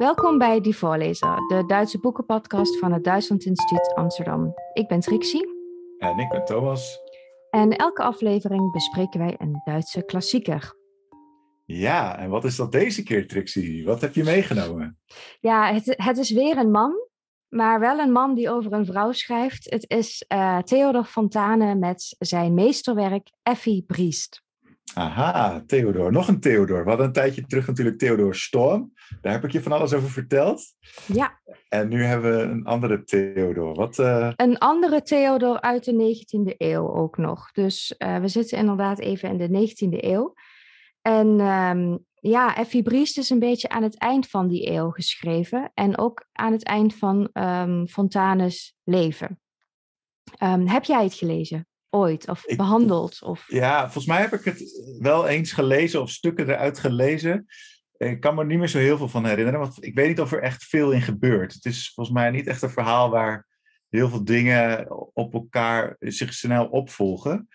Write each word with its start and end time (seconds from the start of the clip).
Welkom 0.00 0.38
bij 0.38 0.60
Die 0.60 0.76
Voorlezer, 0.76 1.36
de 1.48 1.64
Duitse 1.66 1.98
boekenpodcast 1.98 2.78
van 2.78 2.92
het 2.92 3.04
Duitsland 3.04 3.44
Instituut 3.44 3.94
Amsterdam. 3.94 4.54
Ik 4.72 4.88
ben 4.88 5.00
Trixie. 5.00 5.48
En 5.98 6.18
ik 6.18 6.28
ben 6.28 6.44
Thomas. 6.44 6.98
En 7.50 7.76
elke 7.76 8.02
aflevering 8.02 8.72
bespreken 8.72 9.20
wij 9.20 9.34
een 9.38 9.60
Duitse 9.64 10.04
klassieker. 10.04 10.74
Ja, 11.64 12.18
en 12.18 12.30
wat 12.30 12.44
is 12.44 12.56
dat 12.56 12.72
deze 12.72 13.02
keer, 13.02 13.28
Trixie? 13.28 13.84
Wat 13.84 14.00
heb 14.00 14.14
je 14.14 14.24
meegenomen? 14.24 14.98
Ja, 15.40 15.72
het, 15.72 15.94
het 15.96 16.18
is 16.18 16.30
weer 16.30 16.56
een 16.56 16.70
man, 16.70 17.08
maar 17.48 17.80
wel 17.80 17.98
een 17.98 18.12
man 18.12 18.34
die 18.34 18.50
over 18.50 18.72
een 18.72 18.86
vrouw 18.86 19.12
schrijft. 19.12 19.70
Het 19.70 19.90
is 19.90 20.24
uh, 20.28 20.58
Theodor 20.58 21.04
Fontane 21.04 21.74
met 21.74 22.16
zijn 22.18 22.54
meesterwerk 22.54 23.30
Effie 23.42 23.84
Briest. 23.86 24.42
Aha, 24.94 25.62
Theodor. 25.66 26.12
Nog 26.12 26.28
een 26.28 26.40
Theodor. 26.40 26.82
We 26.82 26.88
hadden 26.88 27.06
een 27.06 27.12
tijdje 27.12 27.46
terug 27.46 27.66
natuurlijk 27.66 27.98
Theodor 27.98 28.34
Storm. 28.34 28.92
Daar 29.20 29.32
heb 29.32 29.44
ik 29.44 29.52
je 29.52 29.62
van 29.62 29.72
alles 29.72 29.92
over 29.92 30.10
verteld. 30.10 30.62
Ja. 31.06 31.40
En 31.68 31.88
nu 31.88 32.02
hebben 32.02 32.36
we 32.36 32.42
een 32.42 32.64
andere 32.64 33.04
Theodor. 33.04 33.74
Wat, 33.74 33.98
uh... 33.98 34.32
Een 34.36 34.58
andere 34.58 35.02
Theodor 35.02 35.60
uit 35.60 35.84
de 35.84 36.14
19e 36.16 36.56
eeuw 36.56 36.94
ook 36.94 37.16
nog. 37.16 37.52
Dus 37.52 37.94
uh, 37.98 38.18
we 38.18 38.28
zitten 38.28 38.58
inderdaad 38.58 38.98
even 38.98 39.28
in 39.28 39.36
de 39.36 39.68
19e 39.68 40.04
eeuw. 40.04 40.34
En 41.02 41.40
um, 41.40 42.04
ja, 42.14 42.56
Effie 42.56 42.82
Briest 42.82 43.18
is 43.18 43.30
een 43.30 43.38
beetje 43.38 43.68
aan 43.68 43.82
het 43.82 43.98
eind 43.98 44.28
van 44.28 44.48
die 44.48 44.70
eeuw 44.70 44.90
geschreven. 44.90 45.70
En 45.74 45.98
ook 45.98 46.26
aan 46.32 46.52
het 46.52 46.64
eind 46.64 46.94
van 46.94 47.30
um, 47.32 47.88
Fontanes 47.88 48.76
leven. 48.84 49.40
Um, 50.42 50.66
heb 50.66 50.84
jij 50.84 51.02
het 51.02 51.14
gelezen? 51.14 51.68
Ooit 51.90 52.28
of 52.28 52.44
ik, 52.44 52.56
behandeld? 52.56 53.22
Of... 53.22 53.44
Ja, 53.48 53.82
volgens 53.82 54.06
mij 54.06 54.20
heb 54.20 54.32
ik 54.32 54.44
het 54.44 54.96
wel 54.98 55.26
eens 55.26 55.52
gelezen 55.52 56.00
of 56.00 56.10
stukken 56.10 56.48
eruit 56.48 56.78
gelezen. 56.78 57.46
Ik 57.96 58.20
kan 58.20 58.34
me 58.34 58.40
er 58.40 58.46
niet 58.46 58.58
meer 58.58 58.68
zo 58.68 58.78
heel 58.78 58.96
veel 58.96 59.08
van 59.08 59.26
herinneren, 59.26 59.60
want 59.60 59.84
ik 59.84 59.94
weet 59.94 60.08
niet 60.08 60.20
of 60.20 60.32
er 60.32 60.42
echt 60.42 60.64
veel 60.64 60.90
in 60.90 61.02
gebeurt. 61.02 61.54
Het 61.54 61.64
is 61.64 61.92
volgens 61.94 62.16
mij 62.16 62.30
niet 62.30 62.46
echt 62.46 62.62
een 62.62 62.70
verhaal 62.70 63.10
waar 63.10 63.46
heel 63.88 64.08
veel 64.08 64.24
dingen 64.24 64.86
op 65.14 65.34
elkaar 65.34 65.96
zich 65.98 66.34
snel 66.34 66.66
opvolgen. 66.66 67.48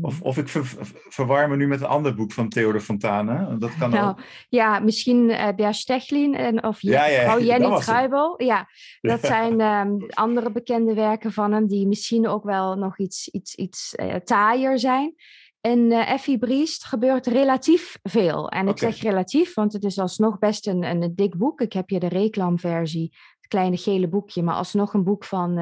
Of, 0.00 0.22
of 0.22 0.38
ik 0.38 0.48
ver, 0.48 0.64
verwar 1.08 1.48
me 1.48 1.56
nu 1.56 1.66
met 1.66 1.80
een 1.80 1.86
ander 1.86 2.14
boek 2.14 2.32
van 2.32 2.48
Theodor 2.48 2.80
Fontane. 2.80 3.58
Dat 3.58 3.76
kan 3.78 3.90
nou, 3.90 4.08
ook. 4.08 4.20
Ja, 4.48 4.78
misschien 4.78 5.30
uh, 5.60 5.70
Stechlin 5.70 6.34
en, 6.34 6.64
of 6.64 6.80
ja, 6.80 7.38
Jenny 7.38 7.78
Truibel. 7.80 8.42
Ja, 8.42 8.68
dat 9.00 9.26
zijn 9.26 9.60
um, 9.60 10.06
andere 10.08 10.52
bekende 10.52 10.94
werken 10.94 11.32
van 11.32 11.52
hem 11.52 11.66
die 11.66 11.86
misschien 11.86 12.28
ook 12.28 12.44
wel 12.44 12.74
nog 12.74 12.98
iets, 12.98 13.28
iets, 13.28 13.54
iets 13.54 13.94
uh, 13.96 14.14
taaier 14.14 14.78
zijn. 14.78 15.14
In 15.60 15.78
uh, 15.78 16.10
Effie 16.10 16.38
Briest 16.38 16.84
gebeurt 16.84 17.26
relatief 17.26 17.98
veel. 18.02 18.48
En 18.48 18.68
ik 18.68 18.76
okay. 18.76 18.92
zeg 18.92 19.02
relatief, 19.02 19.54
want 19.54 19.72
het 19.72 19.84
is 19.84 19.98
alsnog 19.98 20.38
best 20.38 20.66
een, 20.66 20.82
een, 20.82 21.12
dik 21.14 21.36
boek. 21.36 21.60
Ik 21.60 21.72
heb 21.72 21.88
hier 21.88 22.00
de 22.00 22.08
reclamversie, 22.08 23.16
het 23.36 23.46
kleine 23.48 23.76
gele 23.76 24.08
boekje, 24.08 24.42
maar 24.42 24.54
alsnog 24.54 24.94
een 24.94 25.04
boek 25.04 25.24
van 25.24 25.54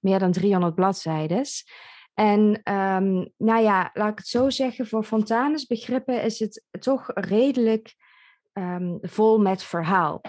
meer 0.00 0.18
dan 0.18 0.32
300 0.32 0.74
bladzijden. 0.74 1.44
En 2.22 2.74
um, 2.74 3.32
nou 3.36 3.62
ja, 3.62 3.90
laat 3.92 4.10
ik 4.10 4.18
het 4.18 4.26
zo 4.26 4.50
zeggen, 4.50 4.86
voor 4.86 5.04
Fontanes 5.04 5.66
begrippen 5.66 6.22
is 6.22 6.38
het 6.38 6.64
toch 6.80 7.10
redelijk 7.14 7.94
um, 8.52 8.98
vol 9.00 9.38
met 9.38 9.62
verhaal. 9.62 10.20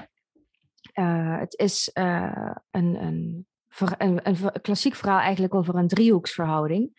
Uh, 0.94 1.40
het 1.40 1.60
is 1.60 1.92
uh, 1.94 2.52
een, 2.72 3.04
een, 3.04 3.48
een, 3.98 4.52
klassiek 4.62 4.96
verhaal 4.96 5.20
eigenlijk 5.20 5.56
over 5.56 5.76
een 5.76 5.88
driehoeksverhouding. 5.88 6.92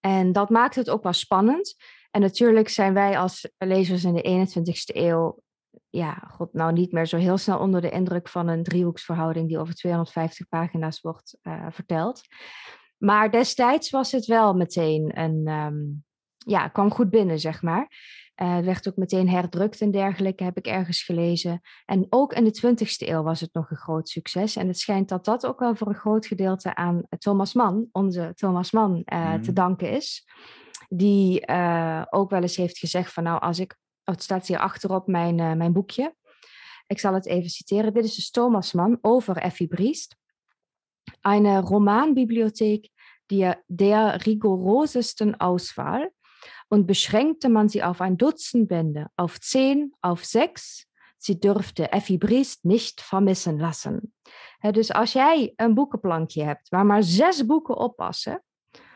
En 0.00 0.32
dat 0.32 0.50
maakt 0.50 0.74
het 0.74 0.90
ook 0.90 1.02
wel 1.02 1.12
spannend. 1.12 1.76
En 2.10 2.20
natuurlijk 2.20 2.68
zijn 2.68 2.94
wij 2.94 3.18
als 3.18 3.50
lezers 3.58 4.04
in 4.04 4.14
de 4.14 4.46
21ste 4.48 4.96
eeuw, 4.96 5.42
ja, 5.90 6.12
god, 6.30 6.52
nou 6.52 6.72
niet 6.72 6.92
meer 6.92 7.06
zo 7.06 7.16
heel 7.16 7.38
snel 7.38 7.58
onder 7.58 7.80
de 7.80 7.90
indruk 7.90 8.28
van 8.28 8.48
een 8.48 8.62
driehoeksverhouding 8.62 9.48
die 9.48 9.58
over 9.58 9.74
250 9.74 10.48
pagina's 10.48 11.00
wordt 11.00 11.38
uh, 11.42 11.66
verteld. 11.70 12.22
Maar 13.04 13.30
destijds 13.30 13.90
was 13.90 14.12
het 14.12 14.26
wel 14.26 14.54
meteen 14.54 15.18
een, 15.20 15.48
um, 15.48 16.04
ja, 16.36 16.68
kwam 16.68 16.90
goed 16.90 17.10
binnen, 17.10 17.40
zeg 17.40 17.62
maar. 17.62 17.90
Uh, 18.42 18.54
het 18.54 18.64
werd 18.64 18.88
ook 18.88 18.96
meteen 18.96 19.28
herdrukt 19.28 19.80
en 19.80 19.90
dergelijke, 19.90 20.44
heb 20.44 20.56
ik 20.56 20.66
ergens 20.66 21.02
gelezen. 21.02 21.60
En 21.84 22.06
ook 22.10 22.32
in 22.32 22.44
de 22.44 22.60
20e 22.66 23.08
eeuw 23.08 23.22
was 23.22 23.40
het 23.40 23.52
nog 23.52 23.70
een 23.70 23.76
groot 23.76 24.08
succes. 24.08 24.56
En 24.56 24.66
het 24.66 24.78
schijnt 24.78 25.08
dat 25.08 25.24
dat 25.24 25.46
ook 25.46 25.58
wel 25.58 25.76
voor 25.76 25.88
een 25.88 25.94
groot 25.94 26.26
gedeelte 26.26 26.74
aan 26.74 27.02
Thomas 27.18 27.52
Mann, 27.52 27.88
onze 27.92 28.32
Thomas 28.34 28.70
Mann, 28.70 29.02
uh, 29.12 29.34
mm. 29.34 29.42
te 29.42 29.52
danken 29.52 29.90
is. 29.90 30.28
Die 30.88 31.50
uh, 31.50 32.02
ook 32.10 32.30
wel 32.30 32.42
eens 32.42 32.56
heeft 32.56 32.78
gezegd 32.78 33.12
van 33.12 33.22
nou, 33.22 33.40
als 33.40 33.58
ik, 33.58 33.76
oh, 34.04 34.14
het 34.14 34.22
staat 34.22 34.46
hier 34.46 34.58
achterop 34.58 35.06
mijn, 35.06 35.34
mijn 35.34 35.72
boekje. 35.72 36.14
Ik 36.86 36.98
zal 36.98 37.14
het 37.14 37.26
even 37.26 37.50
citeren. 37.50 37.94
Dit 37.94 38.04
is 38.04 38.14
dus 38.14 38.30
Thomas 38.30 38.72
Mann 38.72 38.98
over 39.00 39.36
Effie 39.36 39.68
Briest. 39.68 40.16
Eine 41.20 41.60
Romanbibliothek 41.60 42.92
der, 43.30 43.58
der 43.68 44.26
rigorosesten 44.26 45.40
Auswahl 45.40 46.10
und 46.68 46.86
beschränkte 46.86 47.48
man 47.48 47.68
sie 47.68 47.82
auf 47.82 48.00
ein 48.00 48.16
Dutzend 48.16 48.68
Bände, 48.68 49.06
auf 49.16 49.40
zehn, 49.40 49.92
auf 50.00 50.24
sechs. 50.24 50.86
Sie 51.18 51.40
durfte 51.40 51.92
Effie 51.92 52.18
Briest 52.18 52.64
niet 52.64 53.00
vermissen 53.00 53.58
lassen. 53.58 54.12
He, 54.58 54.72
dus 54.72 54.92
als 54.92 55.12
jij 55.12 55.52
een 55.56 55.74
boekenplankje 55.74 56.44
hebt 56.44 56.68
waar 56.68 56.86
maar 56.86 57.02
zes 57.02 57.46
boeken 57.46 57.76
op 57.76 57.96
passen, 57.96 58.42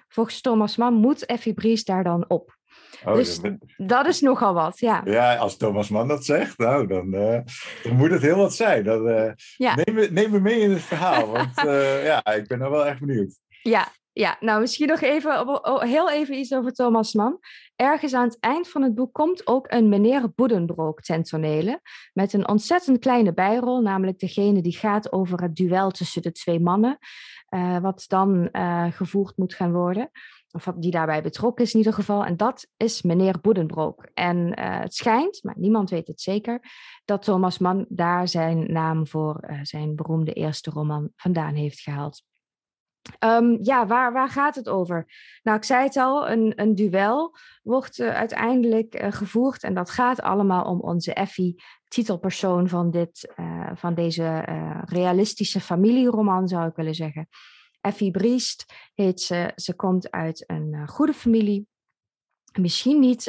volgens 0.08 0.40
Thomas 0.40 0.76
Mann 0.76 0.94
moet 0.94 1.26
Effie 1.26 1.54
Briest 1.54 1.86
daar 1.86 2.04
dan 2.04 2.24
op. 2.28 2.56
Oh, 3.04 3.14
dus 3.14 3.40
dat 3.76 4.06
is 4.06 4.20
nogal 4.20 4.54
wat, 4.54 4.78
ja. 4.78 5.02
Ja, 5.04 5.36
als 5.36 5.56
Thomas 5.56 5.88
Mann 5.88 6.08
dat 6.08 6.24
zegt, 6.24 6.58
nou, 6.58 6.86
dan, 6.86 7.14
uh, 7.14 7.40
dan 7.82 7.96
moet 7.96 8.10
het 8.10 8.22
heel 8.22 8.36
wat 8.36 8.54
zijn. 8.54 8.84
Dan, 8.84 9.08
uh, 9.08 9.32
ja. 9.56 9.74
neem, 9.74 9.94
me, 9.94 10.08
neem 10.10 10.30
me 10.30 10.40
mee 10.40 10.60
in 10.60 10.70
het 10.70 10.82
verhaal, 10.82 11.26
want 11.26 11.58
uh, 11.64 12.04
ja, 12.04 12.26
ik 12.26 12.46
ben 12.46 12.60
er 12.60 12.70
wel 12.70 12.86
echt 12.86 13.00
benieuwd. 13.00 13.38
Ja, 13.62 13.88
ja, 14.18 14.36
nou 14.40 14.60
misschien 14.60 14.88
nog 14.88 15.00
even, 15.00 15.60
heel 15.88 16.10
even 16.10 16.38
iets 16.38 16.54
over 16.54 16.72
Thomas 16.72 17.14
Mann. 17.14 17.38
Ergens 17.76 18.14
aan 18.14 18.24
het 18.24 18.36
eind 18.40 18.68
van 18.68 18.82
het 18.82 18.94
boek 18.94 19.12
komt 19.12 19.46
ook 19.46 19.72
een 19.72 19.88
meneer 19.88 20.32
Boedenbroek 20.34 21.00
ten 21.00 21.22
tonele. 21.22 21.80
Met 22.12 22.32
een 22.32 22.48
ontzettend 22.48 22.98
kleine 22.98 23.34
bijrol, 23.34 23.80
namelijk 23.80 24.18
degene 24.18 24.62
die 24.62 24.76
gaat 24.76 25.12
over 25.12 25.42
het 25.42 25.56
duel 25.56 25.90
tussen 25.90 26.22
de 26.22 26.32
twee 26.32 26.60
mannen. 26.60 26.98
Uh, 27.54 27.78
wat 27.78 28.04
dan 28.06 28.48
uh, 28.52 28.86
gevoerd 28.92 29.36
moet 29.36 29.54
gaan 29.54 29.72
worden. 29.72 30.10
Of 30.50 30.72
die 30.76 30.90
daarbij 30.90 31.22
betrokken 31.22 31.64
is 31.64 31.72
in 31.72 31.78
ieder 31.78 31.94
geval. 31.94 32.24
En 32.24 32.36
dat 32.36 32.66
is 32.76 33.02
meneer 33.02 33.40
Boedenbroek. 33.40 34.08
En 34.14 34.36
uh, 34.36 34.80
het 34.80 34.94
schijnt, 34.94 35.42
maar 35.42 35.54
niemand 35.58 35.90
weet 35.90 36.06
het 36.06 36.20
zeker, 36.20 36.60
dat 37.04 37.22
Thomas 37.22 37.58
Mann 37.58 37.86
daar 37.88 38.28
zijn 38.28 38.72
naam 38.72 39.06
voor 39.06 39.58
zijn 39.62 39.94
beroemde 39.94 40.32
eerste 40.32 40.70
roman 40.70 41.10
vandaan 41.16 41.54
heeft 41.54 41.80
gehaald. 41.80 42.26
Um, 43.24 43.58
ja, 43.62 43.86
waar, 43.86 44.12
waar 44.12 44.28
gaat 44.28 44.54
het 44.54 44.68
over? 44.68 45.06
Nou, 45.42 45.56
ik 45.56 45.64
zei 45.64 45.84
het 45.84 45.96
al, 45.96 46.30
een, 46.30 46.52
een 46.56 46.74
duel 46.74 47.36
wordt 47.62 47.98
uh, 47.98 48.14
uiteindelijk 48.14 49.02
uh, 49.02 49.12
gevoerd 49.12 49.62
en 49.62 49.74
dat 49.74 49.90
gaat 49.90 50.20
allemaal 50.20 50.64
om 50.64 50.80
onze 50.80 51.14
Effie, 51.14 51.62
titelpersoon 51.88 52.68
van, 52.68 52.90
dit, 52.90 53.34
uh, 53.36 53.70
van 53.74 53.94
deze 53.94 54.42
realistische 54.84 55.60
familieroman, 55.60 56.48
zou 56.48 56.68
ik 56.68 56.76
willen 56.76 56.94
zeggen. 56.94 57.28
Effie 57.80 58.10
Briest 58.10 58.74
heet 58.94 59.20
ze, 59.20 59.52
ze 59.54 59.74
komt 59.74 60.10
uit 60.10 60.44
een 60.46 60.88
goede 60.88 61.14
familie. 61.14 61.66
Misschien 62.58 63.00
niet 63.00 63.22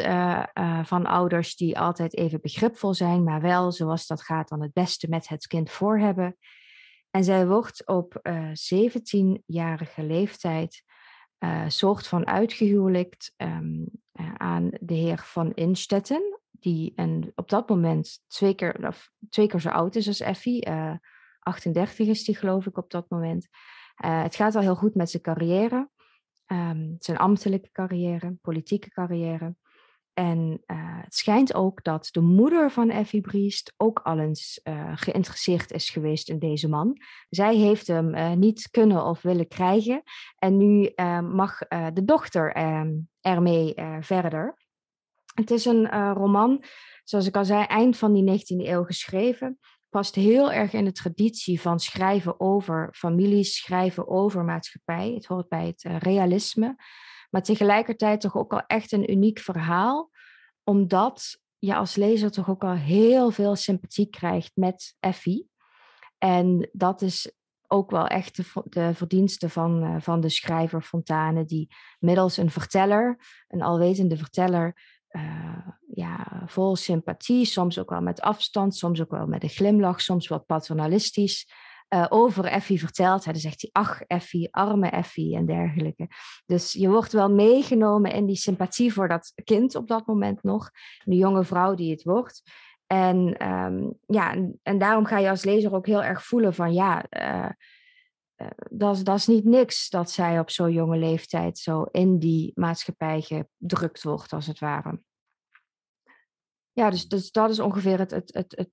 van 0.84 1.06
ouders 1.06 1.56
die 1.56 1.80
altijd 1.80 2.18
even 2.18 2.42
begripvol 2.42 2.94
zijn, 2.94 3.24
maar 3.24 3.42
wel, 3.42 3.72
zoals 3.72 4.08
dat 4.08 4.22
gaat, 4.22 4.50
dan 4.50 4.62
het 4.62 4.74
beste 4.74 5.10
met 5.10 5.28
het 5.28 5.48
kind 5.48 5.70
voor 5.72 6.00
hebben. 6.00 6.38
En 7.12 7.24
zij 7.24 7.48
wordt 7.48 7.88
op 7.88 8.20
uh, 8.24 8.52
eh, 8.52 8.92
17-jarige 8.92 10.04
leeftijd 10.04 10.84
uh, 11.40 11.64
soort 11.68 12.08
van 12.08 12.28
uitgehuwelijkt 12.28 13.34
um, 13.38 13.86
uh, 14.14 14.34
aan 14.34 14.70
de 14.80 14.94
heer 14.94 15.18
van 15.18 15.54
Instetten, 15.54 16.40
die 16.52 16.94
op 17.36 17.50
dat 17.50 17.70
moment 17.70 18.24
twee 18.28 18.54
keer, 18.54 18.88
of 18.88 19.12
twee 19.30 19.48
keer 19.48 19.60
zo 19.60 19.70
oud 19.70 19.96
is 19.96 20.08
als 20.08 20.20
Effie. 20.20 20.68
38 21.40 22.08
is 22.08 22.24
die 22.24 22.36
geloof 22.36 22.66
ik 22.66 22.78
op 22.78 22.92
dat 22.92 23.10
moment. 23.10 23.48
het 23.96 24.36
gaat 24.36 24.56
al 24.56 24.62
heel 24.62 24.76
goed 24.76 24.96
met 24.96 25.10
zijn 25.10 25.24
carrière. 25.24 25.90
Um, 26.52 26.96
zijn 27.00 27.18
ambtelijke 27.18 27.72
carrière, 27.72 28.38
politieke 28.42 28.90
carrière. 28.90 29.56
En 30.20 30.62
uh, 30.68 30.78
het 31.02 31.16
schijnt 31.16 31.54
ook 31.54 31.84
dat 31.84 32.08
de 32.12 32.22
moeder 32.22 32.72
van 32.72 32.90
Effie 32.90 33.22
Briest 33.22 33.74
ook 33.78 34.00
al 34.00 34.20
eens 34.20 34.60
uh, 34.64 34.92
geïnteresseerd 34.96 35.72
is 35.72 35.90
geweest 35.90 36.30
in 36.30 36.40
deze 36.40 36.70
man. 36.70 36.98
Zij 37.30 37.56
heeft 37.56 37.88
hem 37.88 38.16
uh, 38.16 38.32
niet 38.32 38.68
kunnen 38.72 39.06
of 39.06 39.22
willen 39.22 39.48
krijgen. 39.48 40.04
En 40.36 40.58
nu 40.58 40.92
mag 41.22 41.58
de 41.94 42.06
dochter 42.06 42.52
ehm, 42.52 42.92
ermee 43.22 43.74
verder. 44.00 44.58
Het 45.34 45.52
is 45.52 45.66
een 45.66 46.14
roman, 46.14 46.64
zoals 47.04 47.28
ik 47.28 47.36
al 47.36 47.46
zei, 47.46 47.64
eind 47.64 47.98
van 47.98 48.14
die 48.14 48.40
19e 48.40 48.68
eeuw 48.68 48.84
geschreven. 48.84 49.60
Past 49.90 50.16
heel 50.16 50.52
erg 50.52 50.74
in 50.74 50.86
de 50.86 50.92
traditie 50.92 51.62
van 51.62 51.80
schrijven 51.80 52.40
over 52.40 52.90
families, 52.92 53.56
schrijven 53.56 54.08
over 54.08 54.44
maatschappij. 54.44 55.12
Het 55.14 55.26
hoort 55.26 55.48
bij 55.48 55.66
het 55.66 56.04
realisme. 56.04 56.76
Maar 57.30 57.44
tegelijkertijd 57.44 58.22
toch 58.22 58.38
ook 58.38 58.54
al 58.54 58.64
echt 58.68 58.92
een 58.92 59.12
uniek 59.12 59.40
verhaal, 59.40 60.12
omdat 60.64 61.40
je 61.58 61.76
als 61.76 61.96
lezer 61.96 62.32
toch 62.32 62.50
ook 62.50 62.64
al 62.64 62.76
heel 62.76 63.32
veel 63.32 63.56
sympathie 63.56 64.10
krijgt 64.10 64.52
met 64.54 64.96
Effie. 65.00 65.50
En 66.18 66.70
dat 66.72 67.02
is 67.02 67.34
ook 67.68 67.92
wel 67.92 68.08
echt 68.08 68.38
de, 68.64 68.94
verdienste 68.94 69.50
van, 69.50 69.84
uh, 69.84 69.96
van 70.00 70.22
de 70.22 70.30
schrijver 70.30 70.82
Fontane, 70.82 71.46
die 71.46 71.76
middels 72.00 72.38
een 72.38 72.50
verteller, 72.50 73.20
een 73.48 73.62
alwetende 73.62 74.18
verteller, 74.18 74.98
uh, 75.10 75.68
ja, 75.94 76.44
vol 76.46 76.76
sympathie, 76.76 77.46
soms 77.46 77.80
ook 77.80 77.90
wel 77.90 78.02
met 78.02 78.22
afstand, 78.22 78.76
soms 78.76 79.02
ook 79.02 79.12
wel 79.12 79.28
met 79.28 79.44
een 79.44 79.50
glimlach, 79.50 80.02
soms 80.02 80.28
wat 80.28 80.46
paternalistisch, 80.46 81.48
uh, 81.90 82.06
over 82.10 82.46
Effie 82.46 82.80
vertelt. 82.80 83.24
Hij 83.24 83.34
dan 83.34 83.42
zegt 83.42 83.62
hij, 83.62 83.70
ach 83.72 84.02
Effie, 84.02 84.48
arme 84.52 84.90
Effie 84.90 85.36
en 85.36 85.46
dergelijke. 85.46 86.08
Dus 86.46 86.74
je 86.74 86.90
wordt 86.90 87.12
wel 87.12 87.32
meegenomen 87.32 88.12
in 88.12 88.26
die 88.26 88.36
sympathie 88.36 88.94
voor 88.94 89.08
dat 89.08 89.34
kind 89.44 89.76
op 89.76 89.88
dat 89.88 90.08
moment 90.08 90.44
nog, 90.44 90.70
de 91.04 91.16
jonge 91.16 91.44
vrouw 91.44 91.76
die 91.76 91.92
het 91.92 92.04
wordt. 92.04 92.42
En, 92.88 93.48
um, 93.48 93.94
ja, 94.08 94.36
en, 94.64 94.78
daarom 94.78 95.06
ga 95.06 95.18
je 95.18 95.30
als 95.30 95.44
lezer 95.44 95.74
ook 95.74 95.86
heel 95.86 96.04
erg 96.04 96.26
voelen 96.26 96.54
van 96.54 96.74
ja, 96.74 97.06
uh, 97.10 97.50
uh, 98.42 98.48
dat, 98.70 99.06
dat 99.06 99.18
is 99.18 99.28
niet 99.28 99.46
niks 99.46 99.90
dat 99.90 100.12
zij 100.12 100.40
op 100.40 100.50
zo'n 100.50 100.72
jonge 100.72 100.98
leeftijd 100.98 101.58
zo 101.58 101.84
in 101.84 102.20
die 102.20 102.52
maatschappij 102.56 103.22
gedrukt 103.22 104.04
wordt, 104.04 104.34
als 104.34 104.48
het 104.48 104.60
ware. 104.60 105.02
Ja, 106.72 106.90
dus, 106.90 107.08
dus 107.08 107.32
dat 107.32 107.50
is 107.50 107.60
ongeveer 107.60 108.00
het, 108.00 108.12
het, 108.12 108.34
het, 108.34 108.70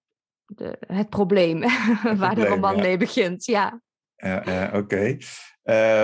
de, 0.47 0.77
het 0.87 1.09
probleem 1.09 1.63
het 2.03 2.19
waar 2.19 2.35
de 2.35 2.47
roman 2.47 2.77
ja. 2.77 2.83
mee 2.83 2.97
begint. 2.97 3.45
Ja, 3.45 3.81
ja, 4.17 4.43
ja 4.45 4.67
oké. 4.67 4.77
Okay. 4.77 5.21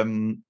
Um, 0.00 0.44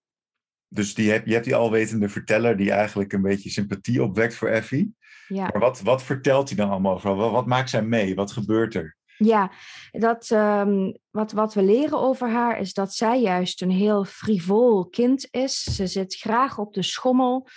dus 0.69 0.95
die 0.95 1.11
heb, 1.11 1.27
je 1.27 1.33
hebt 1.33 1.45
die 1.45 1.55
alwetende 1.55 2.09
verteller 2.09 2.57
die 2.57 2.71
eigenlijk 2.71 3.13
een 3.13 3.23
beetje 3.23 3.51
sympathie 3.51 4.03
opwekt 4.03 4.35
voor 4.35 4.49
Effie. 4.49 4.95
Ja. 5.29 5.43
Maar 5.43 5.61
wat, 5.61 5.81
wat 5.81 6.03
vertelt 6.03 6.49
hij 6.49 6.57
dan 6.57 6.71
allemaal 6.71 6.95
over? 6.95 7.15
Wat, 7.15 7.31
wat 7.31 7.47
maakt 7.47 7.71
zij 7.71 7.83
mee? 7.83 8.15
Wat 8.15 8.33
gebeurt 8.33 8.75
er? 8.75 8.97
Ja, 9.17 9.53
dat, 9.91 10.31
um, 10.31 10.99
wat, 11.11 11.33
wat 11.33 11.55
we 11.55 11.63
leren 11.63 11.99
over 11.99 12.31
haar 12.31 12.59
is 12.59 12.75
dat 12.75 12.95
zij 12.95 13.21
juist 13.21 13.63
een 13.63 13.71
heel 13.71 14.05
frivol 14.05 14.89
kind 14.89 15.29
is. 15.31 15.63
Ze 15.63 15.87
zit 15.87 16.15
graag 16.15 16.59
op 16.59 16.75
de 16.75 16.83
schommel. 16.83 17.49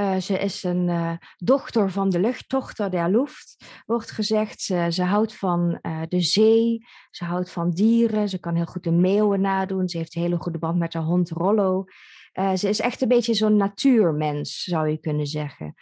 Uh, 0.00 0.16
ze 0.16 0.38
is 0.38 0.62
een 0.62 0.88
uh, 0.88 1.12
dochter 1.36 1.90
van 1.90 2.10
de 2.10 2.20
lucht, 2.20 2.50
dochter 2.50 2.90
der 2.90 3.10
Luft, 3.10 3.64
wordt 3.86 4.10
gezegd. 4.10 4.60
Ze, 4.60 4.86
ze 4.90 5.02
houdt 5.02 5.36
van 5.36 5.78
uh, 5.82 6.02
de 6.08 6.20
zee, 6.20 6.86
ze 7.10 7.24
houdt 7.24 7.50
van 7.50 7.70
dieren, 7.70 8.28
ze 8.28 8.38
kan 8.38 8.54
heel 8.54 8.64
goed 8.64 8.82
de 8.82 8.90
meeuwen 8.90 9.40
nadoen. 9.40 9.88
Ze 9.88 9.96
heeft 9.96 10.14
een 10.14 10.22
hele 10.22 10.36
goede 10.36 10.58
band 10.58 10.78
met 10.78 10.92
haar 10.92 11.02
hond 11.02 11.30
Rollo. 11.30 11.84
ze 12.54 12.68
is 12.68 12.80
echt 12.80 13.02
een 13.02 13.08
beetje 13.08 13.34
zo'n 13.34 13.56
natuurmens, 13.56 14.62
zou 14.62 14.88
je 14.88 14.98
kunnen 14.98 15.26
zeggen. 15.26 15.74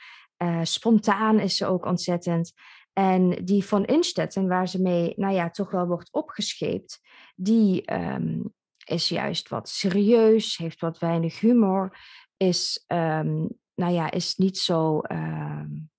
spontaan 0.62 1.40
is 1.40 1.56
ze 1.56 1.66
ook 1.66 1.86
ontzettend. 1.86 2.52
En 2.92 3.44
die 3.44 3.64
van 3.64 3.84
Instetten, 3.84 4.48
waar 4.48 4.68
ze 4.68 4.82
mee, 4.82 5.12
nou 5.16 5.34
ja, 5.34 5.50
toch 5.50 5.70
wel 5.70 5.86
wordt 5.86 6.12
opgescheept, 6.12 7.00
die 7.36 7.92
um, 7.94 8.52
is 8.84 9.08
juist 9.08 9.48
wat 9.48 9.68
serieus, 9.68 10.56
heeft 10.56 10.80
wat 10.80 10.98
weinig 10.98 11.40
humor, 11.40 11.98
is, 12.36 12.84
um, 12.86 13.60
nou 13.74 13.92
ja, 13.92 14.10
is 14.10 14.36
niet 14.36 14.58
zo 14.58 15.00
um, 15.02 15.90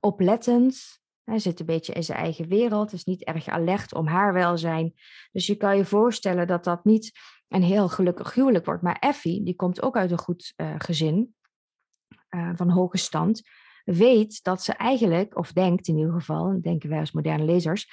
oplettend. 0.00 1.00
Hij 1.24 1.38
zit 1.38 1.60
een 1.60 1.66
beetje 1.66 1.92
in 1.92 2.04
zijn 2.04 2.18
eigen 2.18 2.48
wereld, 2.48 2.92
is 2.92 3.04
niet 3.04 3.24
erg 3.24 3.48
alert 3.48 3.94
om 3.94 4.06
haar 4.06 4.32
welzijn. 4.32 4.94
Dus 5.32 5.46
je 5.46 5.56
kan 5.56 5.76
je 5.76 5.84
voorstellen 5.84 6.46
dat 6.46 6.64
dat 6.64 6.84
niet 6.84 7.12
een 7.48 7.62
heel 7.62 7.88
gelukkig 7.88 8.34
huwelijk 8.34 8.64
wordt. 8.64 8.82
Maar 8.82 8.98
Effie, 8.98 9.42
die 9.42 9.56
komt 9.56 9.82
ook 9.82 9.96
uit 9.96 10.10
een 10.10 10.18
goed 10.18 10.52
uh, 10.56 10.74
gezin, 10.78 11.34
uh, 12.30 12.50
van 12.54 12.70
hoge 12.70 12.96
stand 12.96 13.42
weet 13.86 14.42
dat 14.42 14.62
ze 14.62 14.72
eigenlijk, 14.72 15.36
of 15.36 15.52
denkt 15.52 15.88
in 15.88 15.96
ieder 15.96 16.12
geval, 16.12 16.60
denken 16.60 16.88
wij 16.88 17.00
als 17.00 17.12
moderne 17.12 17.44
lezers, 17.44 17.88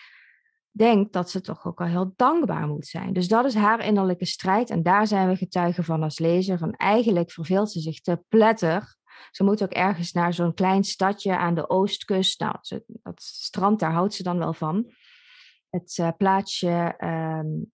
denkt 0.72 1.14
dat 1.14 1.30
ze 1.30 1.42
toch 1.42 1.66
ook 1.66 1.82
al 1.82 1.88
heel 1.88 2.14
dankbaar 2.16 2.68
moet 2.68 2.86
zijn. 2.86 3.14
Dus 3.14 3.28
dat 3.28 3.46
is 3.46 3.56
haar 3.56 3.86
innerlijke 3.86 4.26
strijd 4.26 4.70
en 4.70 4.84
daar 4.84 5.08
zijn 5.08 5.28
we 5.28 5.36
getuigen 5.36 5.84
van 5.84 6.04
als 6.04 6.20
lezer. 6.20 6.58
Van 6.58 6.74
eigenlijk 6.74 7.32
verveelt 7.32 7.72
ze 7.72 7.80
zich 7.80 8.00
te 8.02 8.24
pletter. 8.28 8.96
Ze 9.32 9.44
moet 9.44 9.64
ook 9.64 9.72
ergens 9.72 10.12
naar 10.12 10.34
zo'n 10.34 10.54
klein 10.54 10.84
stadje 10.84 11.38
aan 11.38 11.56
de 11.56 11.70
oostkust. 11.70 12.40
Nou, 12.40 12.56
dat 12.86 13.22
strand, 13.22 13.80
daar 13.80 13.92
houdt 13.92 14.14
ze 14.14 14.24
dan 14.24 14.38
wel 14.38 14.54
van. 14.54 14.92
Het 15.70 15.98
uh, 15.98 16.10
plaatsje 16.18 16.96
um, 17.04 17.72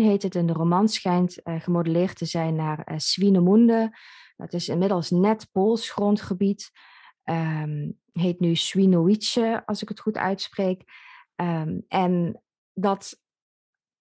heet 0.00 0.22
het 0.22 0.34
in 0.34 0.46
de 0.46 0.52
roman, 0.52 0.88
schijnt 0.88 1.40
uh, 1.44 1.60
gemodelleerd 1.60 2.16
te 2.16 2.24
zijn 2.24 2.54
naar 2.54 2.90
uh, 2.90 2.98
Swinemunde. 2.98 3.98
Dat 4.36 4.52
is 4.52 4.68
inmiddels 4.68 5.10
net 5.10 5.48
Pools 5.52 5.90
grondgebied 5.90 6.70
um, 7.24 8.00
heet 8.12 8.40
nu 8.40 8.54
Swinowice, 8.54 9.62
als 9.66 9.82
ik 9.82 9.88
het 9.88 10.00
goed 10.00 10.16
uitspreek. 10.16 10.82
Um, 11.36 11.84
en 11.88 12.42
dat, 12.72 13.20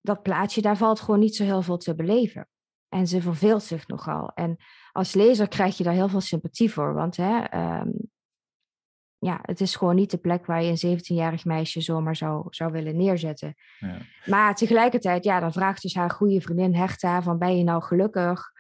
dat 0.02 0.22
plaatje, 0.22 0.62
daar 0.62 0.78
valt 0.78 1.00
gewoon 1.00 1.20
niet 1.20 1.36
zo 1.36 1.44
heel 1.44 1.62
veel 1.62 1.78
te 1.78 1.96
beleven. 1.96 2.50
En 2.90 3.08
ze 3.08 3.22
verveelt 3.22 3.64
zich 3.64 3.88
nogal. 3.88 4.32
En 4.34 4.58
als 4.92 5.14
lezer 5.14 5.48
krijg 5.48 5.78
je 5.78 5.84
daar 5.84 5.94
heel 5.94 6.10
veel 6.10 6.22
sympathie 6.22 6.72
voor. 6.72 6.94
Want 6.94 7.18
hè, 7.18 7.58
um, 7.80 7.94
ja, 9.18 9.40
het 9.42 9.62
is 9.62 9.76
gewoon 9.76 9.96
niet 9.96 10.12
de 10.12 10.18
plek 10.18 10.46
waar 10.46 10.64
je 10.64 10.74
een 10.82 11.00
17-jarig 11.00 11.46
meisje 11.46 11.82
zomaar 11.82 12.16
zou, 12.16 12.46
zou 12.50 12.72
willen 12.72 12.98
neerzetten. 12.98 13.56
Ja. 13.80 13.98
Maar 14.26 14.56
tegelijkertijd, 14.56 15.24
ja, 15.24 15.40
dan 15.40 15.54
vraagt 15.54 15.82
dus 15.82 15.96
haar 15.96 16.12
goede 16.12 16.42
vriendin 16.42 16.76
Herta 16.76 17.22
van 17.22 17.38
ben 17.38 17.58
je 17.58 17.64
nou 17.64 17.84
gelukkig? 17.84 18.52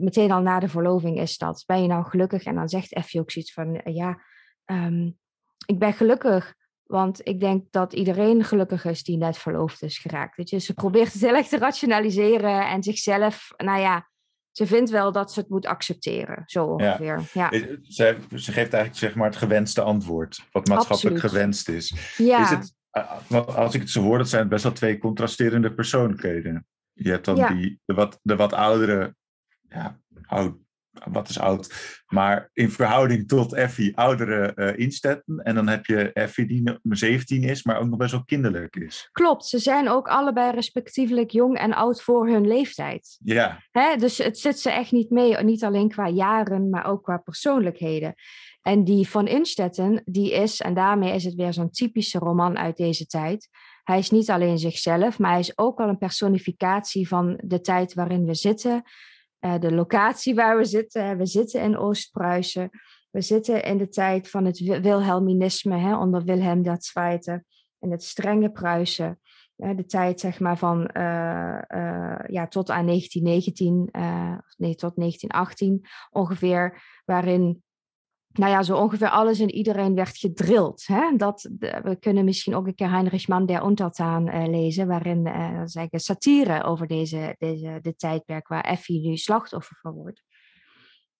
meteen 0.00 0.30
al 0.32 0.40
na 0.40 0.58
de 0.58 0.68
verloving 0.68 1.20
is 1.20 1.38
dat. 1.38 1.62
Ben 1.66 1.82
je 1.82 1.88
nou 1.88 2.04
gelukkig? 2.04 2.42
En 2.42 2.54
dan 2.54 2.68
zegt 2.68 2.92
Effie 2.92 3.20
ook 3.20 3.30
zoiets 3.30 3.52
van, 3.52 3.76
eh, 3.76 3.94
ja, 3.94 4.22
um, 4.66 5.18
ik 5.66 5.78
ben 5.78 5.92
gelukkig. 5.92 6.54
Want 6.82 7.26
ik 7.28 7.40
denk 7.40 7.66
dat 7.70 7.92
iedereen 7.92 8.44
gelukkig 8.44 8.84
is 8.84 9.02
die 9.02 9.16
net 9.16 9.38
verloofd 9.38 9.82
is 9.82 9.98
geraakt. 9.98 10.36
Weet 10.36 10.50
je? 10.50 10.58
Ze 10.58 10.74
probeert 10.74 11.12
het 11.12 11.22
heel 11.22 11.34
erg 11.34 11.48
te 11.48 11.58
rationaliseren 11.58 12.68
en 12.68 12.82
zichzelf, 12.82 13.52
nou 13.56 13.80
ja, 13.80 14.10
ze 14.52 14.66
vindt 14.66 14.90
wel 14.90 15.12
dat 15.12 15.32
ze 15.32 15.40
het 15.40 15.48
moet 15.48 15.66
accepteren, 15.66 16.42
zo 16.46 16.64
ongeveer. 16.64 17.20
Ja. 17.32 17.48
ja. 17.50 17.58
Ze, 17.82 18.18
ze, 18.28 18.52
geeft 18.52 18.72
eigenlijk 18.72 18.96
zeg 18.96 19.14
maar 19.14 19.26
het 19.26 19.36
gewenste 19.36 19.82
antwoord, 19.82 20.48
wat 20.52 20.68
maatschappelijk 20.68 21.14
Absoluut. 21.16 21.32
gewenst 21.32 21.68
is. 21.68 22.14
Ja. 22.16 22.42
is 22.42 22.50
het, 22.50 22.74
als 23.46 23.74
ik 23.74 23.80
het 23.80 23.90
zo 23.90 24.02
hoor, 24.02 24.18
dat 24.18 24.28
zijn 24.28 24.48
best 24.48 24.62
wel 24.62 24.72
twee 24.72 24.98
contrasterende 24.98 25.74
persoonlijkheden. 25.74 26.66
Je 26.92 27.10
hebt 27.10 27.24
dan 27.24 27.36
ja. 27.36 27.48
die, 27.48 27.80
de, 27.84 27.94
wat, 27.94 28.18
de 28.22 28.36
wat 28.36 28.52
oudere 28.52 29.14
ja, 29.68 30.00
oud, 30.26 30.56
wat 31.10 31.28
is 31.28 31.38
oud, 31.38 31.74
maar 32.06 32.50
in 32.52 32.70
verhouding 32.70 33.28
tot 33.28 33.52
Effie 33.52 33.96
oudere 33.96 34.52
uh, 34.56 34.78
instetten. 34.78 35.38
En 35.38 35.54
dan 35.54 35.68
heb 35.68 35.86
je 35.86 36.12
Effie 36.12 36.46
die 36.46 36.78
17 36.82 37.42
is, 37.42 37.62
maar 37.62 37.78
ook 37.78 37.88
nog 37.88 37.98
best 37.98 38.12
wel 38.12 38.24
kinderlijk 38.24 38.76
is. 38.76 39.08
Klopt, 39.12 39.46
ze 39.46 39.58
zijn 39.58 39.88
ook 39.88 40.08
allebei 40.08 40.50
respectievelijk 40.50 41.30
jong 41.30 41.58
en 41.58 41.74
oud 41.74 42.02
voor 42.02 42.28
hun 42.28 42.46
leeftijd. 42.46 43.18
Ja. 43.24 43.62
Hè? 43.70 43.96
Dus 43.96 44.18
het 44.18 44.38
zit 44.38 44.58
ze 44.58 44.70
echt 44.70 44.92
niet 44.92 45.10
mee, 45.10 45.36
niet 45.36 45.64
alleen 45.64 45.88
qua 45.88 46.08
jaren, 46.08 46.70
maar 46.70 46.86
ook 46.86 47.02
qua 47.02 47.16
persoonlijkheden. 47.16 48.14
En 48.62 48.84
die 48.84 49.08
van 49.08 49.26
Instetten, 49.26 50.02
die 50.04 50.32
is, 50.32 50.60
en 50.60 50.74
daarmee 50.74 51.14
is 51.14 51.24
het 51.24 51.34
weer 51.34 51.52
zo'n 51.52 51.70
typische 51.70 52.18
roman 52.18 52.58
uit 52.58 52.76
deze 52.76 53.06
tijd. 53.06 53.48
Hij 53.82 53.98
is 53.98 54.10
niet 54.10 54.30
alleen 54.30 54.58
zichzelf, 54.58 55.18
maar 55.18 55.30
hij 55.30 55.40
is 55.40 55.58
ook 55.58 55.80
al 55.80 55.88
een 55.88 55.98
personificatie 55.98 57.08
van 57.08 57.40
de 57.44 57.60
tijd 57.60 57.94
waarin 57.94 58.24
we 58.24 58.34
zitten 58.34 58.82
uh, 59.44 59.58
de 59.58 59.72
locatie 59.72 60.34
waar 60.34 60.56
we 60.56 60.64
zitten. 60.64 61.18
We 61.18 61.26
zitten 61.26 61.60
in 61.60 61.76
Oost-Pruisen. 61.76 62.70
We 63.10 63.20
zitten 63.20 63.64
in 63.64 63.78
de 63.78 63.88
tijd 63.88 64.30
van 64.30 64.44
het 64.44 64.58
Wilhelminisme 64.58 65.76
hè, 65.76 65.96
onder 65.96 66.24
Wilhelm 66.24 66.64
II 66.64 67.18
en 67.78 67.90
het 67.90 68.02
strenge 68.02 68.50
Pruisen. 68.50 69.20
Uh, 69.56 69.76
de 69.76 69.86
tijd 69.86 70.20
zeg 70.20 70.40
maar 70.40 70.58
van 70.58 70.80
uh, 70.80 71.60
ja, 72.26 72.46
tot 72.48 72.70
aan 72.70 72.86
1919, 72.86 73.88
nee, 74.56 74.74
tot 74.74 74.96
1918 74.96 75.86
ongeveer, 76.10 76.82
waarin 77.04 77.62
nou 78.32 78.50
ja, 78.50 78.62
zo 78.62 78.76
ongeveer 78.76 79.08
alles 79.08 79.40
en 79.40 79.50
iedereen 79.50 79.94
werd 79.94 80.16
gedrild. 80.16 80.86
Hè? 80.86 81.16
Dat, 81.16 81.50
we 81.58 81.96
kunnen 82.00 82.24
misschien 82.24 82.54
ook 82.54 82.66
een 82.66 82.74
keer 82.74 82.90
Heinrich 82.90 83.28
Mann 83.28 83.46
der 83.46 83.64
Untertaan 83.64 84.28
uh, 84.28 84.46
lezen, 84.46 84.86
waarin 84.86 85.26
uh, 85.26 85.62
satire 85.90 86.62
over 86.62 86.86
deze, 86.86 87.34
deze 87.38 87.78
de 87.82 87.96
tijdperk 87.96 88.48
waar 88.48 88.64
Effie 88.64 89.00
nu 89.00 89.16
slachtoffer 89.16 89.76
van 89.80 89.92
wordt. 89.92 90.22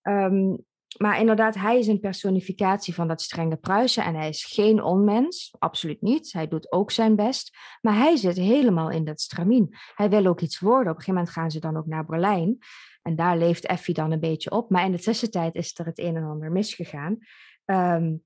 Um, 0.03 0.65
maar 0.99 1.21
inderdaad, 1.21 1.55
hij 1.55 1.79
is 1.79 1.87
een 1.87 2.01
personificatie 2.01 2.95
van 2.95 3.09
dat 3.09 3.23
strenge 3.23 3.57
Pruisen 3.57 4.05
en 4.05 4.15
hij 4.15 4.29
is 4.29 4.45
geen 4.45 4.83
onmens, 4.83 5.55
absoluut 5.59 6.03
niet. 6.03 6.33
Hij 6.33 6.49
doet 6.49 6.73
ook 6.73 6.91
zijn 6.91 7.17
best, 7.17 7.57
maar 7.81 7.97
hij 7.97 8.17
zit 8.17 8.37
helemaal 8.37 8.91
in 8.91 9.05
dat 9.05 9.21
stramien. 9.21 9.77
Hij 9.95 10.11
wil 10.11 10.27
ook 10.27 10.41
iets 10.41 10.59
worden. 10.59 10.93
Op 10.93 10.99
een 10.99 11.05
gegeven 11.05 11.15
moment 11.15 11.33
gaan 11.33 11.51
ze 11.51 11.61
dan 11.61 11.77
ook 11.77 11.87
naar 11.87 12.07
Berlijn. 12.07 12.59
En 13.03 13.17
daar 13.17 13.39
leeft 13.39 13.67
Effie 13.67 13.95
dan 13.95 14.13
een 14.13 14.21
beetje 14.21 14.51
op. 14.51 14.71
Maar 14.71 14.85
in 14.85 14.93
de 14.93 15.01
tussentijd 15.01 15.55
is 15.55 15.79
er 15.79 15.87
het 15.87 15.99
een 15.99 16.17
en 16.17 16.25
ander 16.25 16.53
misgegaan. 16.53 17.19
Um, 17.65 18.25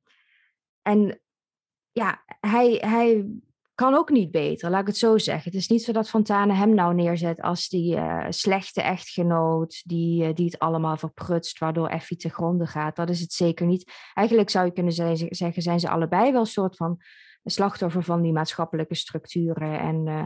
en 0.82 1.20
ja, 1.92 2.24
hij, 2.40 2.72
hij 2.72 3.26
kan 3.76 3.94
ook 3.94 4.10
niet 4.10 4.30
beter, 4.30 4.70
laat 4.70 4.80
ik 4.80 4.86
het 4.86 4.96
zo 4.96 5.18
zeggen. 5.18 5.44
Het 5.44 5.60
is 5.60 5.68
niet 5.68 5.82
zo 5.82 5.92
dat 5.92 6.08
Fontane 6.08 6.52
hem 6.52 6.74
nou 6.74 6.94
neerzet 6.94 7.40
als 7.40 7.68
die 7.68 7.96
uh, 7.96 8.26
slechte 8.28 8.82
echtgenoot, 8.82 9.82
die, 9.84 10.28
uh, 10.28 10.34
die 10.34 10.44
het 10.44 10.58
allemaal 10.58 10.96
verprutst, 10.96 11.58
waardoor 11.58 11.88
Effie 11.88 12.16
te 12.16 12.28
gronden 12.28 12.66
gaat. 12.66 12.96
Dat 12.96 13.08
is 13.08 13.20
het 13.20 13.32
zeker 13.32 13.66
niet. 13.66 13.92
Eigenlijk 14.14 14.50
zou 14.50 14.66
je 14.66 14.72
kunnen 14.72 14.92
zeggen, 15.30 15.62
zijn 15.62 15.80
ze 15.80 15.88
allebei 15.88 16.32
wel 16.32 16.40
een 16.40 16.46
soort 16.46 16.76
van 16.76 17.00
slachtoffer 17.44 18.02
van 18.02 18.22
die 18.22 18.32
maatschappelijke 18.32 18.94
structuren 18.94 19.80
en 19.80 20.06
uh, 20.06 20.22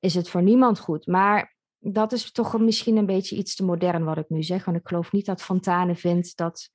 is 0.00 0.14
het 0.14 0.28
voor 0.28 0.42
niemand 0.42 0.78
goed. 0.78 1.06
Maar 1.06 1.56
dat 1.78 2.12
is 2.12 2.32
toch 2.32 2.58
misschien 2.58 2.96
een 2.96 3.06
beetje 3.06 3.36
iets 3.36 3.54
te 3.54 3.64
modern 3.64 4.04
wat 4.04 4.16
ik 4.16 4.28
nu 4.28 4.42
zeg. 4.42 4.64
Want 4.64 4.76
ik 4.76 4.88
geloof 4.88 5.12
niet 5.12 5.26
dat 5.26 5.42
Fontane 5.42 5.94
vindt 5.94 6.36
dat. 6.36 6.70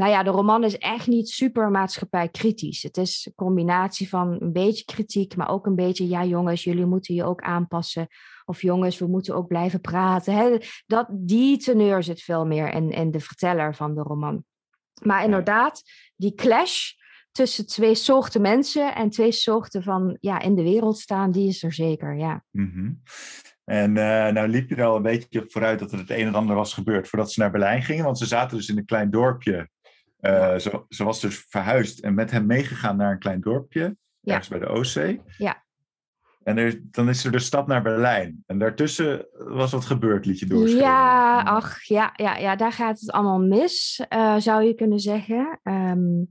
Nou 0.00 0.12
ja, 0.12 0.22
de 0.22 0.30
roman 0.30 0.64
is 0.64 0.78
echt 0.78 1.06
niet 1.06 1.28
super 1.28 1.70
maatschappijkritisch. 1.70 2.82
Het 2.82 2.96
is 2.96 3.26
een 3.26 3.34
combinatie 3.34 4.08
van 4.08 4.36
een 4.40 4.52
beetje 4.52 4.84
kritiek, 4.84 5.36
maar 5.36 5.48
ook 5.48 5.66
een 5.66 5.74
beetje, 5.74 6.08
ja 6.08 6.24
jongens, 6.24 6.64
jullie 6.64 6.86
moeten 6.86 7.14
je 7.14 7.24
ook 7.24 7.40
aanpassen. 7.40 8.06
Of 8.44 8.62
jongens, 8.62 8.98
we 8.98 9.06
moeten 9.06 9.34
ook 9.34 9.46
blijven 9.46 9.80
praten. 9.80 10.34
Hè? 10.34 10.56
Dat, 10.86 11.06
die 11.10 11.58
teneur 11.58 12.02
zit 12.02 12.22
veel 12.22 12.46
meer 12.46 12.72
in, 12.72 12.90
in 12.90 13.10
de 13.10 13.20
verteller 13.20 13.74
van 13.74 13.94
de 13.94 14.00
roman. 14.00 14.44
Maar 15.02 15.24
inderdaad, 15.24 15.82
die 16.16 16.34
clash 16.34 16.92
tussen 17.30 17.66
twee 17.66 17.94
soorten 17.94 18.40
mensen 18.40 18.94
en 18.94 19.10
twee 19.10 19.32
soorten 19.32 19.82
van 19.82 20.16
ja, 20.20 20.40
in 20.40 20.54
de 20.54 20.62
wereld 20.62 20.98
staan, 20.98 21.30
die 21.30 21.48
is 21.48 21.62
er 21.62 21.72
zeker, 21.72 22.16
ja. 22.16 22.44
Mhm. 22.50 22.92
En 23.64 23.90
uh, 23.90 24.28
nou 24.28 24.48
liep 24.48 24.68
je 24.68 24.74
er 24.74 24.84
al 24.84 24.96
een 24.96 25.02
beetje 25.02 25.44
vooruit 25.46 25.78
dat 25.78 25.92
er 25.92 25.98
het 25.98 26.10
een 26.10 26.26
en 26.26 26.34
ander 26.34 26.56
was 26.56 26.74
gebeurd 26.74 27.08
voordat 27.08 27.32
ze 27.32 27.40
naar 27.40 27.50
Berlijn 27.50 27.82
gingen. 27.82 28.04
Want 28.04 28.18
ze 28.18 28.26
zaten 28.26 28.56
dus 28.56 28.68
in 28.68 28.78
een 28.78 28.84
klein 28.84 29.10
dorpje. 29.10 29.68
Uh, 30.22 30.56
ze, 30.56 30.84
ze, 30.88 31.04
was 31.04 31.20
dus 31.20 31.46
verhuisd 31.48 32.00
en 32.00 32.14
met 32.14 32.30
hem 32.30 32.46
meegegaan 32.46 32.96
naar 32.96 33.12
een 33.12 33.18
klein 33.18 33.40
dorpje. 33.40 33.96
Ja. 34.20 34.32
Ergens 34.32 34.48
bij 34.48 34.58
de 34.58 34.66
Oostzee. 34.66 35.20
Ja. 35.38 35.64
En 36.42 36.58
er, 36.58 36.80
dan 36.82 37.08
is 37.08 37.24
er 37.24 37.32
de 37.32 37.38
stap 37.38 37.66
naar 37.66 37.82
Berlijn. 37.82 38.42
En 38.46 38.58
daartussen 38.58 39.26
was 39.32 39.72
wat 39.72 39.84
gebeurd, 39.84 40.26
liet 40.26 40.38
je 40.38 40.46
doorschrijven. 40.46 40.88
Ja, 40.88 41.42
ach, 41.42 41.84
ja, 41.84 42.12
ja, 42.16 42.36
ja, 42.36 42.56
daar 42.56 42.72
gaat 42.72 43.00
het 43.00 43.10
allemaal 43.10 43.40
mis, 43.40 44.04
uh, 44.12 44.36
zou 44.36 44.62
je 44.62 44.74
kunnen 44.74 44.98
zeggen. 44.98 45.60
Um, 45.62 46.30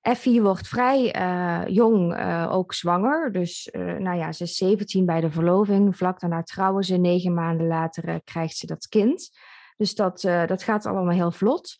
Effie 0.00 0.42
wordt 0.42 0.68
vrij 0.68 1.16
uh, 1.20 1.62
jong 1.66 2.18
uh, 2.18 2.48
ook 2.50 2.74
zwanger. 2.74 3.32
Dus 3.32 3.68
nou 3.72 4.16
ja, 4.16 4.32
ze 4.32 4.42
is 4.42 4.56
17 4.56 5.06
bij 5.06 5.20
de 5.20 5.30
verloving. 5.30 5.96
Vlak 5.96 6.20
daarna 6.20 6.42
trouwen 6.42 6.84
ze. 6.84 6.96
Negen 6.96 7.34
maanden 7.34 7.66
later 7.66 8.20
krijgt 8.24 8.56
ze 8.56 8.66
dat 8.66 8.88
kind. 8.88 9.30
Dus 9.76 9.94
dat, 9.94 10.20
dat 10.20 10.62
gaat 10.62 10.86
allemaal 10.86 11.14
heel 11.14 11.32
vlot. 11.32 11.76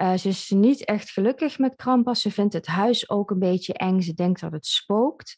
Ze 0.00 0.28
is 0.28 0.50
niet 0.50 0.84
echt 0.84 1.10
gelukkig 1.10 1.58
met 1.58 1.76
Krampas. 1.76 2.20
Ze 2.20 2.30
vindt 2.30 2.52
het 2.52 2.66
huis 2.66 3.10
ook 3.10 3.30
een 3.30 3.38
beetje 3.38 3.74
eng. 3.74 4.00
Ze 4.00 4.14
denkt 4.14 4.40
dat 4.40 4.52
het 4.52 4.66
spookt. 4.66 5.36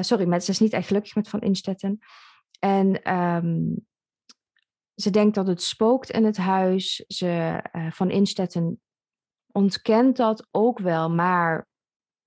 sorry, 0.00 0.26
maar 0.26 0.40
ze 0.40 0.50
is 0.50 0.58
niet 0.58 0.72
echt 0.72 0.86
gelukkig 0.86 1.14
met 1.14 1.28
Van 1.28 1.40
Instetten. 1.40 1.98
En 2.58 3.14
um, 3.14 3.86
ze 4.94 5.10
denkt 5.10 5.34
dat 5.34 5.46
het 5.46 5.62
spookt 5.62 6.10
in 6.10 6.24
het 6.24 6.36
huis. 6.36 7.04
Ze, 7.06 7.62
van 7.90 8.10
Instetten 8.10 8.80
ontkent 9.52 10.16
dat 10.16 10.46
ook 10.50 10.78
wel, 10.78 11.10
maar 11.10 11.68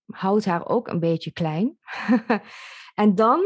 houdt 0.05 0.45
haar 0.45 0.67
ook 0.67 0.87
een 0.87 0.99
beetje 0.99 1.31
klein. 1.31 1.77
en 3.01 3.15
dan 3.15 3.41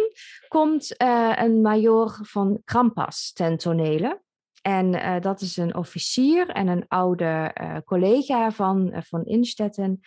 komt 0.48 0.96
een 1.38 1.62
major 1.62 2.20
van 2.22 2.62
Krampas 2.64 3.34
ten 3.34 3.58
tonele. 3.58 4.24
En 4.66 4.94
uh, 4.94 5.20
dat 5.20 5.42
is 5.42 5.58
een 5.58 5.76
officier 5.76 6.50
en 6.50 6.68
een 6.68 6.88
oude 6.88 7.56
uh, 7.62 7.78
collega 7.86 8.52
van, 8.52 8.94
van 8.98 9.26
Instetten. 9.26 10.00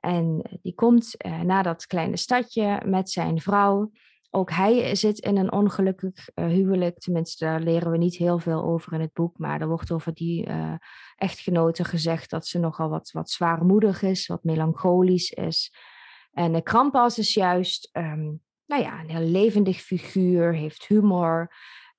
En 0.00 0.42
die 0.62 0.74
komt 0.74 1.14
naar 1.42 1.62
dat 1.62 1.86
kleine 1.86 2.16
stadje 2.16 2.80
met 2.84 3.10
zijn 3.10 3.40
vrouw. 3.40 3.90
Ook 4.30 4.50
hij 4.50 4.94
zit 4.94 5.18
in 5.18 5.36
een 5.36 5.52
ongelukkig 5.52 6.28
huwelijk. 6.34 6.98
Tenminste, 6.98 7.44
daar 7.44 7.60
leren 7.60 7.90
we 7.90 7.96
niet 7.96 8.16
heel 8.16 8.38
veel 8.38 8.62
over 8.62 8.92
in 8.92 9.00
het 9.00 9.12
boek. 9.12 9.38
Maar 9.38 9.60
er 9.60 9.68
wordt 9.68 9.92
over 9.92 10.14
die 10.14 10.46
echtgenote 11.16 11.84
gezegd 11.84 12.30
dat 12.30 12.46
ze 12.46 12.58
nogal 12.58 12.88
wat, 12.88 13.10
wat 13.10 13.30
zwaarmoedig 13.30 14.02
is, 14.02 14.26
wat 14.26 14.44
melancholisch 14.44 15.30
is. 15.30 15.74
En 16.32 16.52
de 16.52 16.62
Krampas 16.62 17.18
is 17.18 17.34
juist 17.34 17.90
um, 17.92 18.42
nou 18.66 18.82
ja, 18.82 19.00
een 19.00 19.10
heel 19.10 19.28
levendig 19.28 19.80
figuur, 19.80 20.54
heeft 20.54 20.86
humor, 20.86 21.52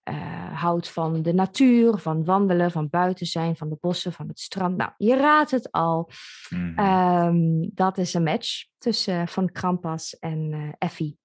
uh, 0.09 0.61
houdt 0.61 0.89
van 0.89 1.21
de 1.21 1.33
natuur, 1.33 1.97
van 1.97 2.25
wandelen, 2.25 2.71
van 2.71 2.89
buiten 2.89 3.25
zijn, 3.25 3.55
van 3.55 3.69
de 3.69 3.77
bossen, 3.79 4.13
van 4.13 4.27
het 4.27 4.39
strand. 4.39 4.77
Nou, 4.77 4.91
je 4.97 5.15
raadt 5.15 5.51
het 5.51 5.71
al. 5.71 6.09
Mm. 6.49 6.79
Um, 6.79 7.69
dat 7.73 7.97
is 7.97 8.13
een 8.13 8.23
match 8.23 8.65
tussen 8.77 9.21
uh, 9.21 9.27
Van 9.27 9.51
Krampas 9.51 10.19
en 10.19 10.51
uh, 10.51 10.73
Effie. 10.77 11.17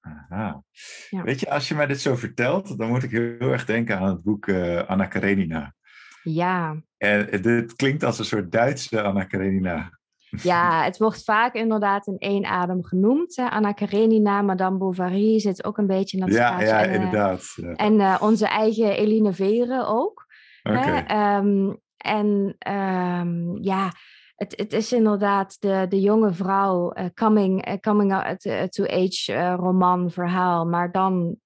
Aha. 0.00 0.62
Ja. 1.10 1.22
Weet 1.22 1.40
je, 1.40 1.50
als 1.50 1.68
je 1.68 1.74
mij 1.74 1.86
dit 1.86 2.00
zo 2.00 2.16
vertelt, 2.16 2.78
dan 2.78 2.88
moet 2.88 3.02
ik 3.02 3.10
heel 3.10 3.38
erg 3.38 3.64
denken 3.64 3.98
aan 3.98 4.08
het 4.08 4.22
boek 4.22 4.48
Anna 4.86 5.06
Karenina. 5.06 5.74
Ja. 6.22 6.82
En 6.96 7.42
dit 7.42 7.74
klinkt 7.74 8.02
als 8.02 8.18
een 8.18 8.24
soort 8.24 8.52
Duitse 8.52 9.02
Anna 9.02 9.24
Karenina. 9.24 9.98
Ja, 10.52 10.84
het 10.84 10.98
wordt 10.98 11.24
vaak 11.24 11.54
inderdaad 11.54 12.06
in 12.06 12.18
één 12.18 12.44
adem 12.44 12.84
genoemd. 12.84 13.36
Hè. 13.36 13.50
Anna 13.50 13.72
Karenina, 13.72 14.42
Madame 14.42 14.78
Bovary 14.78 15.40
zit 15.40 15.64
ook 15.64 15.78
een 15.78 15.86
beetje 15.86 16.18
in 16.18 16.26
dat 16.26 16.34
Ja, 16.34 16.60
ja 16.60 16.82
en, 16.82 16.92
inderdaad. 16.92 17.52
Ja. 17.56 17.72
En 17.72 17.94
uh, 17.94 18.16
onze 18.20 18.46
eigen 18.46 18.96
Eline 18.96 19.32
Veren 19.32 19.88
ook. 19.88 20.26
Okay. 20.62 21.36
Um, 21.38 21.80
en 21.96 22.56
um, 22.72 23.58
ja, 23.62 23.92
het, 24.36 24.56
het, 24.56 24.72
is 24.72 24.92
inderdaad 24.92 25.56
de, 25.60 25.86
de 25.88 26.00
jonge 26.00 26.32
vrouw 26.32 26.92
uh, 26.94 27.04
coming, 27.14 27.68
uh, 27.68 27.74
coming 27.80 28.36
to 28.68 28.84
age 28.84 29.50
roman, 29.54 30.10
verhaal. 30.10 30.66
Maar 30.66 30.92
dan 30.92 31.36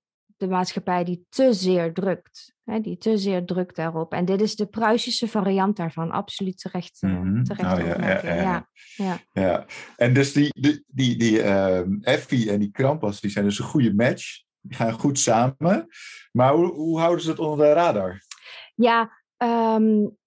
de 0.40 0.48
maatschappij 0.48 1.04
die 1.04 1.26
te 1.28 1.52
zeer 1.52 1.92
drukt. 1.92 2.54
Hè, 2.70 2.80
die 2.80 2.96
te 2.96 3.18
zeer 3.18 3.44
drukt 3.44 3.76
daarop. 3.76 4.12
En 4.12 4.24
dit 4.24 4.40
is 4.40 4.56
de 4.56 4.66
Pruisische 4.66 5.28
variant 5.28 5.76
daarvan. 5.76 6.10
Absoluut 6.10 6.58
terecht. 6.58 6.98
Mm 7.02 7.16
-hmm. 7.16 7.44
terecht 7.44 7.78
oh, 7.78 7.86
ja, 7.86 8.08
ja, 8.08 8.42
ja, 8.42 8.68
ja, 8.96 9.18
ja. 9.32 9.66
En 9.96 10.14
dus 10.14 10.32
die, 10.32 10.52
die, 10.60 10.84
die, 10.86 11.16
die 11.16 11.38
uh, 11.38 11.80
Effie 12.00 12.50
en 12.50 12.60
die 12.60 12.70
Krampas, 12.70 13.20
die 13.20 13.30
zijn 13.30 13.44
dus 13.44 13.58
een 13.58 13.64
goede 13.64 13.94
match. 13.94 14.42
Die 14.60 14.76
gaan 14.76 14.92
goed 14.92 15.18
samen. 15.18 15.86
Maar 16.32 16.52
hoe, 16.52 16.72
hoe 16.72 16.98
houden 16.98 17.24
ze 17.24 17.30
het 17.30 17.38
onder 17.38 17.66
de 17.66 17.72
radar? 17.72 18.22
Ja, 18.74 19.10
um, 19.36 20.18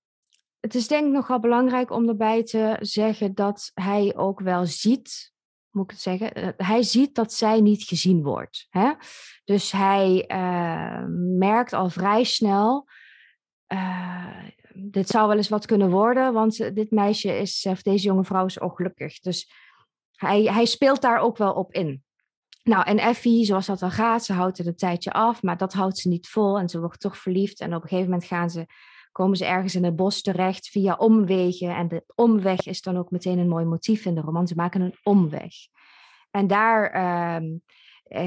het 0.60 0.76
is 0.76 0.88
denk 0.88 1.06
ik 1.06 1.12
nogal 1.12 1.40
belangrijk 1.40 1.92
om 1.92 2.10
erbij 2.10 2.44
te 2.44 2.78
zeggen 2.80 3.34
dat 3.34 3.72
hij 3.74 4.16
ook 4.16 4.40
wel 4.40 4.66
ziet 4.66 5.33
moet 5.74 5.84
ik 5.84 5.92
het 5.92 6.02
zeggen? 6.02 6.34
Eh, 6.34 6.48
hij 6.58 6.84
ziet 6.84 7.16
dat 7.16 7.34
zij 7.34 7.62
niet 7.62 7.84
gezien 7.84 8.24
wordt. 8.24 8.68
Hè? 8.70 8.92
Dus 9.44 9.72
hij 9.72 10.26
uh, 10.28 11.04
merkt 11.38 11.74
al 11.74 11.90
vrij 11.90 12.24
snel. 12.24 12.88
Uh, 13.68 14.48
dit 14.74 15.08
zou 15.08 15.28
wel 15.28 15.38
eens 15.38 15.50
wat 15.50 15.66
kunnen 15.66 15.90
worden, 15.90 16.34
want 16.34 16.76
dit 16.76 16.92
meisje 16.92 17.38
is, 17.38 17.66
of 17.70 17.82
deze 17.82 18.06
jonge 18.06 18.24
vrouw 18.24 18.46
is 18.46 18.60
ongelukkig. 18.60 19.20
Dus 19.20 19.52
hij, 20.12 20.44
hij 20.44 20.66
speelt 20.66 21.02
daar 21.02 21.20
ook 21.20 21.38
wel 21.38 21.54
op 21.54 21.74
in. 21.74 22.04
Nou, 22.64 22.86
en 22.86 22.98
Effie, 22.98 23.46
zoals 23.46 23.66
dat 23.66 23.80
dan 23.80 23.92
gaat, 23.92 24.26
ze 24.26 24.34
houdt 24.34 24.58
het 24.58 24.68
een 24.68 24.76
tijdje 24.76 25.12
af, 25.12 25.42
maar 25.42 25.58
dat 25.58 25.74
houdt 25.74 25.98
ze 25.98 26.08
niet 26.08 26.28
vol 26.28 26.60
en 26.60 26.70
ze 26.70 26.80
wordt 26.80 27.00
toch 27.00 27.18
verliefd. 27.18 27.60
En 27.60 27.76
op 27.76 27.82
een 27.82 27.88
gegeven 27.88 28.10
moment 28.10 28.28
gaan 28.28 28.50
ze 28.50 28.66
komen 29.14 29.38
ze 29.38 29.46
ergens 29.46 29.76
in 29.76 29.84
het 29.84 29.96
bos 29.96 30.22
terecht 30.22 30.68
via 30.68 30.96
omwegen. 30.96 31.76
En 31.76 31.88
de 31.88 32.04
omweg 32.16 32.66
is 32.66 32.82
dan 32.82 32.98
ook 32.98 33.12
meteen 33.12 33.40
een 33.40 33.48
mooi 33.48 33.66
motief 33.66 34.06
in 34.06 34.16
de 34.16 34.22
roman. 34.22 34.48
Ze 34.48 34.56
maken 34.56 34.82
een 34.82 34.96
omweg. 35.04 35.54
En 36.32 36.48
daar 36.48 36.96
uh, 36.96 37.52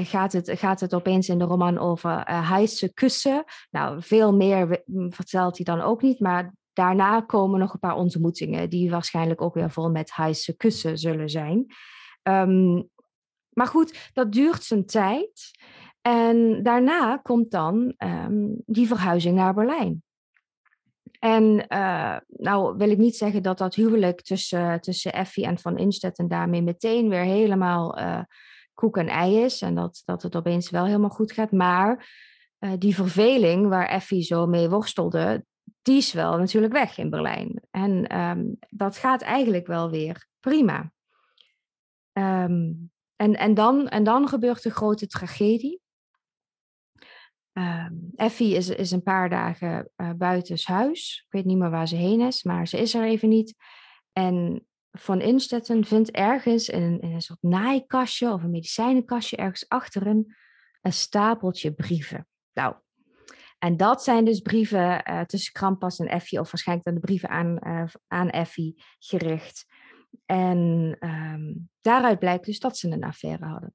gaat, 0.05 0.33
het, 0.33 0.51
gaat 0.53 0.79
het 0.79 0.93
opeens 0.95 1.29
in 1.29 1.37
de 1.37 1.45
roman 1.45 1.77
over 1.77 2.11
uh, 2.11 2.49
heisse 2.49 2.93
kussen. 2.93 3.43
Nou, 3.69 4.01
veel 4.01 4.35
meer 4.35 4.83
vertelt 5.09 5.55
hij 5.55 5.65
dan 5.65 5.81
ook 5.81 6.01
niet, 6.01 6.19
maar 6.19 6.53
daarna 6.73 7.21
komen 7.21 7.59
nog 7.59 7.73
een 7.73 7.79
paar 7.79 7.95
ontmoetingen 7.95 8.69
die 8.69 8.89
waarschijnlijk 8.89 9.41
ook 9.41 9.53
weer 9.53 9.71
vol 9.71 9.89
met 9.89 10.15
heisse 10.15 10.55
kussen 10.55 10.97
zullen 10.97 11.29
zijn. 11.29 11.65
Um, 12.23 12.89
maar 13.49 13.67
goed, 13.67 14.11
dat 14.13 14.31
duurt 14.31 14.63
zijn 14.63 14.85
tijd. 14.85 15.51
En 16.01 16.63
daarna 16.63 17.17
komt 17.17 17.51
dan 17.51 17.93
um, 17.97 18.61
die 18.65 18.87
verhuizing 18.87 19.35
naar 19.35 19.53
Berlijn. 19.53 20.03
En 21.27 21.65
uh, 21.69 22.17
nou 22.27 22.77
wil 22.77 22.89
ik 22.89 22.97
niet 22.97 23.15
zeggen 23.15 23.43
dat 23.43 23.57
dat 23.57 23.75
huwelijk 23.75 24.21
tussen, 24.21 24.81
tussen 24.81 25.13
Effie 25.13 25.45
en 25.45 25.57
Van 25.57 25.77
Instetten 25.77 26.27
daarmee 26.27 26.61
meteen 26.61 27.09
weer 27.09 27.23
helemaal 27.23 27.99
uh, 27.99 28.21
koek 28.73 28.97
en 28.97 29.07
ei 29.07 29.43
is. 29.43 29.61
En 29.61 29.75
dat, 29.75 30.01
dat 30.05 30.21
het 30.21 30.35
opeens 30.35 30.69
wel 30.69 30.85
helemaal 30.85 31.09
goed 31.09 31.31
gaat. 31.31 31.51
Maar 31.51 32.09
uh, 32.59 32.71
die 32.77 32.95
verveling 32.95 33.67
waar 33.67 33.87
Effie 33.87 34.21
zo 34.21 34.45
mee 34.45 34.69
worstelde, 34.69 35.45
die 35.81 35.97
is 35.97 36.13
wel 36.13 36.37
natuurlijk 36.37 36.73
weg 36.73 36.97
in 36.97 37.09
Berlijn. 37.09 37.63
En 37.71 38.19
um, 38.19 38.57
dat 38.69 38.97
gaat 38.97 39.21
eigenlijk 39.21 39.67
wel 39.67 39.89
weer 39.89 40.27
prima. 40.39 40.91
Um, 42.13 42.91
en, 43.15 43.35
en, 43.35 43.53
dan, 43.53 43.87
en 43.87 44.03
dan 44.03 44.27
gebeurt 44.27 44.63
de 44.63 44.71
grote 44.71 45.07
tragedie. 45.07 45.81
Uh, 47.57 47.89
Effie 48.15 48.55
is, 48.55 48.69
is 48.69 48.91
een 48.91 49.03
paar 49.03 49.29
dagen 49.29 49.89
uh, 49.97 50.11
buitenshuis. 50.13 51.23
Ik 51.25 51.31
weet 51.31 51.45
niet 51.45 51.57
meer 51.57 51.69
waar 51.69 51.87
ze 51.87 51.95
heen 51.95 52.21
is, 52.21 52.43
maar 52.43 52.67
ze 52.67 52.77
is 52.77 52.93
er 52.93 53.03
even 53.03 53.29
niet. 53.29 53.55
En 54.11 54.65
Van 54.91 55.21
Instetten 55.21 55.85
vindt 55.85 56.11
ergens 56.11 56.69
in 56.69 56.81
een, 56.81 56.99
in 56.99 57.11
een 57.11 57.21
soort 57.21 57.41
naaikastje 57.41 58.31
of 58.31 58.43
een 58.43 58.51
medicijnenkastje 58.51 59.37
ergens 59.37 59.69
achterin 59.69 60.35
een 60.81 60.93
stapeltje 60.93 61.73
brieven. 61.73 62.27
Nou, 62.53 62.75
en 63.59 63.77
dat 63.77 64.03
zijn 64.03 64.25
dus 64.25 64.39
brieven 64.39 65.09
uh, 65.09 65.21
tussen 65.21 65.53
Krampas 65.53 65.99
en 65.99 66.07
Effie, 66.07 66.39
of 66.39 66.51
waarschijnlijk 66.51 66.87
dan 66.87 66.95
de 66.95 67.05
brieven 67.05 67.29
aan, 67.29 67.57
uh, 67.67 67.83
aan 68.07 68.29
Effie 68.29 68.83
gericht. 68.99 69.65
En 70.25 70.95
um, 70.99 71.69
daaruit 71.81 72.19
blijkt 72.19 72.45
dus 72.45 72.59
dat 72.59 72.77
ze 72.77 72.91
een 72.91 73.03
affaire 73.03 73.45
hadden. 73.45 73.73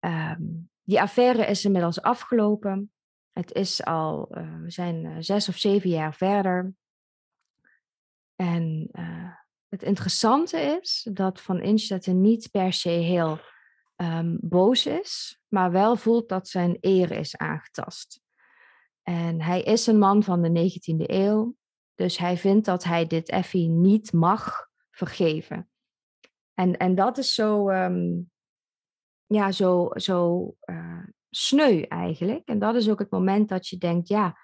Um, 0.00 0.70
die 0.82 1.00
affaire 1.00 1.46
is 1.46 1.64
inmiddels 1.64 2.02
afgelopen. 2.02 2.92
Het 3.32 3.52
is 3.52 3.84
al, 3.84 4.38
uh, 4.38 4.62
we 4.62 4.70
zijn 4.70 5.04
uh, 5.04 5.16
zes 5.18 5.48
of 5.48 5.56
zeven 5.56 5.90
jaar 5.90 6.14
verder. 6.14 6.74
En 8.36 8.88
uh, 8.92 9.32
het 9.68 9.82
interessante 9.82 10.58
is 10.58 11.08
dat 11.12 11.40
Van 11.40 11.60
Instetten 11.60 12.20
niet 12.20 12.50
per 12.50 12.72
se 12.72 12.88
heel 12.88 13.38
um, 13.96 14.38
boos 14.40 14.86
is, 14.86 15.40
maar 15.48 15.70
wel 15.70 15.96
voelt 15.96 16.28
dat 16.28 16.48
zijn 16.48 16.76
eer 16.80 17.10
is 17.10 17.36
aangetast. 17.36 18.20
En 19.02 19.40
hij 19.40 19.62
is 19.62 19.86
een 19.86 19.98
man 19.98 20.22
van 20.22 20.42
de 20.42 20.70
19e 20.70 21.10
eeuw, 21.10 21.56
dus 21.94 22.18
hij 22.18 22.36
vindt 22.36 22.66
dat 22.66 22.84
hij 22.84 23.06
dit 23.06 23.28
Effie 23.28 23.68
niet 23.68 24.12
mag 24.12 24.68
vergeven. 24.90 25.70
En, 26.54 26.76
en 26.76 26.94
dat 26.94 27.18
is 27.18 27.34
zo, 27.34 27.70
um, 27.70 28.31
ja, 29.32 29.52
zo, 29.52 29.90
zo 29.94 30.44
uh, 30.64 31.04
sneu 31.30 31.82
eigenlijk. 31.82 32.48
En 32.48 32.58
dat 32.58 32.74
is 32.74 32.90
ook 32.90 32.98
het 32.98 33.10
moment 33.10 33.48
dat 33.48 33.68
je 33.68 33.78
denkt, 33.78 34.08
ja, 34.08 34.38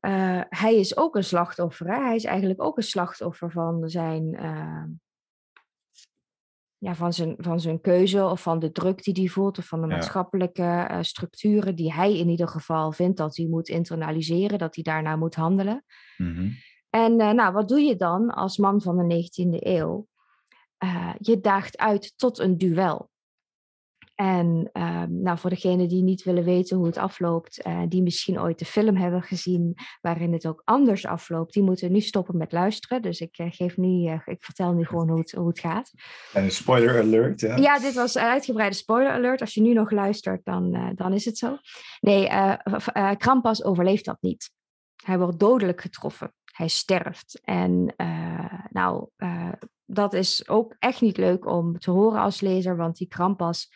uh, 0.00 0.40
hij 0.48 0.76
is 0.76 0.96
ook 0.96 1.16
een 1.16 1.24
slachtoffer. 1.24 1.86
Hè? 1.86 2.04
Hij 2.04 2.14
is 2.14 2.24
eigenlijk 2.24 2.62
ook 2.62 2.76
een 2.76 2.82
slachtoffer 2.82 3.50
van 3.50 3.88
zijn, 3.88 4.34
uh, 4.34 4.84
ja, 6.78 6.94
van 6.94 7.12
zijn, 7.12 7.34
van 7.38 7.60
zijn 7.60 7.80
keuze 7.80 8.24
of 8.24 8.42
van 8.42 8.58
de 8.58 8.72
druk 8.72 9.02
die 9.02 9.14
hij 9.14 9.28
voelt 9.28 9.58
of 9.58 9.66
van 9.66 9.80
de 9.80 9.88
ja. 9.88 9.94
maatschappelijke 9.94 10.98
structuren 11.00 11.74
die 11.74 11.92
hij 11.92 12.18
in 12.18 12.28
ieder 12.28 12.48
geval 12.48 12.92
vindt 12.92 13.16
dat 13.16 13.36
hij 13.36 13.46
moet 13.46 13.68
internaliseren, 13.68 14.58
dat 14.58 14.74
hij 14.74 14.84
daarna 14.84 15.16
moet 15.16 15.34
handelen. 15.34 15.84
Mm 16.16 16.34
-hmm. 16.34 16.52
En 16.90 17.16
nou, 17.16 17.52
wat 17.52 17.68
doe 17.68 17.80
je 17.80 17.96
dan 17.96 18.30
als 18.30 18.58
man 18.58 18.82
van 18.82 19.08
de 19.08 19.24
19e 19.24 19.66
eeuw? 19.66 20.06
je 21.18 21.40
daagt 21.40 21.78
uit 21.78 22.12
tot 22.16 22.38
een 22.38 22.58
duel. 22.58 23.10
En 24.18 24.70
uh, 24.72 25.02
nou, 25.02 25.38
voor 25.38 25.50
degenen 25.50 25.88
die 25.88 26.02
niet 26.02 26.22
willen 26.22 26.44
weten 26.44 26.76
hoe 26.76 26.86
het 26.86 26.96
afloopt, 26.96 27.66
uh, 27.66 27.82
die 27.88 28.02
misschien 28.02 28.40
ooit 28.40 28.58
de 28.58 28.64
film 28.64 28.96
hebben 28.96 29.22
gezien 29.22 29.74
waarin 30.00 30.32
het 30.32 30.46
ook 30.46 30.62
anders 30.64 31.06
afloopt, 31.06 31.52
die 31.52 31.62
moeten 31.62 31.92
nu 31.92 32.00
stoppen 32.00 32.36
met 32.36 32.52
luisteren. 32.52 33.02
Dus 33.02 33.20
ik, 33.20 33.38
uh, 33.38 33.46
geef 33.50 33.76
nu, 33.76 34.10
ik 34.24 34.44
vertel 34.44 34.72
nu 34.72 34.84
gewoon 34.84 35.08
hoe 35.08 35.18
het, 35.18 35.32
hoe 35.32 35.48
het 35.48 35.58
gaat. 35.58 35.90
En 36.32 36.44
een 36.44 36.50
spoiler 36.50 37.00
alert, 37.00 37.40
ja? 37.40 37.56
Ja, 37.56 37.78
dit 37.78 37.94
was 37.94 38.14
een 38.14 38.22
uitgebreide 38.22 38.76
spoiler 38.76 39.12
alert. 39.12 39.40
Als 39.40 39.54
je 39.54 39.60
nu 39.60 39.72
nog 39.72 39.90
luistert, 39.90 40.44
dan, 40.44 40.92
dan 40.94 41.12
is 41.12 41.24
het 41.24 41.38
zo. 41.38 41.56
Nee, 42.00 42.28
Krampas 43.16 43.64
overleeft 43.64 44.04
dat 44.04 44.18
niet. 44.20 44.50
Hij 45.04 45.18
wordt 45.18 45.38
dodelijk 45.38 45.80
getroffen. 45.80 46.34
Hij 46.44 46.68
sterft. 46.68 47.40
En 47.44 47.94
nou, 48.70 49.08
dat 49.84 50.12
is 50.12 50.48
ook 50.48 50.76
echt 50.78 51.00
niet 51.00 51.16
leuk 51.16 51.46
om 51.46 51.78
te 51.78 51.90
horen 51.90 52.20
als 52.20 52.40
lezer, 52.40 52.76
want 52.76 52.96
die 52.96 53.08
Krampas 53.08 53.68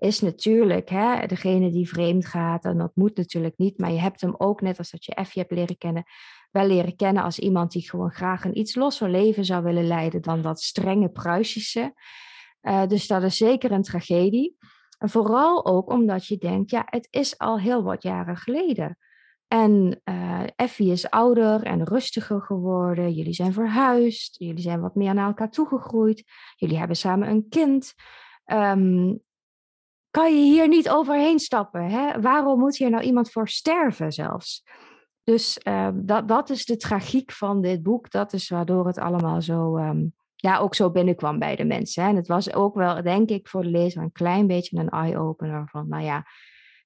is 0.00 0.20
natuurlijk 0.20 0.88
hè, 0.88 1.26
degene 1.26 1.70
die 1.70 1.88
vreemd 1.88 2.26
gaat. 2.26 2.64
En 2.64 2.78
dat 2.78 2.90
moet 2.94 3.16
natuurlijk 3.16 3.56
niet. 3.56 3.78
Maar 3.78 3.92
je 3.92 4.00
hebt 4.00 4.20
hem 4.20 4.34
ook, 4.38 4.60
net 4.60 4.78
als 4.78 4.90
dat 4.90 5.04
je 5.04 5.14
Effie 5.14 5.42
hebt 5.42 5.54
leren 5.54 5.78
kennen, 5.78 6.04
wel 6.50 6.66
leren 6.66 6.96
kennen 6.96 7.22
als 7.22 7.38
iemand 7.38 7.72
die 7.72 7.90
gewoon 7.90 8.10
graag 8.10 8.44
een 8.44 8.58
iets 8.58 8.74
losser 8.74 9.10
leven 9.10 9.44
zou 9.44 9.62
willen 9.62 9.86
leiden 9.86 10.22
dan 10.22 10.42
dat 10.42 10.60
strenge 10.60 11.08
Pruisische. 11.08 11.94
Uh, 12.62 12.86
dus 12.86 13.06
dat 13.06 13.22
is 13.22 13.36
zeker 13.36 13.72
een 13.72 13.82
tragedie. 13.82 14.56
En 14.98 15.08
vooral 15.08 15.66
ook 15.66 15.90
omdat 15.90 16.26
je 16.26 16.36
denkt, 16.36 16.70
ja, 16.70 16.82
het 16.86 17.08
is 17.10 17.38
al 17.38 17.58
heel 17.58 17.82
wat 17.82 18.02
jaren 18.02 18.36
geleden. 18.36 18.98
En 19.48 20.00
uh, 20.04 20.42
Effie 20.56 20.92
is 20.92 21.10
ouder 21.10 21.62
en 21.62 21.84
rustiger 21.84 22.42
geworden. 22.42 23.12
Jullie 23.12 23.32
zijn 23.32 23.52
verhuisd. 23.52 24.36
Jullie 24.38 24.62
zijn 24.62 24.80
wat 24.80 24.94
meer 24.94 25.14
naar 25.14 25.26
elkaar 25.26 25.50
toegegroeid. 25.50 26.24
Jullie 26.56 26.78
hebben 26.78 26.96
samen 26.96 27.28
een 27.28 27.48
kind. 27.48 27.94
Um, 28.46 29.20
kan 30.10 30.34
je 30.34 30.42
hier 30.42 30.68
niet 30.68 30.90
overheen 30.90 31.38
stappen? 31.38 31.90
Hè? 31.90 32.20
Waarom 32.20 32.58
moet 32.58 32.76
hier 32.76 32.90
nou 32.90 33.02
iemand 33.02 33.30
voor 33.30 33.48
sterven 33.48 34.12
zelfs? 34.12 34.62
Dus 35.24 35.60
uh, 35.64 35.88
dat, 36.26 36.50
is 36.50 36.64
de 36.64 36.76
tragiek 36.76 37.32
van 37.32 37.60
dit 37.60 37.82
boek. 37.82 38.10
Dat 38.10 38.32
is 38.32 38.48
waardoor 38.48 38.86
het 38.86 38.98
allemaal 38.98 39.42
zo, 39.42 39.76
um, 39.76 40.14
ja, 40.36 40.58
ook 40.58 40.74
zo 40.74 40.90
binnenkwam 40.90 41.38
bij 41.38 41.56
de 41.56 41.64
mensen. 41.64 42.02
Hè? 42.02 42.08
En 42.08 42.16
het 42.16 42.26
was 42.26 42.54
ook 42.54 42.74
wel, 42.74 43.02
denk 43.02 43.28
ik, 43.28 43.48
voor 43.48 43.62
de 43.62 43.70
lezer 43.70 44.02
een 44.02 44.12
klein 44.12 44.46
beetje 44.46 44.78
een 44.78 44.88
eye-opener 44.88 45.68
van, 45.68 45.88
nou 45.88 46.04
ja, 46.04 46.26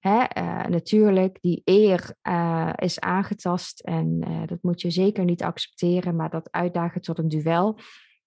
hè, 0.01 0.25
uh, 0.39 0.65
natuurlijk, 0.65 1.39
die 1.41 1.63
eer 1.65 2.15
uh, 2.23 2.73
is 2.77 3.01
aangetast 3.01 3.81
en 3.81 4.21
dat 4.47 4.59
moet 4.63 4.81
je 4.81 4.91
zeker 4.91 5.25
niet 5.25 5.43
accepteren, 5.43 6.17
maar 6.17 6.31
dat 6.31 6.49
uitdagen 6.51 7.01
tot 7.01 7.19
een 7.19 7.29
duel, 7.29 7.79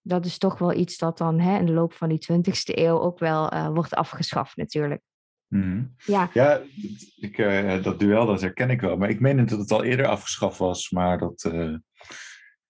dat 0.08 0.26
is 0.26 0.38
toch 0.38 0.58
wel 0.58 0.74
iets 0.74 0.98
dat 0.98 1.17
dan 1.17 1.39
hè, 1.39 1.58
in 1.58 1.65
de 1.65 1.72
loop 1.72 1.93
van 1.93 2.10
die 2.10 2.28
20ste 2.32 2.74
eeuw 2.74 3.00
ook 3.00 3.20
wel 3.20 3.54
uh, 3.54 3.67
wordt 3.67 3.93
afgeschaft 3.93 4.56
natuurlijk. 4.56 5.02
Mm. 5.48 5.93
Ja, 6.06 6.30
ja 6.34 6.62
ik, 7.20 7.38
uh, 7.38 7.84
dat 7.84 8.00
duel 8.00 8.26
dat 8.26 8.41
herken 8.41 8.70
ik 8.70 8.82
wel. 8.82 8.98
Maar 8.98 9.10
ik 9.10 9.20
meen 9.20 9.46
dat 9.46 9.60
het 9.60 9.72
al 9.72 9.84
eerder 9.84 10.08
afgeschaft 10.08 10.58
was, 10.58 10.89
maar 10.89 11.17
dat... 11.17 11.50
Uh, 11.54 11.76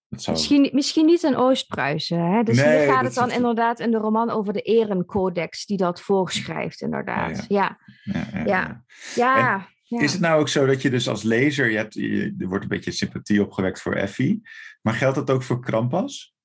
dat 0.09 0.21
zou... 0.21 0.37
misschien, 0.37 0.69
misschien 0.73 1.05
niet 1.05 1.23
in 1.23 1.35
Oost-Pruisen. 1.35 2.45
Dus 2.45 2.57
nee, 2.57 2.77
hier 2.77 2.93
gaat 2.93 3.03
het 3.03 3.13
dan 3.13 3.29
is... 3.29 3.35
inderdaad 3.35 3.79
in 3.79 3.91
de 3.91 3.97
roman 3.97 4.29
over 4.29 4.53
de 4.53 4.61
erencodex 4.61 5.65
die 5.65 5.77
dat 5.77 6.01
voorschrijft, 6.01 6.81
inderdaad. 6.81 7.45
Ja, 7.47 7.77
ja. 8.03 8.27
ja. 8.33 8.45
ja. 8.45 8.83
ja. 9.15 9.67
ja. 9.83 9.99
Is 9.99 10.11
het 10.11 10.21
nou 10.21 10.39
ook 10.39 10.49
zo 10.49 10.65
dat 10.65 10.81
je 10.81 10.89
dus 10.89 11.09
als 11.09 11.23
lezer, 11.23 11.69
je 11.69 11.77
hebt, 11.77 11.93
je, 11.93 12.35
er 12.37 12.47
wordt 12.47 12.63
een 12.63 12.69
beetje 12.69 12.91
sympathie 12.91 13.41
opgewekt 13.41 13.81
voor 13.81 13.95
Effie, 13.95 14.41
maar 14.81 14.93
geldt 14.93 15.15
dat 15.15 15.29
ook 15.29 15.43
voor 15.43 15.61
Krampas? 15.61 16.36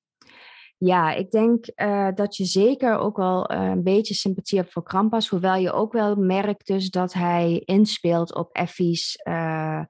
Ja, 0.77 1.11
ik 1.11 1.31
denk 1.31 1.65
uh, 1.75 2.07
dat 2.15 2.35
je 2.35 2.45
zeker 2.45 2.97
ook 2.97 3.17
wel 3.17 3.51
uh, 3.51 3.69
een 3.69 3.83
beetje 3.83 4.13
sympathie 4.13 4.59
hebt 4.59 4.71
voor 4.71 4.83
Krampas. 4.83 5.29
Hoewel 5.29 5.55
je 5.55 5.71
ook 5.71 5.93
wel 5.93 6.15
merkt 6.15 6.67
dus 6.67 6.89
dat 6.89 7.13
hij 7.13 7.61
inspeelt 7.65 8.35
op 8.35 8.49
Effie's 8.51 9.19
uh, 9.27 9.81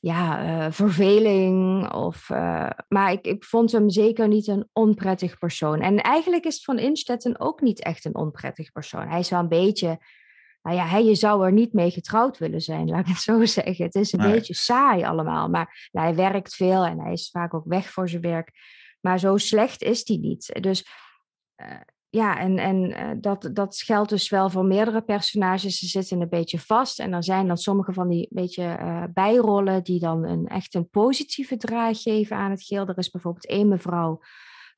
ja, 0.00 0.72
verveling. 0.72 1.92
Of, 1.92 2.28
maar 2.88 3.12
ik, 3.12 3.26
ik 3.26 3.44
vond 3.44 3.72
hem 3.72 3.90
zeker 3.90 4.28
niet 4.28 4.46
een 4.46 4.68
onprettig 4.72 5.38
persoon. 5.38 5.80
En 5.80 5.96
eigenlijk 5.96 6.44
is 6.44 6.64
Van 6.64 6.78
Instetten 6.78 7.40
ook 7.40 7.60
niet 7.60 7.82
echt 7.82 8.04
een 8.04 8.16
onprettig 8.16 8.72
persoon. 8.72 9.08
Hij 9.08 9.18
is 9.18 9.30
wel 9.30 9.40
een 9.40 9.48
beetje... 9.48 9.98
Nou 10.62 10.76
ja, 10.76 10.86
hij, 10.86 11.04
je 11.04 11.14
zou 11.14 11.44
er 11.44 11.52
niet 11.52 11.72
mee 11.72 11.90
getrouwd 11.90 12.38
willen 12.38 12.60
zijn, 12.60 12.88
laat 12.88 13.00
ik 13.00 13.06
het 13.06 13.20
zo 13.20 13.44
zeggen. 13.60 13.84
Het 13.84 13.94
is 13.94 14.12
een 14.12 14.20
nee. 14.20 14.32
beetje 14.32 14.54
saai 14.54 15.04
allemaal. 15.04 15.48
Maar 15.48 15.88
nou, 15.92 16.06
hij 16.06 16.16
werkt 16.16 16.54
veel 16.54 16.84
en 16.84 17.00
hij 17.00 17.12
is 17.12 17.30
vaak 17.30 17.54
ook 17.54 17.64
weg 17.66 17.90
voor 17.90 18.08
zijn 18.08 18.22
werk. 18.22 18.50
Maar 19.00 19.18
zo 19.18 19.36
slecht 19.36 19.82
is 19.82 20.04
die 20.04 20.18
niet. 20.18 20.58
Dus 20.60 20.86
uh, 21.56 21.80
ja, 22.08 22.38
en, 22.38 22.58
en 22.58 22.90
uh, 22.90 23.10
dat, 23.20 23.50
dat 23.52 23.76
geldt 23.76 24.08
dus 24.08 24.28
wel 24.28 24.50
voor 24.50 24.64
meerdere 24.64 25.02
personages. 25.02 25.78
Ze 25.78 25.86
zitten 25.86 26.20
een 26.20 26.28
beetje 26.28 26.58
vast. 26.58 27.00
En 27.00 27.12
er 27.12 27.24
zijn 27.24 27.46
dan 27.46 27.56
sommige 27.56 27.92
van 27.92 28.08
die 28.08 28.28
beetje 28.30 28.78
uh, 28.80 29.04
bijrollen 29.12 29.82
die 29.84 30.00
dan 30.00 30.24
een, 30.24 30.46
echt 30.46 30.74
een 30.74 30.88
positieve 30.88 31.56
draai 31.56 31.94
geven 31.94 32.36
aan 32.36 32.50
het 32.50 32.62
geheel. 32.62 32.86
Er 32.86 32.98
is 32.98 33.10
bijvoorbeeld 33.10 33.46
één 33.46 33.68
mevrouw 33.68 34.20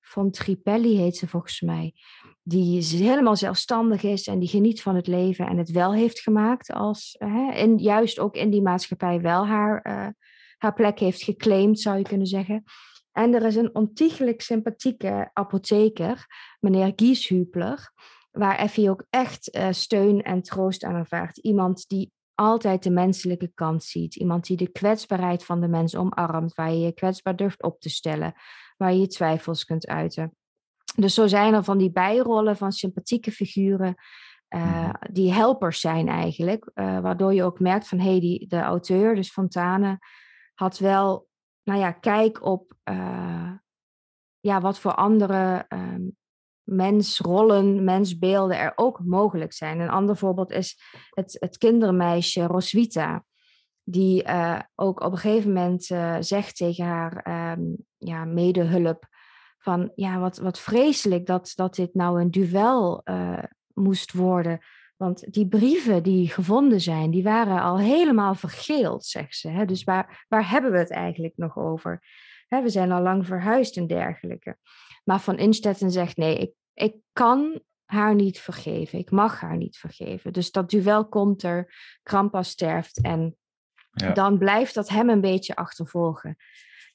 van 0.01 0.31
Tripelli, 0.31 0.97
heet 0.97 1.17
ze 1.17 1.29
volgens 1.29 1.61
mij. 1.61 1.95
Die 2.43 2.83
helemaal 2.83 3.37
zelfstandig 3.37 4.03
is 4.03 4.27
en 4.27 4.39
die 4.39 4.49
geniet 4.49 4.83
van 4.83 4.97
het 4.97 5.07
leven 5.07 5.47
en 5.47 5.59
het 5.59 5.71
wel 5.71 5.95
heeft 5.95 6.21
gemaakt. 6.21 6.73
Als, 6.73 7.17
en 7.53 7.79
juist 7.79 8.19
ook 8.19 8.35
in 8.35 8.51
die 8.51 8.63
maatschappij 8.63 9.21
wel 9.21 9.47
haar, 9.47 9.83
haar 10.59 10.75
plek 10.75 10.99
heeft 10.99 11.23
geclaimd, 11.23 11.81
zou 11.81 11.99
je 11.99 12.05
kunnen 12.05 12.27
zeggen. 12.27 12.65
En 13.13 13.35
er 13.35 13.43
is 13.43 13.57
een 13.57 13.75
ontiegelijk 13.75 14.41
sympathieke 14.41 15.31
apotheker, 15.33 16.27
meneer 16.61 16.93
Gieshupler, 16.97 17.93
waar 18.31 18.57
Effie 18.57 18.91
ook 18.91 19.05
echt 19.11 19.57
uh, 19.57 19.69
steun 19.71 20.23
en 20.23 20.43
troost 20.43 20.85
aan 20.85 20.95
ervaart. 20.95 21.39
Iemand 21.39 21.89
die 21.89 22.13
altijd 22.35 22.83
de 22.83 22.91
menselijke 22.91 23.51
kant 23.55 23.85
ziet. 23.85 24.15
Iemand 24.15 24.47
die 24.47 24.57
de 24.57 24.71
kwetsbaarheid 24.71 25.45
van 25.45 25.61
de 25.61 25.69
mens 25.69 25.97
omarmt, 25.97 26.55
waar 26.55 26.73
je 26.73 26.79
je 26.79 26.93
kwetsbaar 26.93 27.37
durft 27.37 27.63
op 27.63 27.81
te 27.81 27.89
stellen, 27.89 28.35
waar 28.77 28.93
je 28.93 29.01
je 29.01 29.07
twijfels 29.07 29.65
kunt 29.65 29.87
uiten. 29.87 30.37
Dus 30.97 31.15
zo 31.15 31.27
zijn 31.27 31.55
er 31.55 31.65
van 31.65 31.79
die 31.79 31.93
bijrollen 31.93 32.57
van 32.57 32.73
sympathieke 32.73 33.31
figuren. 33.31 33.95
Uh, 34.55 34.91
die 35.11 35.33
helpers 35.33 35.81
zijn 35.81 36.09
eigenlijk, 36.09 36.71
uh, 36.75 37.01
waardoor 37.01 37.35
je 37.35 37.45
ook 37.45 37.61
merkt 37.61 37.89
van 37.89 37.99
hé, 37.99 38.11
hey, 38.11 38.21
die, 38.21 38.47
de 38.49 38.61
auteur, 38.61 39.15
dus 39.15 39.31
Fontane, 39.31 39.99
had 40.55 40.79
wel 40.79 41.29
nou 41.65 41.81
ja, 41.81 41.93
kijk 41.93 42.45
op 42.45 42.75
uh, 42.85 43.53
ja, 44.41 44.61
wat 44.61 44.79
voor 44.79 44.95
andere 44.95 45.67
uh, 45.69 45.95
mensrollen, 46.63 47.85
mensbeelden 47.85 48.59
er 48.59 48.73
ook 48.75 49.01
mogelijk 49.05 49.53
zijn. 49.53 49.81
Een 49.81 49.91
ander 49.91 50.17
voorbeeld 50.17 50.51
is 50.51 50.79
het, 51.11 51.37
het 51.41 51.59
kindermeisje 51.59 52.47
Roswitha. 52.47 53.25
Die 53.85 54.25
uh, 54.25 54.61
ook 54.75 55.01
op 55.01 55.13
een 55.13 55.19
gegeven 55.19 55.53
moment 55.53 55.91
uh, 55.91 56.17
zegt 56.21 56.57
tegen 56.57 56.85
haar 56.85 57.27
um, 57.59 57.77
ja, 57.97 58.25
medehulp 58.25 59.07
van 59.59 59.93
ja, 59.95 60.19
wat, 60.19 60.39
wat 60.39 60.59
vreselijk 60.59 61.27
dat, 61.27 61.53
dat 61.55 61.75
dit 61.75 61.95
nou 61.95 62.21
een 62.21 62.31
duel 62.31 63.03
moest 63.75 64.13
worden. 64.13 64.61
Want 64.97 65.33
die 65.33 65.49
brieven 65.49 66.03
die 66.03 66.29
gevonden 66.29 66.81
zijn, 66.81 67.11
die 67.11 67.23
waren 67.23 67.63
al 67.63 67.79
helemaal 67.79 68.35
vergeeld, 68.35 69.05
zegt 69.05 69.37
ze. 69.37 69.49
Hè? 69.49 69.65
Dus 69.65 69.85
waar, 69.85 70.25
waar 70.29 70.51
hebben 70.51 70.73
we 70.73 70.79
het 70.79 70.91
eigenlijk 70.91 71.37
nog 71.37 71.59
over? 71.59 72.03
Hè, 72.49 72.63
we 72.63 72.69
zijn 72.69 72.93
al 72.93 73.03
lang 73.03 73.27
verhuisd 73.27 73.77
en 73.77 73.87
dergelijke. 73.87 74.57
Maar 75.05 75.21
Van 75.21 75.39
Instetten 75.39 75.91
zegt 75.91 76.17
nee, 76.17 76.39
ik, 76.39 76.53
ik 76.75 76.95
kan 77.13 77.61
haar 77.85 78.15
niet 78.15 78.41
vergeven. 78.41 78.99
Ik 78.99 79.11
mag 79.11 79.41
haar 79.41 79.57
niet 79.57 79.77
vergeven. 79.77 80.33
Dus 80.33 80.51
dat 80.51 80.71
duel 80.71 81.09
komt 81.09 81.43
er, 81.43 81.75
Krampa 82.03 82.43
sterft 82.43 83.01
en 83.01 83.37
Ja. 83.93 84.13
dan 84.13 84.39
blijft 84.39 84.75
dat 84.75 84.89
hem 84.89 85.09
een 85.09 85.21
beetje 85.21 85.55
achtervolgen. 85.57 86.37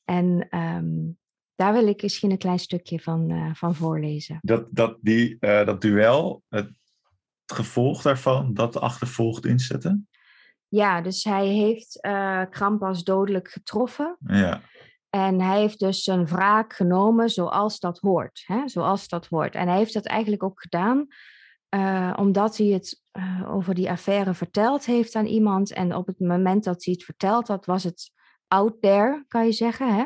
En 0.06 0.48
ehm, 0.50 0.96
daar 1.56 1.74
wil 1.74 1.88
ik 1.88 2.02
misschien 2.02 2.32
een 2.32 2.38
klein 2.38 2.60
stukje 2.60 3.00
van, 3.00 3.30
eh, 3.30 3.54
van 3.54 3.76
voorlezen. 3.76 4.40
Dat, 4.42 4.68
dat, 4.72 4.98
die, 5.02 5.38
eh, 5.40 5.66
dat 5.66 5.82
duel, 5.82 6.44
het 6.50 6.70
gevolg 7.54 8.02
daarvan, 8.02 8.54
dat 8.54 8.80
achtervolgt 8.80 9.46
inzetten. 9.46 10.08
Ja, 10.68 11.02
dus 11.02 11.24
hij 11.24 11.48
heeft 11.48 12.02
eh 12.02 12.42
Krampas 12.50 13.04
dodelijk 13.04 13.50
getroffen. 13.50 14.18
Ja, 14.26 14.62
En 15.10 15.42
hij 15.42 15.60
heeft 15.60 15.80
dus 15.80 16.04
zijn 16.04 16.26
wraak 16.26 16.74
genomen 16.74 17.30
zoals 17.30 17.80
dat 17.80 18.00
hoort. 18.00 18.44
Hè? 18.46 18.68
Zoals 18.68 19.08
dat 19.08 19.28
hoort. 19.28 19.56
En 19.56 19.68
hij 19.68 19.78
heeft 19.78 19.94
dat 19.94 20.06
eigenlijk 20.06 20.44
ook 20.44 20.62
gedaan 20.62 21.08
eh, 21.70 22.14
omdat 22.16 22.58
hij 22.58 22.68
het 22.68 23.02
eh, 23.12 23.54
over 23.56 23.76
die 23.76 23.90
affaire 23.90 24.34
verteld 24.34 24.86
heeft 24.86 25.16
aan 25.16 25.26
iemand. 25.26 25.74
En 25.74 25.96
op 25.96 26.08
het 26.08 26.20
moment 26.20 26.64
dat 26.64 26.86
hij 26.86 26.94
het 26.94 27.04
verteld 27.04 27.48
had, 27.48 27.66
was 27.66 27.84
het 27.84 28.12
out 28.48 28.82
there, 28.82 29.26
kan 29.28 29.46
je 29.46 29.52
zeggen. 29.52 29.96
Hè? 29.96 30.06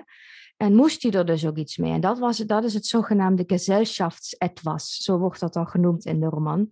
En 0.57 0.75
moest 0.75 1.03
hij 1.03 1.11
er 1.11 1.25
dus 1.25 1.45
ook 1.45 1.57
iets 1.57 1.77
mee. 1.77 1.91
En 1.91 2.01
dat, 2.01 2.19
was, 2.19 2.37
dat 2.37 2.63
is 2.63 2.73
het 2.73 2.85
zogenaamde 2.85 3.43
Gesellschaftsetwas. 3.47 4.95
Zo 4.95 5.17
wordt 5.17 5.39
dat 5.39 5.53
dan 5.53 5.67
genoemd 5.67 6.05
in 6.05 6.19
de 6.19 6.27
roman. 6.27 6.69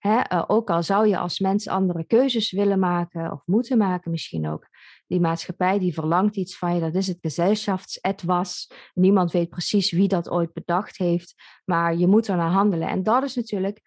Eh, 0.00 0.44
ook 0.46 0.70
al 0.70 0.82
zou 0.82 1.08
je 1.08 1.18
als 1.18 1.38
mens 1.38 1.68
andere 1.68 2.04
keuzes 2.04 2.50
willen 2.50 2.78
maken, 2.78 3.32
of 3.32 3.42
moeten 3.44 3.78
maken 3.78 4.10
misschien 4.10 4.48
ook 4.48 4.68
die 5.06 5.20
maatschappij 5.20 5.78
die 5.78 5.94
verlangt 5.94 6.36
iets 6.36 6.58
van 6.58 6.74
je. 6.74 6.80
Dat 6.80 6.94
is 6.94 7.06
het 7.06 7.18
Gesellschaftsetwas. 7.20 8.72
Niemand 8.94 9.32
weet 9.32 9.48
precies 9.48 9.90
wie 9.90 10.08
dat 10.08 10.30
ooit 10.30 10.52
bedacht 10.52 10.98
heeft, 10.98 11.34
maar 11.64 11.96
je 11.96 12.06
moet 12.06 12.26
er 12.28 12.36
naar 12.36 12.50
handelen. 12.50 12.88
En 12.88 13.02
dat 13.02 13.22
is 13.22 13.34
natuurlijk 13.34 13.80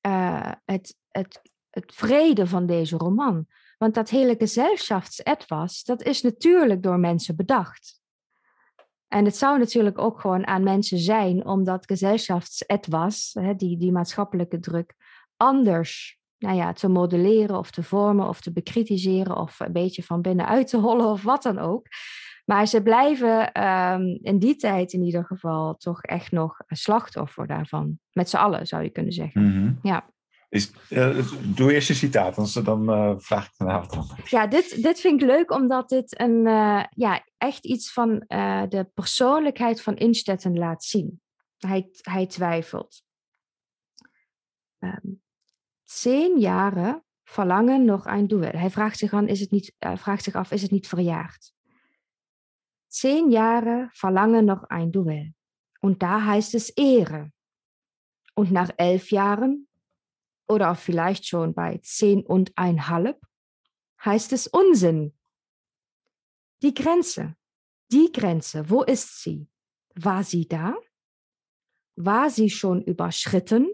eh, 0.00 0.52
het, 0.64 0.96
het, 1.08 1.42
het 1.70 1.94
vrede 1.94 2.46
van 2.46 2.66
deze 2.66 2.96
roman. 2.96 3.46
Want 3.78 3.94
dat 3.94 4.10
hele 4.10 4.34
Gesellschaftsetwas, 4.38 5.84
dat 5.84 6.02
is 6.02 6.22
natuurlijk 6.22 6.82
door 6.82 6.98
mensen 6.98 7.36
bedacht. 7.36 8.00
En 9.08 9.24
het 9.24 9.36
zou 9.36 9.58
natuurlijk 9.58 9.98
ook 9.98 10.20
gewoon 10.20 10.46
aan 10.46 10.62
mensen 10.62 10.98
zijn 10.98 11.46
om 11.46 11.64
dat 11.64 11.86
Gesellschaftsetwas, 11.86 13.30
hè, 13.40 13.54
die, 13.54 13.78
die 13.78 13.92
maatschappelijke 13.92 14.58
druk, 14.58 14.94
anders 15.36 16.18
nou 16.38 16.56
ja, 16.56 16.72
te 16.72 16.88
modelleren 16.88 17.58
of 17.58 17.70
te 17.70 17.82
vormen 17.82 18.28
of 18.28 18.40
te 18.40 18.52
bekritiseren 18.52 19.36
of 19.36 19.60
een 19.60 19.72
beetje 19.72 20.02
van 20.02 20.22
binnenuit 20.22 20.68
te 20.68 20.76
hollen 20.76 21.06
of 21.06 21.22
wat 21.22 21.42
dan 21.42 21.58
ook. 21.58 21.86
Maar 22.44 22.66
ze 22.66 22.82
blijven 22.82 23.52
ehm, 23.52 24.02
in 24.22 24.38
die 24.38 24.56
tijd 24.56 24.92
in 24.92 25.02
ieder 25.02 25.24
geval 25.24 25.74
toch 25.74 26.02
echt 26.02 26.32
nog 26.32 26.58
een 26.66 26.76
slachtoffer 26.76 27.46
daarvan. 27.46 27.98
Met 28.12 28.30
z'n 28.30 28.36
allen 28.36 28.66
zou 28.66 28.82
je 28.82 28.90
kunnen 28.90 29.12
zeggen. 29.12 29.42
Mhm. 29.42 29.72
Ja. 29.82 30.10
Is, 30.48 30.72
eh, 30.88 31.18
doe 31.54 31.72
eerst 31.72 31.88
een 31.88 31.94
citaat, 31.94 32.36
anders 32.36 32.52
dan 32.52 32.90
eh, 32.90 33.14
vraag 33.16 33.46
ik 33.46 33.52
wat 33.56 33.96
anders. 33.96 34.30
Ja, 34.30 34.46
dit, 34.46 34.82
dit 34.82 35.00
vind 35.00 35.22
ik 35.22 35.28
leuk 35.28 35.50
omdat 35.50 35.88
dit 35.88 36.20
een, 36.20 36.46
eh, 36.46 36.84
ja, 36.90 37.24
echt 37.38 37.64
iets 37.64 37.92
van 37.92 38.24
de 38.68 38.90
persoonlijkheid 38.94 39.82
van 39.82 39.96
Instetten 39.96 40.58
laat 40.58 40.84
zien. 40.84 41.20
Hij, 41.56 41.88
hij 42.00 42.26
twijfelt. 42.26 43.02
Ehm, 44.78 45.12
zehn 45.86 46.38
jaren 46.38 47.04
verlangen 47.24 47.84
nog 47.84 48.06
een 48.06 48.28
duel. 48.28 48.50
Hij 48.50 48.70
vraagt 48.70 48.98
zich, 48.98 49.12
aan, 49.12 49.28
is 49.28 49.40
het 49.40 49.50
niet, 49.50 49.74
hij 49.78 49.96
vraagt 49.96 50.24
zich 50.24 50.34
af, 50.34 50.50
is 50.50 50.62
het 50.62 50.70
niet 50.70 50.88
verjaard? 50.88 51.54
Zehn 52.96 53.30
Jahre 53.30 53.88
verlangen 53.92 54.44
noch 54.46 54.64
ein 54.70 54.90
Duell. 54.90 55.34
Und 55.80 55.98
da 55.98 56.24
heißt 56.24 56.54
es 56.54 56.70
Ehre. 56.70 57.30
Und 58.34 58.50
nach 58.50 58.70
elf 58.76 59.10
Jahren, 59.10 59.68
oder 60.48 60.70
auch 60.70 60.78
vielleicht 60.78 61.26
schon 61.26 61.52
bei 61.52 61.78
zehn 61.82 62.24
und 62.24 62.52
ein 62.56 62.88
halb, 62.88 63.20
heißt 64.04 64.32
es 64.32 64.46
Unsinn. 64.46 65.12
Die 66.62 66.72
Grenze, 66.72 67.36
die 67.92 68.10
Grenze, 68.12 68.70
wo 68.70 68.82
ist 68.82 69.22
sie? 69.22 69.46
War 69.94 70.24
sie 70.24 70.46
da? 70.48 70.74
War 71.96 72.30
sie 72.30 72.48
schon 72.50 72.82
überschritten? 72.82 73.68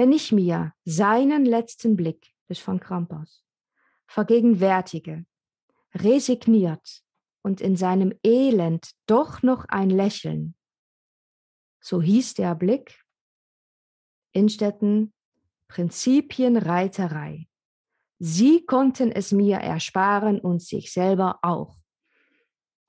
Wenn 0.00 0.12
ich 0.12 0.32
mir 0.32 0.72
seinen 0.86 1.44
letzten 1.44 1.94
Blick, 1.94 2.32
dus 2.48 2.66
van 2.66 2.80
Krampus, 2.80 3.44
vergegenwärtige, 4.06 5.26
resigniert 5.94 7.02
und 7.42 7.60
in 7.60 7.76
seinem 7.76 8.18
Elend 8.22 8.92
doch 9.04 9.42
noch 9.42 9.66
ein 9.68 9.90
Lächeln, 9.90 10.54
so 11.82 12.00
hieß 12.00 12.32
der 12.32 12.54
Blick, 12.54 13.04
Innstetten, 14.32 15.12
Prinzipienreiterei. 15.68 17.46
Sie 18.18 18.64
konnten 18.64 19.12
es 19.12 19.32
mir 19.32 19.58
ersparen 19.58 20.40
und 20.40 20.62
sich 20.62 20.94
selber 20.94 21.40
auch. 21.42 21.76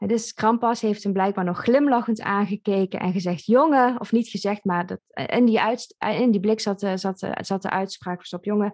Dus 0.07 0.33
Krampas 0.33 0.81
heeft 0.81 1.03
hem 1.03 1.13
blijkbaar 1.13 1.45
nog 1.45 1.63
glimlachend 1.63 2.21
aangekeken 2.21 2.99
en 2.99 3.11
gezegd: 3.11 3.45
Jongen, 3.45 3.99
of 3.99 4.11
niet 4.11 4.27
gezegd, 4.27 4.63
maar 4.63 4.85
dat, 4.85 4.99
in, 5.25 5.45
die 5.45 5.59
uit, 5.59 5.95
in 5.99 6.31
die 6.31 6.39
blik 6.39 6.59
zat, 6.59 6.79
de- 6.79 6.97
zat, 6.97 7.27
zat 7.41 7.61
de 7.61 7.69
uitspraak 7.69 8.27
op: 8.31 8.43
Jongen, 8.43 8.73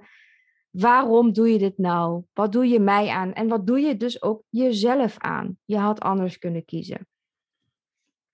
waarom 0.70 1.34
doe 1.34 1.52
je 1.52 1.58
dit 1.58 1.78
nou? 1.78 2.24
Wat 2.34 2.52
doe 2.52 2.68
je 2.68 2.80
mij 2.80 3.10
aan? 3.10 3.34
En 3.34 3.48
wat 3.48 3.68
doe 3.68 3.80
je 3.80 3.98
dus 3.98 4.22
ook 4.22 4.44
jezelf 4.50 5.18
aan? 5.18 5.58
Je 5.66 5.78
had 5.78 6.00
anders 6.00 6.38
kunnen 6.38 6.66
kiezen. 6.66 7.08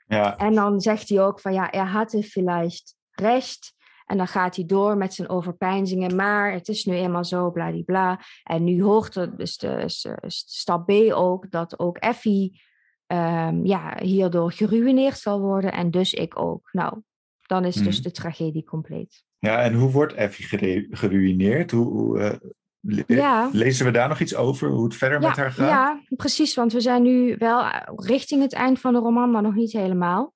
Ja, 0.08 0.38
En 0.38 0.53
dan 0.53 0.82
zegt 0.82 1.10
hij 1.10 1.21
ook 1.21 1.39
van 1.39 1.53
ja, 1.53 1.71
er 1.71 1.88
hatte 1.88 2.23
vielleicht 2.23 2.95
recht. 3.12 3.73
En 4.06 4.17
dan 4.17 4.27
gaat 4.27 4.56
hij 4.56 4.65
door 4.65 4.97
met 4.97 5.13
zijn 5.13 5.29
overpeinzingen, 5.29 6.15
maar 6.15 6.51
het 6.51 6.67
is 6.67 6.86
nu 6.86 6.95
eenmaal 6.95 7.25
zo, 7.25 7.51
bladibla. 7.51 8.19
En 8.43 8.63
nu 8.63 8.84
hoort 8.84 9.15
er 9.15 9.38
dus 9.38 9.58
de, 9.58 9.84
stap 10.27 10.86
B 10.86 10.91
ook, 11.13 11.51
dat 11.51 11.79
ook 11.79 11.97
Effie 11.97 12.62
ehm, 13.07 13.65
ja, 13.65 13.97
hierdoor 14.01 14.51
geruineerd 14.51 15.17
zal 15.19 15.39
worden 15.41 15.71
en 15.73 15.91
dus 15.91 16.13
ik 16.13 16.39
ook. 16.39 16.69
Nou, 16.71 17.01
dan 17.41 17.65
is 17.65 17.75
dus 17.75 17.95
Mhm. 17.95 18.03
de 18.03 18.11
tragedie 18.11 18.63
compleet. 18.63 19.23
ja 19.39 19.61
en 19.61 19.73
hoe 19.73 19.91
wordt 19.91 20.13
Effie 20.13 20.87
geruineerd? 20.91 21.71
Hoe, 21.71 21.85
hoe, 21.91 22.19
eh, 22.19 22.37
le- 22.79 23.03
Ja. 23.07 23.49
Lezen 23.51 23.85
we 23.85 23.91
daar 23.91 24.07
nog 24.09 24.19
iets 24.19 24.35
over, 24.35 24.69
hoe 24.69 24.83
het 24.83 24.95
verder 24.95 25.19
met 25.19 25.35
haar 25.35 25.51
gaat? 25.51 25.69
Ja, 25.69 26.01
precies, 26.15 26.55
want 26.55 26.73
we 26.73 26.81
zijn 26.81 27.01
nu 27.03 27.35
wel 27.37 27.61
eh, 27.63 27.81
richting 27.95 28.41
het 28.41 28.53
eind 28.53 28.79
van 28.79 28.93
de 28.93 28.99
roman, 28.99 29.31
maar 29.31 29.41
nog 29.41 29.53
niet 29.55 29.71
helemaal. 29.71 30.33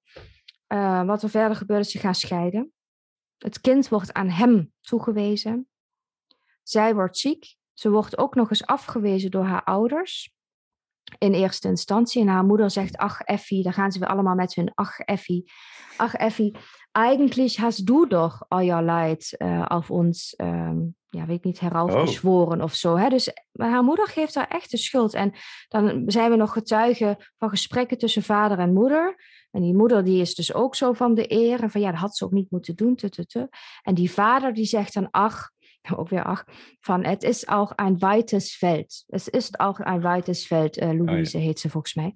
Eh, 0.67 1.03
wat 1.03 1.23
er 1.23 1.29
verder 1.29 1.57
gebeurt 1.57 1.85
is 1.85 1.91
ze 1.91 1.99
gaan 1.99 2.15
scheiden. 2.15 2.71
Het 3.37 3.61
kind 3.61 3.87
wordt 3.87 4.13
aan 4.13 4.29
hem 4.29 4.73
toegewezen. 4.81 5.67
Zij 6.63 6.93
wordt 6.95 7.17
ziek. 7.17 7.55
Ze 7.73 7.89
wordt 7.89 8.17
ook 8.17 8.35
nog 8.35 8.49
eens 8.49 8.65
afgewezen 8.65 9.31
door 9.31 9.43
haar 9.43 9.63
ouders. 9.63 10.33
In 11.17 11.33
eerste 11.33 11.67
instantie. 11.67 12.21
En 12.21 12.27
haar 12.27 12.45
moeder 12.45 12.71
zegt, 12.71 12.97
ach 12.97 13.21
Effie, 13.21 13.63
daar 13.63 13.73
gaan 13.73 13.91
ze 13.91 13.99
weer 13.99 14.07
allemaal 14.07 14.35
met 14.35 14.55
hun, 14.55 14.71
ach 14.73 14.99
Effie. 14.99 15.51
Ach 15.97 16.13
Effie, 16.13 16.57
eigentlich 16.91 17.57
hast 17.57 17.85
du 17.85 18.07
doch 18.07 18.45
euer 18.49 18.81
Leid 18.81 19.35
eh, 19.37 19.65
auf 19.65 19.91
ons, 19.91 20.35
ehm, 20.35 20.77
ja 21.09 21.25
weet 21.25 21.37
ik 21.37 21.43
niet, 21.43 21.59
heraufgeschworen 21.59 22.61
of 22.61 22.73
zo. 22.73 22.95
Hè? 22.95 23.09
Dus 23.09 23.31
haar 23.51 23.83
moeder 23.83 24.07
geeft 24.07 24.35
haar 24.35 24.47
echt 24.47 24.71
de 24.71 24.77
schuld. 24.77 25.13
En 25.13 25.33
dan 25.67 26.03
zijn 26.05 26.31
we 26.31 26.37
nog 26.37 26.53
getuigen 26.53 27.17
van 27.37 27.49
gesprekken 27.49 27.97
tussen 27.97 28.23
vader 28.23 28.59
en 28.59 28.73
moeder. 28.73 29.15
En 29.51 29.61
die 29.61 29.75
moeder 29.75 30.03
die 30.03 30.21
is 30.21 30.35
dus 30.35 30.53
ook 30.53 30.75
zo 30.75 30.93
van 30.93 31.13
de 31.13 31.31
eer. 31.31 31.61
En 31.61 31.71
van 31.71 31.81
ja, 31.81 31.91
dat 31.91 31.99
had 31.99 32.17
ze 32.17 32.25
ook 32.25 32.31
niet 32.31 32.51
moeten 32.51 32.75
doen. 32.75 32.97
En 33.81 33.93
die 33.93 34.11
vader 34.11 34.53
die 34.53 34.65
zegt 34.65 34.93
dan, 34.93 35.07
ach, 35.11 35.51
ook 35.97 36.09
weer 36.09 36.23
ach, 36.23 36.43
van 36.79 37.03
het 37.03 37.23
is 37.23 37.47
ook 37.47 37.73
een 37.75 37.99
weites 37.99 38.57
veld. 38.57 39.03
Het 39.07 39.33
is 39.33 39.59
ook 39.59 39.79
een 39.79 40.01
weites 40.01 40.47
veld. 40.47 40.77
Eh, 40.77 40.91
Louise 40.91 41.37
heet 41.37 41.59
ze 41.59 41.69
volgens 41.69 41.93
mij. 41.93 42.13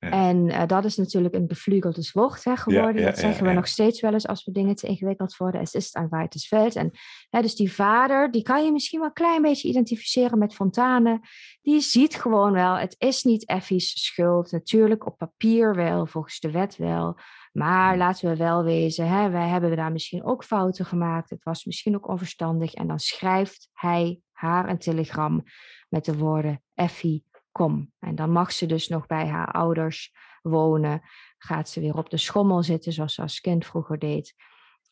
Ja. 0.00 0.10
En 0.10 0.48
eh, 0.48 0.66
dat 0.66 0.84
is 0.84 0.96
natuurlijk 0.96 1.34
een 1.34 1.46
bevlugeld 1.46 2.10
woord 2.12 2.44
hè, 2.44 2.56
geworden. 2.56 3.02
ja, 3.02 3.06
dat 3.06 3.18
zeggen 3.18 3.46
we 3.46 3.52
nog 3.52 3.66
steeds 3.66 4.00
wel 4.00 4.12
eens 4.12 4.26
als 4.26 4.44
we 4.44 4.52
dingen 4.52 4.74
te 4.74 4.86
ingewikkeld 4.86 5.36
worden. 5.36 5.60
Het 5.60 5.74
is 5.74 5.88
een 5.92 6.08
weites 6.08 6.48
veld. 6.48 6.76
En 6.76 6.90
hè, 7.30 7.40
dus 7.40 7.54
die 7.54 7.72
vader, 7.72 8.30
die 8.30 8.42
kan 8.42 8.64
je 8.64 8.72
misschien 8.72 8.98
wel 8.98 9.08
een 9.08 9.14
klein 9.14 9.42
beetje 9.42 9.68
identificeren 9.68 10.38
met 10.38 10.54
Fontane. 10.54 11.20
Die 11.62 11.80
ziet 11.80 12.14
gewoon 12.14 12.52
wel, 12.52 12.76
het 12.76 12.94
is 12.98 13.22
niet 13.22 13.46
Effie's 13.46 14.04
schuld. 14.04 14.52
Natuurlijk 14.52 15.06
op 15.06 15.18
papier 15.18 15.74
wel, 15.74 16.06
volgens 16.06 16.40
de 16.40 16.50
wet 16.50 16.76
wel. 16.76 17.18
Maar 17.52 17.96
laten 17.96 18.30
we 18.30 18.36
wel 18.36 18.64
wezen, 18.64 19.08
hè, 19.08 19.30
wij 19.30 19.48
hebben 19.48 19.76
daar 19.76 19.92
misschien 19.92 20.24
ook 20.24 20.44
fouten 20.44 20.84
gemaakt. 20.84 21.30
Het 21.30 21.44
was 21.44 21.64
misschien 21.64 21.94
ook 21.94 22.08
onverstandig. 22.08 22.74
En 22.74 22.86
dan 22.86 22.98
schrijft 22.98 23.68
hij 23.72 24.20
haar 24.32 24.68
een 24.68 24.78
telegram 24.78 25.44
met 25.88 26.04
de 26.04 26.16
woorden 26.16 26.62
Effie, 26.74 27.24
kom. 27.52 27.92
En 27.98 28.14
dan 28.14 28.30
mag 28.30 28.52
ze 28.52 28.66
dus 28.66 28.88
nog 28.88 29.06
bij 29.06 29.26
haar 29.26 29.50
ouders 29.50 30.12
wonen. 30.42 31.02
Gaat 31.38 31.68
ze 31.68 31.80
weer 31.80 31.96
op 31.96 32.10
de 32.10 32.16
schommel 32.16 32.62
zitten, 32.62 32.92
zoals 32.92 33.14
ze 33.14 33.22
als 33.22 33.40
kind 33.40 33.66
vroeger 33.66 33.98
deed. 33.98 34.34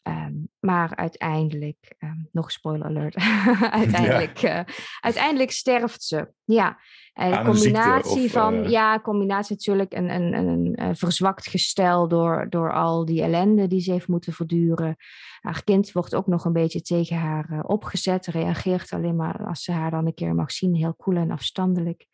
Ehm, 0.06 0.34
maar 0.60 0.96
uiteindelijk, 0.96 1.94
ehm, 1.98 2.16
nog 2.32 2.50
spoiler 2.50 2.86
alert, 2.86 3.14
uiteindelijk, 3.82 4.36
ja. 4.36 4.66
uiteindelijk 5.00 5.50
sterft 5.50 6.02
ze. 6.02 6.32
Ja, 6.44 6.78
en 7.12 7.44
combinatie 7.44 8.24
of, 8.24 8.30
van, 8.30 8.70
ja, 8.70 9.00
combinatie 9.00 9.54
natuurlijk 9.56 9.92
een, 9.94 10.10
een, 10.10 10.34
een, 10.34 10.72
een, 10.82 10.96
verzwakt 10.96 11.46
gestel 11.46 12.08
door, 12.08 12.46
door 12.50 12.72
al 12.72 13.04
die 13.04 13.22
ellende 13.22 13.66
die 13.66 13.80
ze 13.80 13.92
heeft 13.92 14.08
moeten 14.08 14.32
verduren. 14.32 14.96
Haar 15.40 15.64
kind 15.64 15.92
wordt 15.92 16.14
ook 16.14 16.26
nog 16.26 16.44
een 16.44 16.52
beetje 16.52 16.80
tegen 16.82 17.16
haar 17.16 17.62
opgezet, 17.62 18.26
reageert 18.26 18.92
alleen 18.92 19.16
maar 19.16 19.46
als 19.46 19.62
ze 19.62 19.72
haar 19.72 19.90
dan 19.90 20.06
een 20.06 20.14
keer 20.14 20.34
mag 20.34 20.52
zien, 20.52 20.74
heel 20.74 20.94
koel 20.94 21.16
en 21.16 21.30
afstandelijk. 21.30 22.06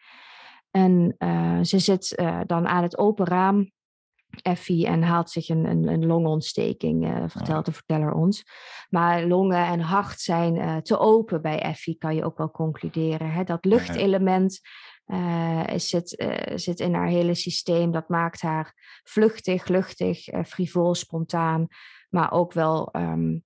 En 0.71 1.15
uh, 1.19 1.59
ze 1.63 1.79
zit 1.79 2.19
uh, 2.21 2.41
dan 2.47 2.67
aan 2.67 2.83
het 2.83 2.99
open 2.99 3.27
raam, 3.27 3.71
Effie, 4.43 4.87
en 4.87 5.03
haalt 5.03 5.31
zich 5.31 5.49
een, 5.49 5.65
een, 5.65 5.89
een 5.89 6.07
longontsteking, 6.07 7.09
uh, 7.09 7.25
vertelt 7.27 7.65
de 7.65 7.73
verteller 7.73 8.13
ons. 8.13 8.45
Maar 8.89 9.25
longen 9.25 9.67
en 9.67 9.81
hart 9.81 10.21
zijn 10.21 10.83
te 10.83 10.99
open 10.99 11.43
bij 11.43 11.61
Effie, 11.61 11.99
kan 11.99 12.15
je 12.15 12.25
ook 12.25 12.39
wel 12.39 12.51
concluderen. 12.51 13.33
Hè? 13.33 13.45
Dat 13.45 13.65
luchtelement 13.65 14.61
zit, 15.77 16.25
zit 16.55 16.81
in 16.81 16.95
haar 16.95 17.07
hele 17.07 17.35
systeem. 17.35 17.91
Dat 17.91 18.09
maakt 18.09 18.41
haar 18.41 19.01
vluchtig, 19.05 19.69
luchtig, 19.69 20.19
frivol, 20.47 20.95
spontaan, 20.95 21.67
maar 22.09 22.33
ook 22.33 22.53
wel 22.53 22.89
um, 22.93 23.45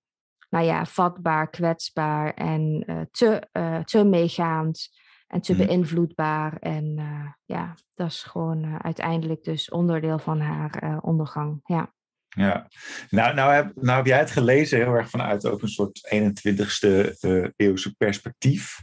nou 0.49 0.64
ja, 0.64 0.85
vatbaar, 0.85 1.51
kwetsbaar 1.51 2.35
en 2.35 2.85
te, 3.11 3.49
te 3.85 4.05
meegaand 4.05 4.88
en 5.27 5.41
te 5.41 5.53
mm. 5.53 5.59
beïnvloedbaar. 5.59 6.57
En 6.57 6.85
uh, 6.99 7.31
ja, 7.45 7.75
dat 7.95 8.07
is 8.07 8.23
gewoon 8.23 8.65
uh, 8.65 8.77
uiteindelijk 8.79 9.45
dus 9.45 9.71
onderdeel 9.71 10.19
van 10.19 10.41
haar 10.41 10.85
uh, 10.85 10.99
ondergang. 11.01 11.61
Ja. 11.65 11.95
Ja, 12.29 12.69
nou, 13.11 13.35
nou, 13.35 13.55
heb, 13.55 13.73
nou 13.75 13.97
heb 13.97 14.07
jij 14.07 14.19
het 14.19 14.31
gelezen 14.31 14.79
heel 14.79 14.95
erg 14.95 15.11
vanuit 15.11 15.47
ook 15.47 15.62
een 15.62 15.69
soort 15.69 16.15
21ste 16.15 17.17
eeuwse 17.57 17.95
perspectief. 17.97 18.79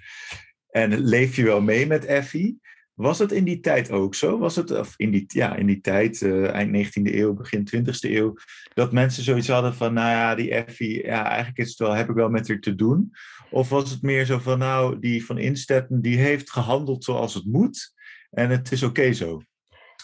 En 0.70 1.00
leef 1.00 1.36
je 1.36 1.44
wel 1.44 1.62
mee 1.62 1.88
met 1.88 2.06
Effie? 2.06 2.60
Was 2.94 3.20
het 3.20 3.32
in 3.32 3.44
die 3.44 3.60
tijd 3.60 3.92
ook 3.92 4.16
zo? 4.16 4.38
Was 4.38 4.56
het, 4.56 4.72
of 4.72 4.94
in 4.98 5.12
die, 5.12 5.26
ja, 5.28 5.56
in 5.56 5.66
die 5.66 5.82
tijd, 5.82 6.22
eind 6.52 6.88
19e 6.88 7.14
eeuw, 7.14 7.34
begin 7.34 7.68
20e 7.76 7.82
eeuw, 8.00 8.34
dat 8.74 8.92
mensen 8.92 9.24
zoiets 9.24 9.48
hadden 9.48 9.76
van, 9.76 9.94
nou 9.94 10.10
ja, 10.10 10.36
die 10.36 10.52
Effie, 10.52 11.06
ja, 11.06 11.28
eigenlijk 11.28 11.58
is 11.58 11.70
het 11.70 11.78
wel, 11.78 11.94
heb 11.94 12.10
ik 12.10 12.16
wel 12.16 12.30
met 12.30 12.48
haar 12.48 12.60
te 12.60 12.76
doen. 12.76 13.12
Of 13.54 13.70
was 13.70 13.90
het 13.90 14.02
meer 14.02 14.26
zo 14.26 14.38
van, 14.38 14.58
nou, 14.58 15.00
die 15.00 15.26
van 15.26 15.38
Instetten, 15.38 16.02
die 16.02 16.18
heeft 16.18 16.52
gehandeld 16.52 17.04
zoals 17.04 17.34
het 17.34 17.46
moet 17.46 17.94
en 18.30 18.50
het 18.50 18.72
is 18.72 18.84
oké 18.84 19.14
zo? 19.14 19.42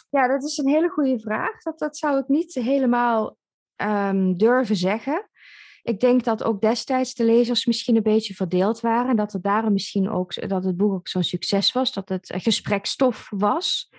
Ja, 0.10 0.28
dat 0.28 0.44
is 0.44 0.58
een 0.58 0.68
hele 0.68 0.90
goede 0.90 1.20
vraag. 1.20 1.62
Dat, 1.62 1.80
dat 1.80 1.98
zou 1.98 2.20
ik 2.20 2.28
niet 2.28 2.54
helemaal 2.54 3.38
um, 3.76 4.38
durven 4.38 4.76
zeggen. 4.76 5.30
Ik 5.84 6.00
denk 6.00 6.24
dat 6.24 6.44
ook 6.44 6.62
destijds 6.62 7.14
de 7.14 7.24
lezers 7.24 7.66
misschien 7.66 7.96
een 7.96 8.04
beetje 8.04 8.34
verdeeld 8.34 8.80
waren. 8.80 9.16
Dat 9.16 9.32
het 9.32 9.44
daarom 9.44 9.74
misschien 9.74 10.10
ook 10.10 10.50
dat 10.50 10.64
het 10.64 10.78
boek 10.78 10.94
ook 10.94 11.08
zo'n 11.08 11.24
succes 11.24 11.72
was, 11.72 11.94
dat 11.94 12.10
het 12.10 12.34
gesprekstof 12.38 13.28
was. 13.30 13.90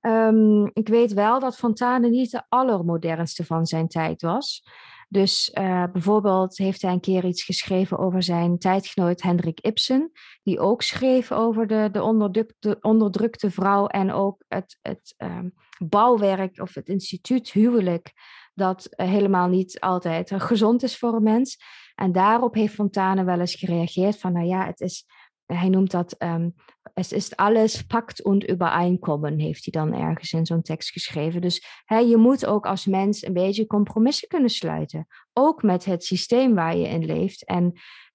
Um, 0.00 0.70
ik 0.72 0.88
weet 0.88 1.12
wel 1.12 1.40
dat 1.40 1.56
Fontane 1.56 2.08
niet 2.08 2.30
de 2.30 2.42
allermodernste 2.48 3.44
van 3.44 3.66
zijn 3.66 3.88
tijd 3.88 4.22
was. 4.22 4.64
Dus 5.08 5.50
uh, 5.54 5.84
bijvoorbeeld 5.92 6.58
heeft 6.58 6.82
hij 6.82 6.92
een 6.92 7.00
keer 7.00 7.24
iets 7.24 7.44
geschreven 7.44 7.98
over 7.98 8.22
zijn 8.22 8.58
tijdgenoot 8.58 9.22
Hendrik 9.22 9.60
Ibsen, 9.60 10.10
die 10.42 10.60
ook 10.60 10.82
schreef 10.82 11.32
over 11.32 11.66
de, 11.66 11.88
de, 11.92 12.02
onderdrukte, 12.02 12.76
onderdrukte 12.80 13.50
vrouw 13.50 13.86
en 13.86 14.12
ook 14.12 14.44
het, 14.48 14.78
het 14.82 15.14
um, 15.16 15.54
bouwwerk 15.78 16.60
of 16.60 16.74
het 16.74 16.88
instituut 16.88 17.52
huwelijk, 17.52 18.12
dat 18.54 18.88
uh, 18.90 19.08
helemaal 19.08 19.48
niet 19.48 19.80
altijd 19.80 20.32
gezond 20.36 20.82
is 20.82 20.98
voor 20.98 21.14
een 21.14 21.22
mens. 21.22 21.56
En 21.94 22.12
daarop 22.12 22.54
heeft 22.54 22.74
Fontane 22.74 23.24
wel 23.24 23.40
eens 23.40 23.54
gereageerd 23.54 24.18
van, 24.18 24.32
nou 24.32 24.46
ja, 24.46 24.66
het 24.66 24.80
is 24.80 25.04
hij 25.56 25.68
noemt 25.68 25.90
dat, 25.90 26.14
um, 26.18 26.54
es 26.94 27.12
ist 27.12 27.36
alles 27.36 27.86
pakt 27.86 28.24
und 28.24 28.50
übereinkommen, 28.50 29.38
heeft 29.38 29.68
hij 29.72 29.82
dan 29.82 30.00
ergens 30.00 30.32
in 30.32 30.46
zo'n 30.46 30.62
tekst 30.62 30.90
geschreven. 30.90 31.40
Dus 31.40 31.82
hè, 31.84 31.98
je 31.98 32.16
moet 32.16 32.46
ook 32.46 32.66
als 32.66 32.86
mens 32.86 33.26
een 33.26 33.32
beetje 33.32 33.66
compromissen 33.66 34.28
kunnen 34.28 34.50
sluiten. 34.50 35.06
Ook 35.32 35.62
met 35.62 35.84
het 35.84 36.04
systeem 36.04 36.54
waar 36.54 36.76
je 36.76 36.88
in 36.88 37.04
leeft. 37.04 37.44
En 37.44 37.72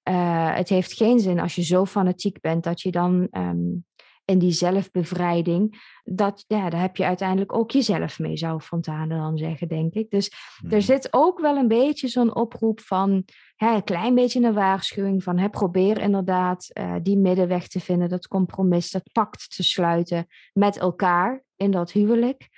uh, 0.09 0.55
het 0.55 0.69
heeft 0.69 0.93
geen 0.93 1.19
zin 1.19 1.39
als 1.39 1.55
je 1.55 1.63
zo 1.63 1.85
fanatiek 1.85 2.41
bent 2.41 2.63
dat 2.63 2.81
je 2.81 2.91
dan 2.91 3.27
um, 3.31 3.85
in 4.25 4.39
die 4.39 4.51
zelfbevrijding, 4.51 5.81
dat, 6.03 6.43
ja, 6.47 6.69
daar 6.69 6.81
heb 6.81 6.95
je 6.95 7.05
uiteindelijk 7.05 7.53
ook 7.53 7.71
jezelf 7.71 8.19
mee, 8.19 8.37
zou 8.37 8.59
Fontane 8.61 9.15
dan 9.15 9.37
zeggen, 9.37 9.67
denk 9.67 9.93
ik. 9.93 10.09
Dus 10.09 10.27
er 10.61 10.69
hmm. 10.69 10.81
zit 10.81 11.07
ook 11.11 11.39
wel 11.39 11.57
een 11.57 11.67
beetje 11.67 12.07
zo'n 12.07 12.35
oproep 12.35 12.79
van, 12.79 13.25
hè, 13.55 13.75
een 13.75 13.83
klein 13.83 14.15
beetje 14.15 14.41
een 14.41 14.53
waarschuwing 14.53 15.23
van, 15.23 15.37
hè, 15.37 15.49
probeer 15.49 16.01
inderdaad 16.01 16.69
uh, 16.73 16.95
die 17.01 17.17
middenweg 17.17 17.67
te 17.67 17.79
vinden, 17.79 18.09
dat 18.09 18.27
compromis, 18.27 18.91
dat 18.91 19.11
pact 19.11 19.55
te 19.55 19.63
sluiten 19.63 20.27
met 20.53 20.77
elkaar 20.77 21.43
in 21.55 21.71
dat 21.71 21.91
huwelijk. 21.91 22.49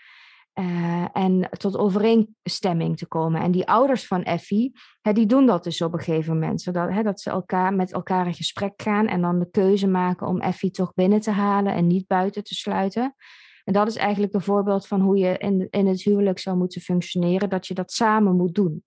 Uh, 0.60 1.06
en 1.14 1.50
tot 1.58 1.78
overeenstemming 1.78 2.98
te 2.98 3.06
komen. 3.08 3.42
En 3.42 3.52
die 3.52 3.68
ouders 3.68 4.08
van 4.08 4.24
Effie, 4.24 4.72
hè, 5.02 5.14
die 5.14 5.26
doen 5.26 5.46
dat 5.46 5.64
dus 5.64 5.82
op 5.82 5.94
een 5.94 6.00
gegeven 6.00 6.34
moment. 6.34 6.62
Zodat 6.62 6.90
hè, 6.90 7.04
dat 7.04 7.22
ze 7.22 7.30
elkaar, 7.30 7.74
met 7.74 7.94
elkaar 7.94 8.28
in 8.28 8.34
gesprek 8.34 8.82
gaan 8.82 9.08
en 9.08 9.22
dan 9.22 9.40
de 9.40 9.50
keuze 9.52 9.88
maken 9.88 10.28
om 10.28 10.42
Effie 10.42 10.72
toch 10.72 10.94
binnen 10.94 11.20
te 11.20 11.32
halen 11.32 11.74
en 11.74 11.88
niet 11.88 12.08
buiten 12.08 12.44
te 12.44 12.54
sluiten. 12.54 13.16
En 13.64 13.74
dat 13.74 13.88
is 13.88 13.96
eigenlijk 13.96 14.34
een 14.34 14.42
voorbeeld 14.42 14.88
van 14.88 15.02
hoe 15.02 15.18
je 15.18 15.38
in, 15.38 15.68
in 15.70 15.88
het 15.88 16.02
huwelijk 16.02 16.40
zou 16.40 16.58
moeten 16.58 16.82
functioneren, 16.82 17.50
dat 17.50 17.68
je 17.68 17.74
dat 17.74 17.92
samen 17.92 18.36
moet 18.36 18.56
doen. 18.56 18.84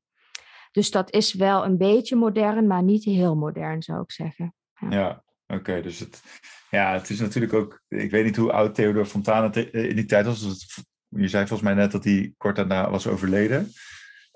Dus 0.73 0.91
dat 0.91 1.13
is 1.13 1.33
wel 1.33 1.65
een 1.65 1.77
beetje 1.77 2.17
modern, 2.17 2.67
maar 2.67 2.83
niet 2.83 3.05
heel 3.05 3.37
modern, 3.37 3.83
zou 3.83 4.01
ik 4.01 4.13
zeggen. 4.13 4.55
Ja, 4.81 4.91
ja 4.91 5.25
oké. 5.47 5.83
dus 5.83 5.99
het, 5.99 6.23
ja, 6.71 6.93
het 6.93 7.11
is 7.11 7.21
natuurlijk 7.21 7.53
ook. 7.53 7.83
Ik 7.89 8.11
weet 8.11 8.25
niet 8.25 8.37
hoe 8.37 8.53
oud 8.53 8.75
Theodor 8.75 9.05
Fontane 9.05 9.71
in 9.71 9.97
die 9.97 10.05
tijd 10.05 10.27
was. 10.27 10.43
Dus 10.43 10.85
je 11.09 11.29
zei 11.29 11.47
volgens 11.47 11.69
mij 11.69 11.79
net 11.79 11.93
dat 11.93 12.05
hij 12.05 12.35
kort 12.37 12.57
daarna 12.57 12.91
was 12.91 13.07
overleden. 13.07 13.73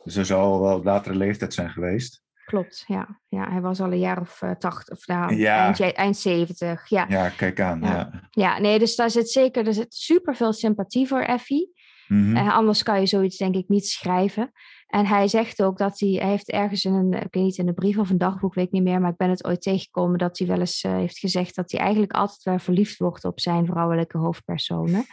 Dus 0.05 0.15
hij 0.15 0.25
zal 0.25 0.61
wel 0.61 0.77
op 0.77 0.85
latere 0.85 1.15
leeftijd 1.15 1.55
zijn 1.55 1.71
geweest. 1.71 2.23
Klopt, 2.45 2.85
ja. 2.87 3.21
ja 3.29 3.51
hij 3.51 3.61
was 3.61 3.81
al 3.81 3.93
een 3.93 3.99
jaar 3.99 4.21
of 4.21 4.43
uh, 4.43 4.51
tachtig, 4.51 4.97
of 4.97 5.07
nou, 5.07 5.35
ja. 5.35 5.65
eind, 5.65 5.95
eind 5.95 6.17
70. 6.17 6.89
Ja. 6.89 7.07
ja, 7.09 7.29
kijk 7.29 7.61
aan. 7.61 7.81
Ja. 7.81 7.89
ja. 7.89 8.29
Ja. 8.31 8.59
nee, 8.59 8.79
dus 8.79 8.97
daar 8.97 9.11
zit 9.11 9.31
zeker 9.31 9.67
er 9.67 9.75
zit 9.75 9.95
super 9.95 10.37
veel 10.37 10.53
sympathie 10.53 11.09
voor 11.09 11.21
Effie. 11.21 11.73
Mm 12.09 12.37
-hmm. 12.37 12.49
anders 12.49 12.83
kan 12.83 13.01
je 13.01 13.07
zoiets 13.07 13.37
denk 13.37 13.55
ik 13.55 13.69
niet 13.69 13.87
schrijven. 13.87 14.53
En 14.87 15.07
hij 15.07 15.29
zegt 15.29 15.63
ook 15.63 15.79
dat 15.79 16.01
hij, 16.01 16.09
hij 16.09 16.29
heeft 16.29 16.51
ergens 16.51 16.85
in 16.85 16.93
een, 16.93 17.13
ik 17.13 17.29
weet 17.31 17.43
niet, 17.43 17.59
in 17.59 17.69
een 17.69 17.75
brief 17.75 17.99
of 17.99 18.11
een 18.11 18.19
dagboek, 18.19 18.55
weet 18.55 18.67
ik 18.67 18.73
niet 18.73 18.83
meer, 18.83 19.01
maar 19.01 19.11
ik 19.11 19.17
ben 19.17 19.31
het 19.31 19.45
ooit 19.45 19.63
tegengekomen 19.63 20.19
dat 20.19 20.39
hij 20.39 20.47
wel 20.47 20.59
eens 20.59 20.83
uh, 20.83 20.93
heeft 20.93 21.19
gezegd 21.19 21.55
dat 21.55 21.71
hij 21.71 21.81
eigenlijk 21.81 22.13
altijd 22.13 22.43
wel 22.43 22.59
verliefd 22.59 22.99
wordt 22.99 23.25
op 23.25 23.41
zijn 23.41 23.67
vrouwelijke 23.67 24.19
hoofdpersonen. 24.19 25.05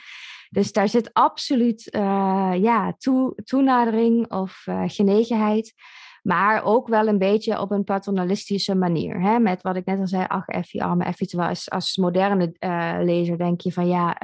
Dus 0.50 0.72
daar 0.72 0.90
zit 0.90 1.14
absoluut 1.14 1.96
uh, 1.96 2.52
ja, 2.56 2.94
toe, 2.98 3.36
toenadering 3.44 4.32
of 4.32 4.66
uh, 4.70 4.84
genegenheid. 4.86 5.74
Maar 6.22 6.64
ook 6.64 6.88
wel 6.88 7.08
een 7.08 7.18
beetje 7.18 7.62
op 7.62 7.72
een 7.72 7.84
paternalistische 7.84 8.76
manier. 8.76 9.22
Hè? 9.22 9.40
Met 9.40 9.62
wat 9.62 9.76
ik 9.76 9.86
net 9.86 10.00
al 10.00 10.08
zei, 10.08 10.26
ach, 10.28 10.48
Effie, 10.48 10.84
arme 10.84 11.04
Effie. 11.04 11.28
Terwijl 11.28 11.50
als, 11.50 11.70
als 11.70 11.98
moderne 11.98 12.56
uh, 12.60 12.98
lezer 13.02 13.38
denk 13.38 13.62
je 13.62 13.72
van 13.72 13.88
ja, 13.88 14.18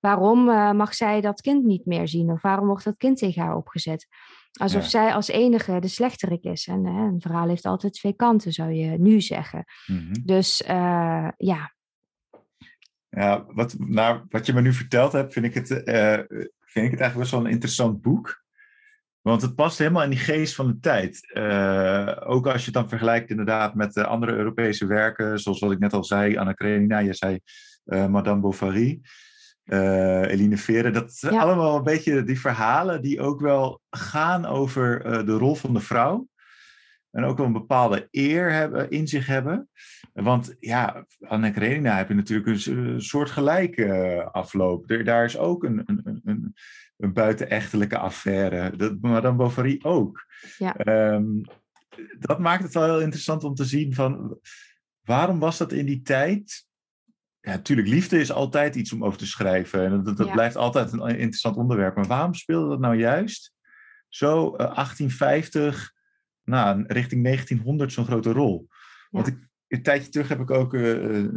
waarom 0.00 0.44
mag 0.76 0.94
zij 0.94 1.20
dat 1.20 1.40
kind 1.40 1.64
niet 1.64 1.86
meer 1.86 2.08
zien? 2.08 2.30
Of 2.30 2.42
waarom 2.42 2.66
wordt 2.66 2.84
dat 2.84 2.96
kind 2.96 3.18
tegen 3.18 3.42
haar 3.42 3.56
opgezet? 3.56 4.06
Alsof 4.60 4.84
zij 4.84 5.14
als 5.14 5.28
enige 5.28 5.78
de 5.78 5.88
slechterik 5.88 6.44
is. 6.44 6.66
En 6.66 6.84
een 6.84 7.20
verhaal 7.20 7.48
heeft 7.48 7.66
altijd 7.66 7.92
twee 7.92 8.16
kanten, 8.16 8.52
zou 8.52 8.72
je 8.72 8.98
nu 8.98 9.20
zeggen. 9.20 9.64
Mm 9.86 9.96
-hmm. 9.96 10.24
Dus 10.24 10.62
ja, 11.36 11.74
ja, 13.16 13.44
wat, 13.48 13.74
nou, 13.78 14.20
wat 14.28 14.46
je 14.46 14.52
me 14.52 14.60
nu 14.60 14.72
verteld 14.72 15.12
hebt, 15.12 15.32
vind 15.32 15.46
ik, 15.46 15.54
het, 15.54 15.70
uh, 15.70 16.12
vind 16.60 16.86
ik 16.86 16.90
het 16.90 17.00
eigenlijk 17.00 17.16
best 17.16 17.30
wel 17.30 17.40
een 17.40 17.50
interessant 17.50 18.02
boek. 18.02 18.44
Want 19.20 19.42
het 19.42 19.54
past 19.54 19.78
helemaal 19.78 20.02
in 20.02 20.10
die 20.10 20.18
geest 20.18 20.54
van 20.54 20.66
de 20.66 20.78
tijd. 20.78 21.32
Uh, 21.34 22.16
ook 22.20 22.46
als 22.46 22.58
je 22.58 22.64
het 22.64 22.74
dan 22.74 22.88
vergelijkt 22.88 23.30
inderdaad 23.30 23.74
met 23.74 23.98
andere 23.98 24.32
Europese 24.32 24.86
werken, 24.86 25.38
zoals 25.38 25.58
wat 25.58 25.72
ik 25.72 25.78
net 25.78 25.92
al 25.92 26.04
zei, 26.04 26.36
Anna 26.36 26.52
Karenina, 26.52 26.98
je 26.98 27.14
zei 27.14 27.40
uh, 27.84 28.06
Madame 28.06 28.40
Bovary, 28.40 29.00
Eline 29.64 30.56
Vere. 30.56 30.90
Dat 30.90 31.12
zijn 31.12 31.34
ja. 31.34 31.40
allemaal 31.40 31.76
een 31.76 31.82
beetje 31.82 32.24
die 32.24 32.40
verhalen 32.40 33.02
die 33.02 33.20
ook 33.20 33.40
wel 33.40 33.80
gaan 33.90 34.46
over 34.46 35.02
de 35.26 35.32
rol 35.32 35.54
van 35.54 35.74
de 35.74 35.80
vrouw. 35.80 36.28
En 37.16 37.24
ook 37.24 37.36
wel 37.36 37.46
een 37.46 37.52
bepaalde 37.52 38.08
eer 38.10 38.52
hebben, 38.52 38.90
in 38.90 39.08
zich 39.08 39.26
hebben. 39.26 39.68
Want 40.12 40.56
ja, 40.60 41.06
Anne 41.20 41.50
Karenina 41.50 41.96
heb 41.96 42.08
je 42.08 42.14
natuurlijk 42.14 42.66
een 42.66 43.02
soortgelijke 43.02 43.84
uh, 43.84 44.26
afloop. 44.26 44.90
Er, 44.90 45.04
daar 45.04 45.24
is 45.24 45.38
ook 45.38 45.64
een, 45.64 45.82
een, 45.86 46.20
een, 46.24 46.54
een 46.96 47.12
buitenechtelijke 47.12 47.98
affaire. 47.98 48.76
Dat, 48.76 49.00
Madame 49.00 49.36
Bovary 49.36 49.78
ook. 49.82 50.26
Ja. 50.58 50.86
Um, 51.14 51.40
dat 52.18 52.38
maakt 52.38 52.62
het 52.62 52.74
wel 52.74 52.84
heel 52.84 53.00
interessant 53.00 53.44
om 53.44 53.54
te 53.54 53.64
zien 53.64 53.94
van... 53.94 54.38
Waarom 55.02 55.38
was 55.38 55.58
dat 55.58 55.72
in 55.72 55.86
die 55.86 56.02
tijd? 56.02 56.66
Ja, 57.40 57.50
natuurlijk, 57.50 57.88
liefde 57.88 58.18
is 58.18 58.32
altijd 58.32 58.74
iets 58.74 58.92
om 58.92 59.04
over 59.04 59.18
te 59.18 59.26
schrijven. 59.26 59.84
En 59.84 60.04
dat, 60.04 60.16
dat 60.16 60.26
ja. 60.26 60.32
blijft 60.32 60.56
altijd 60.56 60.92
een 60.92 61.00
interessant 61.00 61.56
onderwerp. 61.56 61.94
Maar 61.96 62.06
waarom 62.06 62.34
speelde 62.34 62.68
dat 62.68 62.80
nou 62.80 62.96
juist 62.96 63.52
zo 64.08 64.46
uh, 64.46 64.56
1850 64.56 65.94
nou, 66.46 66.84
richting 66.86 67.24
1900 67.24 67.92
zo'n 67.92 68.04
grote 68.04 68.32
rol. 68.32 68.68
Want 69.10 69.26
ik, 69.26 69.36
een 69.68 69.82
tijdje 69.82 70.10
terug 70.10 70.28
heb 70.28 70.40
ik 70.40 70.50
ook 70.50 70.74
uh, 70.74 71.28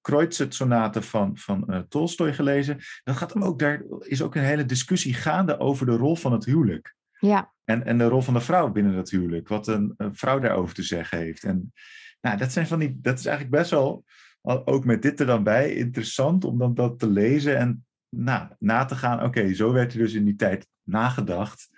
Kreuzet-sonaten 0.00 1.02
van, 1.02 1.36
van 1.36 1.64
uh, 1.66 1.78
Tolstoy 1.78 2.32
gelezen. 2.32 2.78
Dat 3.04 3.16
gaat 3.16 3.40
ook, 3.40 3.58
daar 3.58 3.82
is 3.98 4.22
ook 4.22 4.34
een 4.34 4.42
hele 4.42 4.64
discussie 4.64 5.14
gaande 5.14 5.58
over 5.58 5.86
de 5.86 5.96
rol 5.96 6.16
van 6.16 6.32
het 6.32 6.44
huwelijk. 6.44 6.94
Ja. 7.18 7.52
En, 7.64 7.84
en 7.84 7.98
de 7.98 8.08
rol 8.08 8.20
van 8.20 8.34
de 8.34 8.40
vrouw 8.40 8.70
binnen 8.70 8.94
dat 8.94 9.10
huwelijk. 9.10 9.48
Wat 9.48 9.66
een, 9.66 9.94
een 9.96 10.14
vrouw 10.14 10.38
daarover 10.38 10.74
te 10.74 10.82
zeggen 10.82 11.18
heeft. 11.18 11.44
En 11.44 11.72
nou, 12.20 12.36
dat, 12.36 12.52
zijn 12.52 12.66
van 12.66 12.78
die, 12.78 12.98
dat 13.00 13.18
is 13.18 13.26
eigenlijk 13.26 13.56
best 13.56 13.70
wel, 13.70 14.04
ook 14.42 14.84
met 14.84 15.02
dit 15.02 15.20
er 15.20 15.26
dan 15.26 15.42
bij, 15.42 15.74
interessant 15.74 16.44
om 16.44 16.58
dan 16.58 16.74
dat 16.74 16.98
te 16.98 17.10
lezen 17.10 17.58
en 17.58 17.84
nou, 18.08 18.48
na 18.58 18.84
te 18.84 18.94
gaan. 18.94 19.22
Oké, 19.22 19.54
zo 19.54 19.72
werd 19.72 19.92
er 19.92 19.98
dus 19.98 20.12
in 20.12 20.24
die 20.24 20.36
tijd 20.36 20.68
nagedacht 20.82 21.68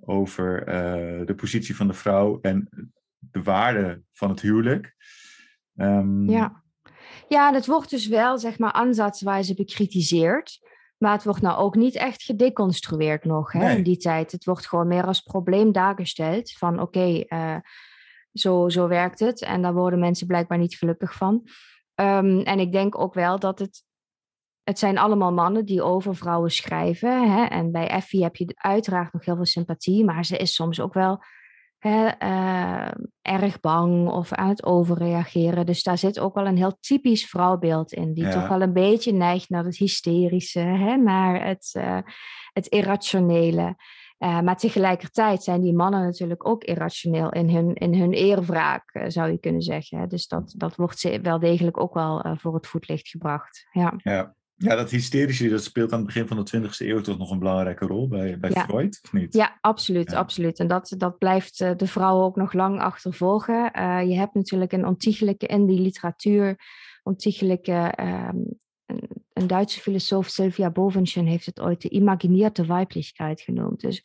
over 0.00 0.68
uh, 0.68 1.26
de 1.26 1.34
positie 1.34 1.76
van 1.76 1.86
de 1.86 1.92
vrouw 1.92 2.38
en 2.40 2.68
de 3.18 3.42
waarde 3.42 4.02
van 4.12 4.30
het 4.30 4.40
huwelijk. 4.40 4.96
Um, 5.76 6.30
ja. 6.30 6.62
ja, 7.28 7.52
dat 7.52 7.66
wordt 7.66 7.90
dus 7.90 8.06
wel, 8.06 8.38
zeg 8.38 8.58
maar, 8.58 8.72
aansatzwijze 8.72 9.54
bekritiseerd. 9.54 10.66
Maar 10.98 11.12
het 11.12 11.24
wordt 11.24 11.40
nou 11.40 11.58
ook 11.58 11.74
niet 11.74 11.94
echt 11.94 12.22
gedeconstrueerd 12.22 13.24
nog 13.24 13.52
hè, 13.52 13.70
in 13.70 13.82
die 13.82 13.96
tijd. 13.96 14.32
Het 14.32 14.44
wordt 14.44 14.66
gewoon 14.66 14.88
meer 14.88 15.04
als 15.04 15.20
probleem 15.20 15.72
daargesteld. 15.72 16.52
Van 16.52 16.80
oké, 16.80 16.98
okay, 16.98 17.26
uh, 17.28 17.60
zo, 18.32 18.68
zo 18.68 18.88
werkt 18.88 19.18
het. 19.18 19.42
En 19.42 19.62
daar 19.62 19.74
worden 19.74 19.98
mensen 19.98 20.26
blijkbaar 20.26 20.58
niet 20.58 20.74
gelukkig 20.76 21.14
van. 21.14 21.42
Um, 21.94 22.40
en 22.40 22.58
ik 22.58 22.72
denk 22.72 22.98
ook 22.98 23.14
wel 23.14 23.38
dat 23.38 23.58
het. 23.58 23.86
Het 24.68 24.78
zijn 24.78 24.98
allemaal 24.98 25.32
mannen 25.32 25.64
die 25.64 25.82
over 25.82 26.16
vrouwen 26.16 26.50
schrijven. 26.50 27.32
Hè? 27.32 27.44
En 27.44 27.72
bij 27.72 27.88
Effie 27.88 28.22
heb 28.22 28.36
je 28.36 28.54
uiteraard 28.54 29.12
nog 29.12 29.24
heel 29.24 29.36
veel 29.36 29.44
sympathie. 29.44 30.04
Maar 30.04 30.24
ze 30.24 30.36
is 30.36 30.54
soms 30.54 30.80
ook 30.80 30.94
wel 30.94 31.22
hè, 31.78 32.08
uh, 32.22 32.90
erg 33.22 33.60
bang 33.60 34.08
of 34.08 34.32
aan 34.32 34.48
het 34.48 34.64
overreageren. 34.64 35.66
Dus 35.66 35.82
daar 35.82 35.98
zit 35.98 36.20
ook 36.20 36.34
wel 36.34 36.46
een 36.46 36.56
heel 36.56 36.76
typisch 36.80 37.26
vrouwbeeld 37.26 37.92
in, 37.92 38.12
die 38.12 38.28
toch 38.28 38.48
wel 38.48 38.62
een 38.62 38.72
beetje 38.72 39.12
neigt 39.12 39.48
naar 39.48 39.64
het 39.64 39.76
hysterische, 39.76 40.60
hè, 40.60 40.96
naar 40.96 41.46
het, 41.46 41.74
uh, 41.76 41.98
het 42.52 42.66
irrationele. 42.66 43.76
Uh, 44.18 44.40
maar 44.40 44.56
tegelijkertijd 44.56 45.42
zijn 45.42 45.60
die 45.60 45.74
mannen 45.74 46.02
natuurlijk 46.02 46.48
ook 46.48 46.64
irrationeel 46.64 47.30
in 47.30 47.50
hun, 47.50 47.74
in 47.74 47.94
hun 47.94 48.12
eerwraak, 48.12 49.04
zou 49.06 49.30
je 49.30 49.38
kunnen 49.38 49.62
zeggen. 49.62 50.08
Dus 50.08 50.26
dat, 50.26 50.54
dat 50.56 50.76
wordt 50.76 51.20
wel 51.22 51.38
degelijk 51.38 51.80
ook 51.80 51.94
wel 51.94 52.36
voor 52.38 52.54
het 52.54 52.66
voetlicht 52.66 53.08
gebracht. 53.08 53.66
Ja. 53.70 53.92
ja. 53.96 54.36
Ja, 54.58 54.74
dat 54.74 54.90
hysterische 54.90 55.48
dat 55.48 55.62
speelt 55.62 55.92
aan 55.92 55.98
het 55.98 56.06
begin 56.06 56.26
van 56.26 56.44
de 56.44 56.58
20e 56.58 56.76
eeuw 56.78 57.00
toch 57.00 57.18
nog 57.18 57.30
een 57.30 57.38
belangrijke 57.38 57.86
rol 57.86 58.08
bij, 58.08 58.38
bij 58.38 58.50
Freud, 58.50 59.00
of 59.02 59.12
niet? 59.12 59.34
Ja, 59.34 59.58
absoluut, 59.60 60.14
absoluut. 60.14 60.58
En 60.58 60.66
dat, 60.66 60.94
dat 60.96 61.18
blijft 61.18 61.60
uh, 61.60 61.70
de 61.76 61.86
vrouwen 61.86 62.24
ook 62.24 62.36
nog 62.36 62.52
lang 62.52 62.80
achtervolgen. 62.80 63.70
Uh, 63.78 64.02
je 64.02 64.14
hebt 64.14 64.34
natuurlijk 64.34 64.72
een 64.72 64.86
ontiegelijke 64.86 65.46
in 65.46 65.66
die 65.66 65.80
literatuur, 65.80 66.56
ontiegelijke... 67.02 67.94
Um, 68.00 68.58
een, 68.86 69.08
een, 69.32 69.46
Duitse 69.46 69.80
filosoof, 69.80 70.28
Sylvia 70.28 70.70
Bovenschen, 70.70 71.26
heeft 71.26 71.46
het 71.46 71.60
ooit 71.60 71.82
de 71.82 71.88
imaginierte 71.88 72.66
weiblichkeit 72.66 73.40
genoemd. 73.40 73.80
Dus 73.80 74.02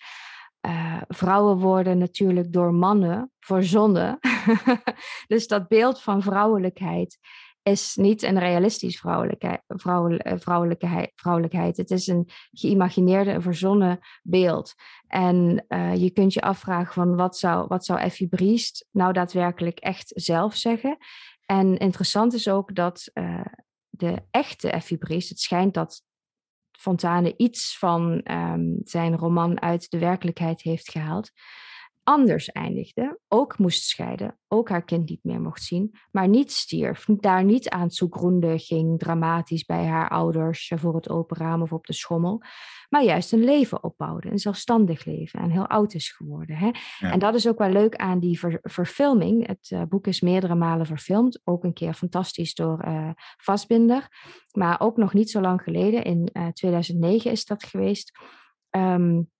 uh, 0.67 1.01
vrouwen 1.07 1.57
worden 1.57 1.97
natuurlijk 1.97 2.53
door 2.53 2.73
mannen 2.73 3.31
verzonnen. 3.39 4.19
dus 5.27 5.47
dat 5.47 5.67
beeld 5.67 6.01
van 6.01 6.21
vrouwelijkheid 6.21 7.17
is 7.63 7.95
niet 7.95 8.21
een 8.21 8.39
realistisch 8.39 8.99
vrouwelijke, 8.99 9.61
vrouwelijke, 9.67 10.39
vrouwelijke, 10.39 11.11
vrouwelijkheid. 11.15 11.77
Het 11.77 11.91
is 11.91 12.07
een 12.07 12.29
geïmagineerde, 12.51 13.31
een 13.31 13.41
verzonnen 13.41 13.99
beeld. 14.23 14.73
En 15.07 15.65
uh, 15.67 15.95
je 15.95 16.11
kunt 16.11 16.33
je 16.33 16.41
afvragen 16.41 16.93
van 16.93 17.15
wat 17.15 17.37
zou, 17.37 17.67
wat 17.67 17.85
zou 17.85 17.99
Effie 17.99 18.27
Briest 18.27 18.87
nou 18.91 19.13
daadwerkelijk 19.13 19.79
echt 19.79 20.11
zelf 20.15 20.55
zeggen. 20.55 20.97
En 21.45 21.77
interessant 21.77 22.33
is 22.33 22.47
ook 22.47 22.75
dat 22.75 23.11
uh, 23.13 23.45
de 23.89 24.21
echte 24.31 24.69
Effie 24.69 24.97
Briest, 24.97 25.29
het 25.29 25.39
schijnt 25.39 25.73
dat 25.73 26.01
Fontane 26.71 27.33
iets 27.37 27.77
van 27.77 28.21
um, 28.31 28.79
zijn 28.83 29.17
roman 29.17 29.61
uit 29.61 29.91
de 29.91 29.99
werkelijkheid 29.99 30.61
heeft 30.61 30.91
gehaald 30.91 31.31
anders 32.03 32.51
eindigde, 32.51 33.19
ook 33.27 33.57
moest 33.57 33.83
scheiden, 33.83 34.37
ook 34.47 34.69
haar 34.69 34.83
kind 34.83 35.09
niet 35.09 35.23
meer 35.23 35.41
mocht 35.41 35.63
zien, 35.63 35.95
maar 36.11 36.27
niet 36.27 36.51
stierf, 36.51 37.05
daar 37.05 37.43
niet 37.43 37.69
aan 37.69 37.91
zugrunde 37.91 38.59
ging, 38.59 38.99
dramatisch 38.99 39.65
bij 39.65 39.85
haar 39.85 40.09
ouders 40.09 40.69
eh, 40.69 40.79
voor 40.79 40.95
het 40.95 41.09
open 41.09 41.37
raam 41.37 41.61
of 41.61 41.73
op 41.73 41.85
de 41.85 41.93
schommel, 41.93 42.41
maar 42.89 43.03
juist 43.03 43.33
een 43.33 43.43
leven 43.43 43.83
opbouwde, 43.83 44.31
een 44.31 44.39
zelfstandig 44.39 45.05
leven 45.05 45.39
en 45.39 45.49
heel 45.49 45.67
oud 45.67 45.93
is 45.93 46.11
geworden. 46.11 46.55
Hè? 46.55 46.71
En 46.99 47.19
dat 47.19 47.35
is 47.35 47.47
ook 47.47 47.57
wel 47.57 47.69
leuk 47.69 47.95
aan 47.95 48.19
die 48.19 48.39
verfilming. 48.61 49.47
Het 49.47 49.69
uh, 49.73 49.81
boek 49.89 50.07
is 50.07 50.21
meerdere 50.21 50.55
malen 50.55 50.85
verfilmd, 50.85 51.41
ook 51.43 51.63
een 51.63 51.73
keer 51.73 51.93
fantastisch 51.93 52.53
door 52.53 52.85
uh, 52.85 53.09
Vastbinder, 53.37 54.07
maar 54.51 54.79
ook 54.79 54.97
nog 54.97 55.13
niet 55.13 55.29
zo 55.29 55.41
lang 55.41 55.61
geleden, 55.61 56.03
in 56.03 56.31
2009 56.53 57.31
is 57.31 57.45
dat 57.45 57.63
geweest. 57.63 58.11
Um, 58.69 59.31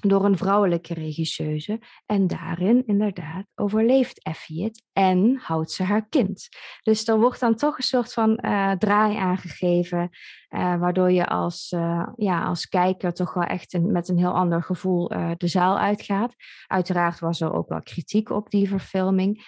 door 0.00 0.24
een 0.24 0.36
vrouwelijke 0.36 0.94
regisseuse. 0.94 1.80
En 2.06 2.26
daarin 2.26 2.86
inderdaad 2.86 3.44
overleeft 3.54 4.22
Effie 4.22 4.64
het 4.64 4.82
en 4.92 5.38
houdt 5.42 5.70
ze 5.70 5.82
haar 5.82 6.08
kind. 6.08 6.48
Dus 6.82 7.08
er 7.08 7.20
wordt 7.20 7.40
dan 7.40 7.54
toch 7.54 7.76
een 7.76 7.84
soort 7.84 8.12
van 8.12 8.38
uh, 8.40 8.72
draai 8.72 9.16
aangegeven, 9.16 10.10
uh, 10.50 10.78
waardoor 10.78 11.12
je 11.12 11.26
als, 11.26 11.72
uh, 11.76 12.08
ja, 12.16 12.44
als 12.44 12.68
kijker 12.68 13.12
toch 13.12 13.34
wel 13.34 13.44
echt 13.44 13.78
met 13.80 14.08
een 14.08 14.18
heel 14.18 14.34
ander 14.34 14.62
gevoel 14.62 15.08
de 15.36 15.48
zaal 15.48 15.78
uitgaat. 15.78 16.34
Uiteraard 16.66 17.18
was 17.18 17.40
er 17.40 17.52
ook 17.52 17.68
wel 17.68 17.82
kritiek 17.82 18.30
op 18.30 18.50
die 18.50 18.68
verfilming, 18.68 19.44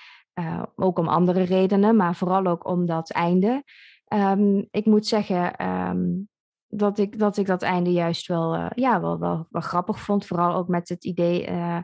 ook 0.74 0.98
om 0.98 1.08
andere 1.08 1.42
redenen, 1.42 1.96
maar 1.96 2.14
vooral 2.14 2.46
ook 2.46 2.66
om 2.66 2.86
dat 2.86 3.10
einde. 3.10 3.64
Um, 4.14 4.68
ik 4.70 4.86
moet 4.86 5.06
zeggen, 5.06 5.68
um, 5.68 6.28
dat 6.68 6.98
ik, 6.98 7.18
dat 7.18 7.36
ik 7.36 7.46
dat 7.46 7.62
einde 7.62 7.92
juist 7.92 8.26
wel, 8.26 8.56
uh, 8.56 8.66
ja, 8.74 9.00
wel, 9.00 9.18
wel, 9.18 9.46
grappig 9.50 10.00
vond. 10.00 10.26
Vooral 10.26 10.54
ook 10.54 10.68
met 10.68 10.88
het 10.88 11.04
idee 11.04 11.48
uh, 11.48 11.78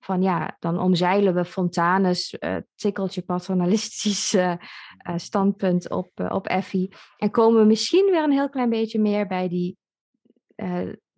van 0.00 0.22
ja, 0.22 0.56
dan 0.58 0.78
omzeilen 0.78 1.34
we 1.34 1.44
Fontanes 1.44 2.36
uh, 2.40 2.56
tikkeltje 2.74 3.22
paternalistisch 3.22 4.36
standpunt 5.16 5.90
op, 5.90 6.10
op 6.28 6.46
Effie. 6.46 6.94
En 7.16 7.30
komen 7.30 7.60
we 7.60 7.66
misschien 7.66 8.10
weer 8.10 8.22
een 8.22 8.32
heel 8.32 8.50
klein 8.50 8.70
beetje 8.70 9.00
meer 9.00 9.26
bij 9.26 9.48
die, 9.48 9.78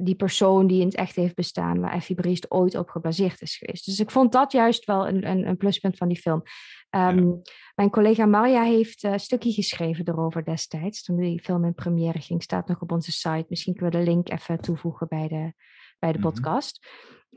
die 0.00 0.14
persoon 0.14 0.66
die 0.66 0.80
in 0.80 0.86
het 0.86 0.96
echt 0.96 1.16
heeft 1.16 1.34
bestaan, 1.34 1.80
waar 1.80 1.92
Effie 1.92 2.16
Briest 2.16 2.50
ooit 2.50 2.74
op 2.74 2.88
gebaseerd 2.88 3.40
is 3.40 3.56
geweest. 3.56 3.84
Dus 3.84 4.00
ik 4.00 4.10
vond 4.10 4.32
dat 4.32 4.52
juist 4.52 4.84
wel 4.84 5.08
een, 5.08 5.30
een, 5.30 5.46
een 5.48 5.56
pluspunt 5.56 5.96
van 5.96 6.08
die 6.08 6.20
film. 6.20 6.42
Um, 6.90 7.42
Mijn 7.74 7.90
collega 7.90 8.26
Marja 8.26 8.62
heeft 8.62 9.02
een 9.02 9.20
stukje 9.20 9.52
geschreven 9.52 10.08
erover 10.08 10.44
destijds, 10.44 11.02
toen 11.02 11.16
die 11.16 11.42
film 11.42 11.64
in 11.64 11.74
première 11.74 12.20
ging. 12.20 12.42
Staat 12.42 12.68
nog 12.68 12.80
op 12.80 12.92
onze 12.92 13.12
site. 13.12 13.46
Misschien 13.48 13.74
kunnen 13.74 13.92
we 13.92 14.04
de 14.04 14.10
link 14.10 14.30
even 14.30 14.60
toevoegen 14.60 15.08
bij 15.08 15.28
de, 15.28 15.52
bij 15.98 16.12
de 16.12 16.18
mm 16.18 16.24
-hmm. 16.24 16.32
podcast. 16.32 16.86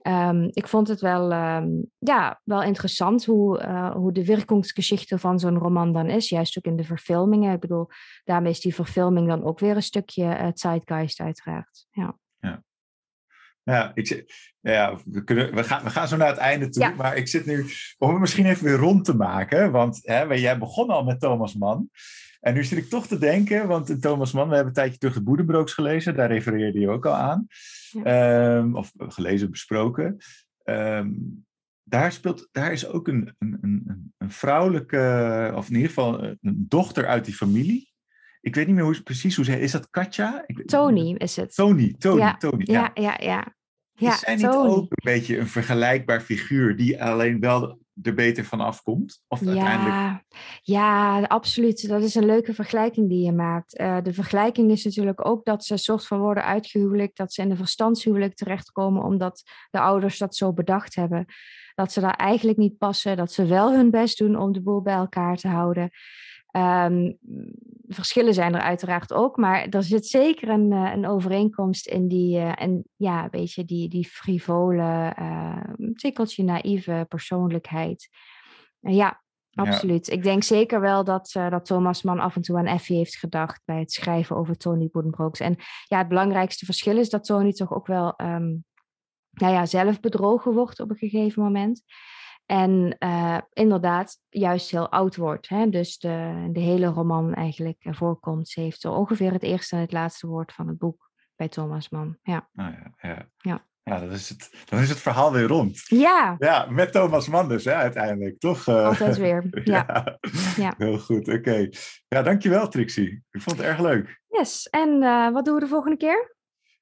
Um, 0.07 0.49
ik 0.51 0.67
vond 0.67 0.87
het 0.87 1.01
wel, 1.01 1.31
um, 1.31 1.91
ja, 1.99 2.41
wel 2.43 2.63
interessant 2.63 3.25
hoe, 3.25 3.61
uh, 3.61 3.91
hoe 3.95 4.11
de 4.11 4.25
werkingsgeschichte 4.25 5.19
van 5.19 5.39
zo'n 5.39 5.57
roman 5.57 5.93
dan 5.93 6.09
is. 6.09 6.29
Juist 6.29 6.57
ook 6.57 6.65
in 6.65 6.75
de 6.75 6.83
verfilmingen. 6.83 7.53
Ik 7.53 7.59
bedoel, 7.59 7.87
daarmee 8.23 8.51
is 8.51 8.61
die 8.61 8.75
verfilming 8.75 9.27
dan 9.27 9.43
ook 9.43 9.59
weer 9.59 9.75
een 9.75 9.83
stukje 9.83 10.23
uh, 10.23 10.47
zeitgeist 10.53 11.19
uiteraard. 11.19 11.85
Ja. 11.91 12.17
Ja. 12.43 12.63
Ja, 13.63 13.91
ik, 13.93 14.25
ja 14.59 14.97
we, 15.05 15.23
kunnen, 15.23 15.55
we, 15.55 15.63
gaan, 15.63 15.83
we 15.83 15.89
gaan 15.89 16.07
zo 16.07 16.17
naar 16.17 16.27
het 16.27 16.37
einde 16.37 16.69
toe. 16.69 16.83
Ja. 16.83 16.89
Maar 16.89 17.17
ik 17.17 17.27
zit 17.27 17.45
nu 17.45 17.65
om 17.97 18.09
het 18.09 18.19
misschien 18.19 18.45
even 18.45 18.65
weer 18.65 18.77
rond 18.77 19.05
te 19.05 19.15
maken. 19.15 19.71
Want 19.71 19.99
hè, 20.01 20.21
jij 20.23 20.57
begon 20.57 20.89
al 20.89 21.03
met 21.03 21.19
Thomas 21.19 21.55
Mann. 21.55 21.89
En 22.39 22.53
nu 22.53 22.63
zit 22.63 22.77
ik 22.77 22.89
toch 22.89 23.07
te 23.07 23.17
denken, 23.17 23.67
want 23.67 23.89
in 23.89 23.99
Thomas 23.99 24.31
Mann, 24.31 24.49
we 24.49 24.55
hebben 24.55 24.73
een 24.73 24.79
tijdje 24.79 24.97
terug 24.97 25.13
de 25.13 25.23
Boedenbrooks 25.23 25.73
gelezen. 25.73 26.15
Daar 26.15 26.31
refereerde 26.31 26.79
je 26.79 26.89
ook 26.89 27.05
al 27.05 27.13
aan. 27.13 27.47
Ja. 27.91 28.57
Um, 28.57 28.75
of 28.75 28.91
gelezen, 28.97 29.51
besproken. 29.51 30.17
Um, 30.63 31.45
daar, 31.83 32.11
speelt, 32.11 32.49
daar 32.51 32.71
is 32.71 32.87
ook 32.87 33.07
een, 33.07 33.35
een, 33.39 33.57
een, 33.61 34.13
een 34.17 34.31
vrouwelijke, 34.31 35.51
of 35.55 35.67
in 35.69 35.75
ieder 35.75 35.89
geval 35.89 36.23
een 36.23 36.65
dochter 36.67 37.07
uit 37.07 37.25
die 37.25 37.33
familie. 37.33 37.92
Ik 38.43 38.55
weet 38.55 38.67
niet 38.67 38.75
meer 38.75 38.83
hoe, 38.83 39.01
precies 39.01 39.35
hoe 39.35 39.45
ze 39.45 39.59
Is 39.59 39.71
dat 39.71 39.89
Katja? 39.89 40.43
Ik, 40.45 40.67
Tony 40.67 41.15
is 41.17 41.35
het. 41.35 41.55
Tony, 41.55 41.95
Tony, 41.97 42.19
ja, 42.19 42.37
Tony. 42.37 42.63
Ja, 42.65 42.91
ja, 42.93 43.17
ja. 43.19 43.55
ja. 43.91 44.13
is 44.13 44.19
zij 44.19 44.35
niet 44.35 44.47
ook 44.47 44.77
een 44.89 45.03
beetje 45.03 45.37
een 45.37 45.47
vergelijkbaar 45.47 46.21
figuur 46.21 46.75
die 46.75 47.03
alleen 47.03 47.39
wel 47.39 47.79
er 48.01 48.13
beter 48.13 48.45
van 48.45 48.59
afkomt? 48.59 49.23
Of 49.27 49.39
ja, 49.39 49.47
uiteindelijk... 49.47 50.23
ja, 50.61 51.21
absoluut. 51.21 51.87
Dat 51.87 52.03
is 52.03 52.15
een 52.15 52.25
leuke 52.25 52.53
vergelijking 52.53 53.09
die 53.09 53.25
je 53.25 53.31
maakt. 53.31 53.79
Uh, 53.79 53.97
de 54.01 54.13
vergelijking 54.13 54.71
is 54.71 54.83
natuurlijk 54.83 55.27
ook 55.27 55.45
dat 55.45 55.65
ze 55.65 55.77
soort 55.77 56.07
van 56.07 56.19
worden 56.19 56.45
uitgehuwelijkt, 56.45 57.17
dat 57.17 57.33
ze 57.33 57.41
in 57.41 57.51
een 57.51 57.57
verstandshuwelijk 57.57 58.35
terechtkomen 58.35 59.03
omdat 59.03 59.43
de 59.69 59.79
ouders 59.79 60.17
dat 60.17 60.35
zo 60.35 60.53
bedacht 60.53 60.95
hebben. 60.95 61.25
Dat 61.75 61.91
ze 61.91 61.99
daar 61.99 62.15
eigenlijk 62.15 62.57
niet 62.57 62.77
passen, 62.77 63.17
dat 63.17 63.31
ze 63.31 63.45
wel 63.45 63.73
hun 63.73 63.91
best 63.91 64.17
doen 64.17 64.35
om 64.35 64.51
de 64.51 64.61
boel 64.61 64.81
bij 64.81 64.95
elkaar 64.95 65.37
te 65.37 65.47
houden. 65.47 65.89
Um, 66.55 67.17
verschillen 67.87 68.33
zijn 68.33 68.55
er 68.55 68.61
uiteraard 68.61 69.13
ook, 69.13 69.37
maar 69.37 69.67
er 69.69 69.83
zit 69.83 70.05
zeker 70.05 70.49
een, 70.49 70.71
uh, 70.71 70.91
een 70.93 71.07
overeenkomst 71.07 71.87
in 71.87 72.07
die, 72.07 72.37
uh, 72.37 72.61
en 72.61 72.83
ja, 72.95 73.23
een 73.23 73.29
beetje 73.29 73.65
die, 73.65 73.89
die 73.89 74.05
frivole, 74.05 75.15
uh, 75.19 75.63
tikkeltje 75.93 76.43
naïeve 76.43 77.05
persoonlijkheid. 77.09 78.09
ja, 78.79 79.21
absoluut. 79.53 80.09
Ik 80.09 80.23
denk 80.23 80.43
zeker 80.43 80.81
wel 80.81 81.03
dat, 81.03 81.29
dat 81.33 81.65
Thomas 81.65 82.01
Mann 82.01 82.19
af 82.19 82.35
en 82.35 82.41
toe 82.41 82.57
aan 82.57 82.65
Effie 82.65 82.97
heeft 82.97 83.15
gedacht 83.15 83.61
bij 83.65 83.79
het 83.79 83.91
schrijven 83.91 84.35
over 84.35 84.57
Tony 84.57 84.89
Buddenbrooks. 84.91 85.39
En 85.39 85.55
ja, 85.87 85.97
het 85.97 86.07
belangrijkste 86.07 86.65
verschil 86.65 86.97
is 86.97 87.09
dat 87.09 87.23
Tony 87.23 87.51
toch 87.51 87.73
ook 87.73 87.87
wel 87.87 88.13
um, 88.21 88.65
nou 89.31 89.53
ja, 89.53 89.65
zelf 89.65 89.99
bedrogen 89.99 90.53
wordt 90.53 90.79
op 90.79 90.89
een 90.89 90.97
gegeven 90.97 91.43
moment. 91.43 91.83
En 92.45 92.95
uh, 92.99 93.37
inderdaad, 93.53 94.19
juist 94.29 94.71
heel 94.71 94.89
oud 94.89 95.15
wordt. 95.15 95.49
Hè? 95.49 95.69
Dus 95.69 95.97
de, 95.97 96.49
de 96.51 96.59
hele 96.59 96.85
roman 96.85 97.33
eigenlijk 97.33 97.85
voorkomt. 97.89 98.47
Ze 98.49 98.61
heeft 98.61 98.85
ongeveer 98.85 99.31
het 99.31 99.43
eerste 99.43 99.75
en 99.75 99.81
het 99.81 99.91
laatste 99.91 100.27
woord 100.27 100.53
van 100.53 100.67
het 100.67 100.77
boek 100.77 101.11
bij 101.35 101.47
Thomas 101.47 101.89
Mann. 101.89 102.17
Ja. 102.21 102.49
Oh 102.55 102.65
ja, 102.65 102.93
ja. 103.01 103.27
ja. 103.37 103.65
Ja, 103.83 103.99
dan 103.99 104.11
is, 104.11 104.29
het, 104.29 104.65
dan 104.69 104.79
is 104.79 104.89
het 104.89 104.99
verhaal 104.99 105.31
weer 105.31 105.47
rond. 105.47 105.81
Ja. 105.85 106.35
Ja, 106.37 106.65
met 106.69 106.91
Thomas 106.91 107.27
Mann 107.27 107.49
dus, 107.49 107.65
hè, 107.65 107.73
uiteindelijk, 107.73 108.39
toch? 108.39 108.67
Uh, 108.67 108.85
Altijd 108.85 109.17
weer, 109.17 109.49
ja. 109.63 110.17
ja. 110.55 110.73
Heel 110.77 110.99
goed, 110.99 111.27
oké. 111.27 111.37
Okay. 111.37 111.73
Ja, 112.07 112.21
dankjewel 112.21 112.67
Trixie. 112.67 113.23
Ik 113.31 113.41
vond 113.41 113.57
het 113.57 113.65
erg 113.65 113.79
leuk. 113.79 114.21
Yes, 114.27 114.69
en 114.69 115.01
uh, 115.01 115.31
wat 115.31 115.45
doen 115.45 115.53
we 115.53 115.59
de 115.59 115.67
volgende 115.67 115.97
keer? 115.97 116.35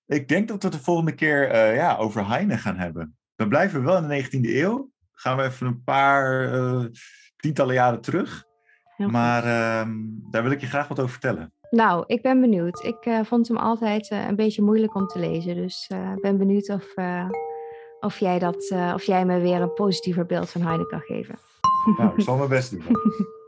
Ik 0.06 0.28
denk 0.28 0.48
dat 0.48 0.62
we 0.62 0.68
het 0.68 0.78
de 0.78 0.84
volgende 0.84 1.14
keer 1.14 1.56
ja, 1.74 1.96
over 1.98 2.28
Heine 2.28 2.58
gaan 2.58 2.78
hebben. 2.78 3.18
Dan 3.36 3.50
blijven 3.50 3.80
we 3.80 3.86
wel 3.86 3.98
in 3.98 4.08
de 4.08 4.24
19e 4.24 4.56
eeuw 4.56 4.91
gaan 5.22 5.38
we 5.38 5.44
even 5.44 5.68
een 5.68 5.84
paar 5.84 6.54
uh, 6.54 6.86
tientallen 7.36 7.74
jaren 7.74 8.02
terug. 8.02 8.44
maar 8.98 9.44
uh, 9.44 9.94
daar 10.32 10.44
wil 10.44 10.52
ik 10.52 10.62
je 10.62 10.68
graag 10.68 10.88
wat 10.88 11.00
over 11.00 11.12
vertellen. 11.12 11.54
Nou, 11.70 12.04
ik 12.08 12.22
ben 12.22 12.42
benieuwd. 12.42 12.84
Ik 12.84 13.06
uh, 13.06 13.20
vond 13.24 13.48
hem 13.48 13.58
altijd 13.58 14.12
uh, 14.12 14.28
een 14.28 14.36
beetje 14.36 14.62
moeilijk 14.62 14.96
om 14.96 15.08
te 15.08 15.20
lezen. 15.20 15.56
Dus 15.56 15.90
ik 16.16 16.22
ben 16.22 16.38
benieuwd 16.38 16.70
of, 16.70 16.94
of, 18.00 18.18
jij 18.18 18.40
dat, 18.40 18.72
of 18.94 19.04
jij 19.04 19.26
me 19.26 19.40
weer 19.40 19.62
een 19.62 19.74
positiever 19.74 20.26
beeld 20.26 20.50
van 20.50 20.62
Heine 20.62 20.86
kan 20.86 21.00
geven. 21.00 21.36
Nou, 21.98 22.14
ik 22.16 22.22
zal 22.22 22.38
mijn 22.38 22.50
best 22.50 22.72
doen. 22.72 22.84